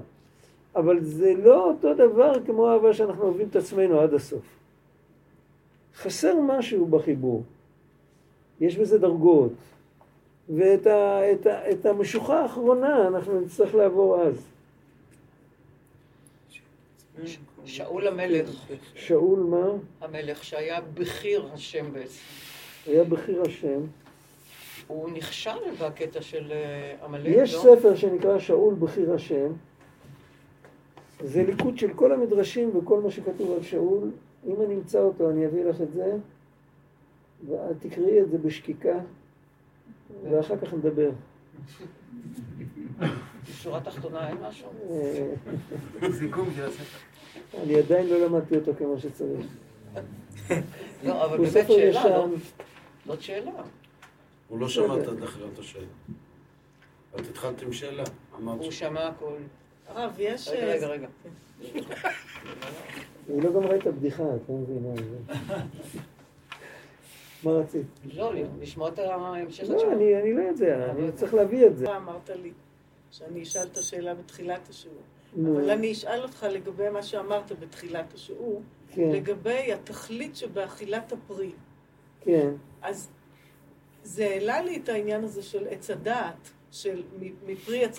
אבל 0.76 1.04
זה 1.04 1.34
לא 1.42 1.64
אותו 1.64 1.94
דבר 1.94 2.32
כמו 2.46 2.72
אהבה 2.72 2.94
שאנחנו 2.94 3.22
אוהבים 3.22 3.46
את 3.50 3.56
עצמנו 3.56 4.00
עד 4.00 4.14
הסוף. 4.14 4.42
חסר 5.96 6.40
משהו 6.40 6.86
בחיבור. 6.86 7.42
יש 8.60 8.76
בזה 8.76 8.98
דרגות, 8.98 9.52
ואת 10.56 10.86
ה, 10.86 11.32
את 11.32 11.46
ה, 11.46 11.70
את 11.70 11.86
המשוכה 11.86 12.42
האחרונה 12.42 13.08
אנחנו 13.08 13.40
נצטרך 13.40 13.74
לעבור 13.74 14.22
אז. 14.22 14.46
שאול 17.64 18.06
המלך, 18.06 18.66
שאול 18.94 19.40
מה? 19.40 19.66
המלך 20.00 20.44
שהיה 20.44 20.80
בכיר 20.94 21.48
השם 21.52 21.92
בעצם, 21.92 22.20
היה 22.86 23.04
בכיר 23.04 23.42
השם. 23.42 23.80
הוא 24.86 25.10
נכשל 25.10 25.74
בקטע 25.80 26.22
של 26.22 26.52
אה, 26.52 27.04
עמלק, 27.04 27.34
יש 27.36 27.54
לא? 27.54 27.60
ספר 27.60 27.96
שנקרא 27.96 28.38
שאול 28.38 28.74
בכיר 28.74 29.14
השם. 29.14 29.52
זה 31.24 31.42
ליקוד 31.42 31.78
של 31.78 31.94
כל 31.94 32.12
המדרשים 32.12 32.76
וכל 32.76 33.00
מה 33.00 33.10
שכתוב 33.10 33.52
על 33.52 33.62
שאול. 33.62 34.10
אם 34.46 34.62
אני 34.62 34.74
אמצא 34.74 35.00
אותו 35.00 35.30
אני 35.30 35.46
אביא 35.46 35.64
לך 35.64 35.80
את 35.80 35.92
זה, 35.92 36.16
ואת 37.48 37.76
תקראי 37.80 38.20
את 38.20 38.30
זה 38.30 38.38
בשקיקה, 38.38 38.98
ואחר 40.30 40.56
כך 40.56 40.74
נדבר. 40.74 41.10
בשורה 43.48 43.80
תחתונה 43.80 44.28
אין 44.28 44.36
משהו? 44.48 44.68
אה, 44.90 45.32
סיכום 46.12 46.48
של 46.56 46.64
הספר. 46.64 46.98
אני 47.62 47.74
עדיין 47.78 48.06
לא 48.06 48.26
למדתי 48.26 48.56
אותו 48.56 48.72
כמו 48.78 48.98
שצריך. 48.98 49.46
לא, 51.04 51.24
אבל 51.24 51.36
באמת 51.38 51.66
שאלה, 51.68 52.04
לא? 52.04 52.26
זאת 53.06 53.22
שאלה. 53.22 53.50
הוא 54.48 54.58
לא 54.58 54.68
שמע 54.68 54.94
את 55.02 55.08
התחילת 55.08 55.58
השאלה. 55.58 55.84
את 57.14 57.26
התחלת 57.30 57.62
עם 57.62 57.72
שאלה, 57.72 58.02
אמרת 58.38 58.58
הוא. 58.60 58.70
שמע 58.70 59.06
הכל. 59.08 59.32
הרב, 59.88 60.14
יש... 60.18 60.48
רגע, 60.48 60.62
אה, 60.62 60.74
רגע, 60.74 60.86
רגע. 60.86 61.06
היא 63.28 63.42
לא 63.42 63.52
גמרה 63.52 63.76
את 63.76 63.86
הבדיחה, 63.86 64.22
את 64.22 64.40
לא 64.48 64.54
מבינה. 64.54 64.94
זה- 64.96 65.34
מה 67.44 67.50
רצית? 67.52 67.86
לא, 68.14 68.32
לשמוע 68.60 68.88
את 68.88 68.98
ההמשך 68.98 69.64
לא, 69.68 69.74
התשובה. 69.74 69.92
אני 69.92 70.16
אני 70.20 70.32
לא 70.34 70.40
יודע, 70.42 70.90
אני 70.90 71.12
צריך 71.12 71.34
להביא 71.34 71.66
את 71.66 71.76
זה. 71.76 71.84
אתה 71.84 71.96
אמרת 71.96 72.30
לי 72.30 72.52
שאני 73.10 73.42
אשאל 73.42 73.66
את 73.72 73.76
השאלה 73.78 74.14
בתחילת 74.14 74.68
השיעור. 74.68 75.02
אבל 75.42 75.70
אני 75.70 75.92
אשאל 75.92 76.22
אותך 76.22 76.46
לגבי 76.50 76.88
מה 76.88 77.02
שאמרת 77.02 77.52
בתחילת 77.60 78.14
השיעור, 78.14 78.62
כן, 78.94 79.10
לגבי 79.12 79.72
התכלית 79.72 80.36
שבאכילת 80.36 81.12
הפרי. 81.12 81.50
כן. 82.20 82.50
אז 82.82 83.08
זה 84.02 84.24
העלה 84.26 84.62
לי 84.62 84.76
את 84.84 84.88
העניין 84.88 85.24
הזה 85.24 85.42
של 85.42 85.66
עץ 85.70 85.90
הדעת, 85.90 86.34
של 86.72 87.02
מ- 87.20 87.50
מפרי 87.52 87.84
עץ 87.84 87.98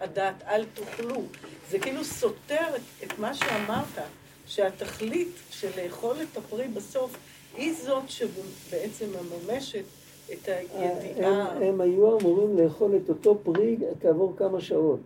הדעת 0.00 0.42
אל 0.42 0.64
תאכלו. 0.74 1.22
זה 1.70 1.78
כאילו 1.78 2.04
סותר 2.04 2.76
את, 2.76 2.80
את 3.04 3.18
מה 3.18 3.34
שאמרת, 3.34 4.04
שהתכלית 4.46 5.28
של 5.50 5.68
לאכול 5.84 6.16
את 6.22 6.36
הפרי 6.36 6.68
בסוף 6.68 7.16
היא 7.56 7.74
זאת 7.74 8.08
שבעצם 8.08 9.06
מממשת 9.06 9.84
את 10.32 10.48
הידיעה. 10.48 11.52
הם, 11.52 11.62
הם 11.62 11.80
היו 11.80 12.18
אמורים 12.18 12.58
לאכול 12.58 12.96
את 12.96 13.08
אותו 13.08 13.38
פרי 13.42 13.76
כעבור 14.00 14.34
כמה 14.36 14.60
שעות. 14.60 15.00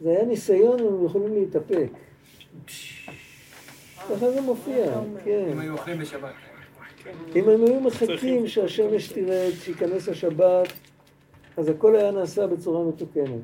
זה 0.00 0.10
היה 0.10 0.24
ניסיון, 0.24 0.80
הם 0.80 1.04
יכולים 1.04 1.34
להתאפק. 1.34 1.88
ככה 4.10 4.30
זה 4.30 4.40
מופיע? 4.40 5.00
כן. 5.24 5.48
אם 5.52 5.60
היו 5.60 5.72
אוכלים 5.72 5.98
בשבת. 5.98 6.32
אם 7.36 7.48
הם 7.48 7.64
היו 7.64 7.80
מחכים 7.80 8.48
שהשמש 8.48 9.08
תרד, 9.08 9.50
שייכנס 9.64 10.08
השבת, 10.08 10.68
אז 11.56 11.68
הכל 11.68 11.96
היה 11.96 12.10
נעשה 12.10 12.46
בצורה 12.46 12.84
מתוקנת. 12.84 13.42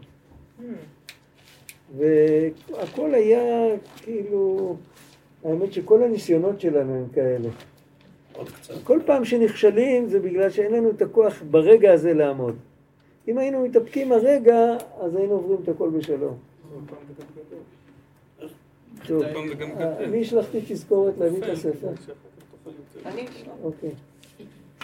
והכל 1.96 3.14
היה 3.14 3.76
כאילו, 3.96 4.76
האמת 5.44 5.72
שכל 5.72 6.02
הניסיונות 6.02 6.60
שלנו 6.60 6.94
הם 6.94 7.08
כאלה. 7.14 7.48
עוד 8.36 8.50
קצת. 8.50 8.74
כל 8.84 9.00
פעם 9.06 9.24
שנכשלים 9.24 10.08
זה 10.08 10.20
בגלל 10.20 10.50
שאין 10.50 10.72
לנו 10.72 10.90
את 10.90 11.02
הכוח 11.02 11.42
ברגע 11.50 11.92
הזה 11.92 12.14
לעמוד. 12.14 12.56
אם 13.28 13.38
היינו 13.38 13.64
מתאפקים 13.64 14.12
הרגע, 14.12 14.76
אז 15.00 15.16
היינו 15.16 15.32
עוברים 15.32 15.58
את 15.62 15.68
הכל 15.68 15.90
בשלום. 15.90 16.38
טוב, 19.06 19.22
אה, 19.22 20.04
אני 20.04 20.20
השלכתי 20.20 20.60
תזכורת 20.68 21.14
להביא 21.18 21.38
את 21.38 21.48
הספר. 21.48 21.88
אני, 23.06 23.26
אוקיי. 23.62 23.90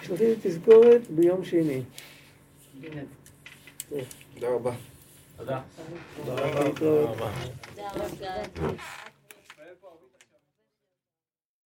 שלחי 0.03 0.27
לי 0.27 0.35
תזכורת 0.43 1.01
ביום 1.11 1.45
שני. 1.45 1.83
תודה 4.35 4.49
רבה. 4.49 4.73
תודה 5.37 5.61
רבה. 6.75 7.31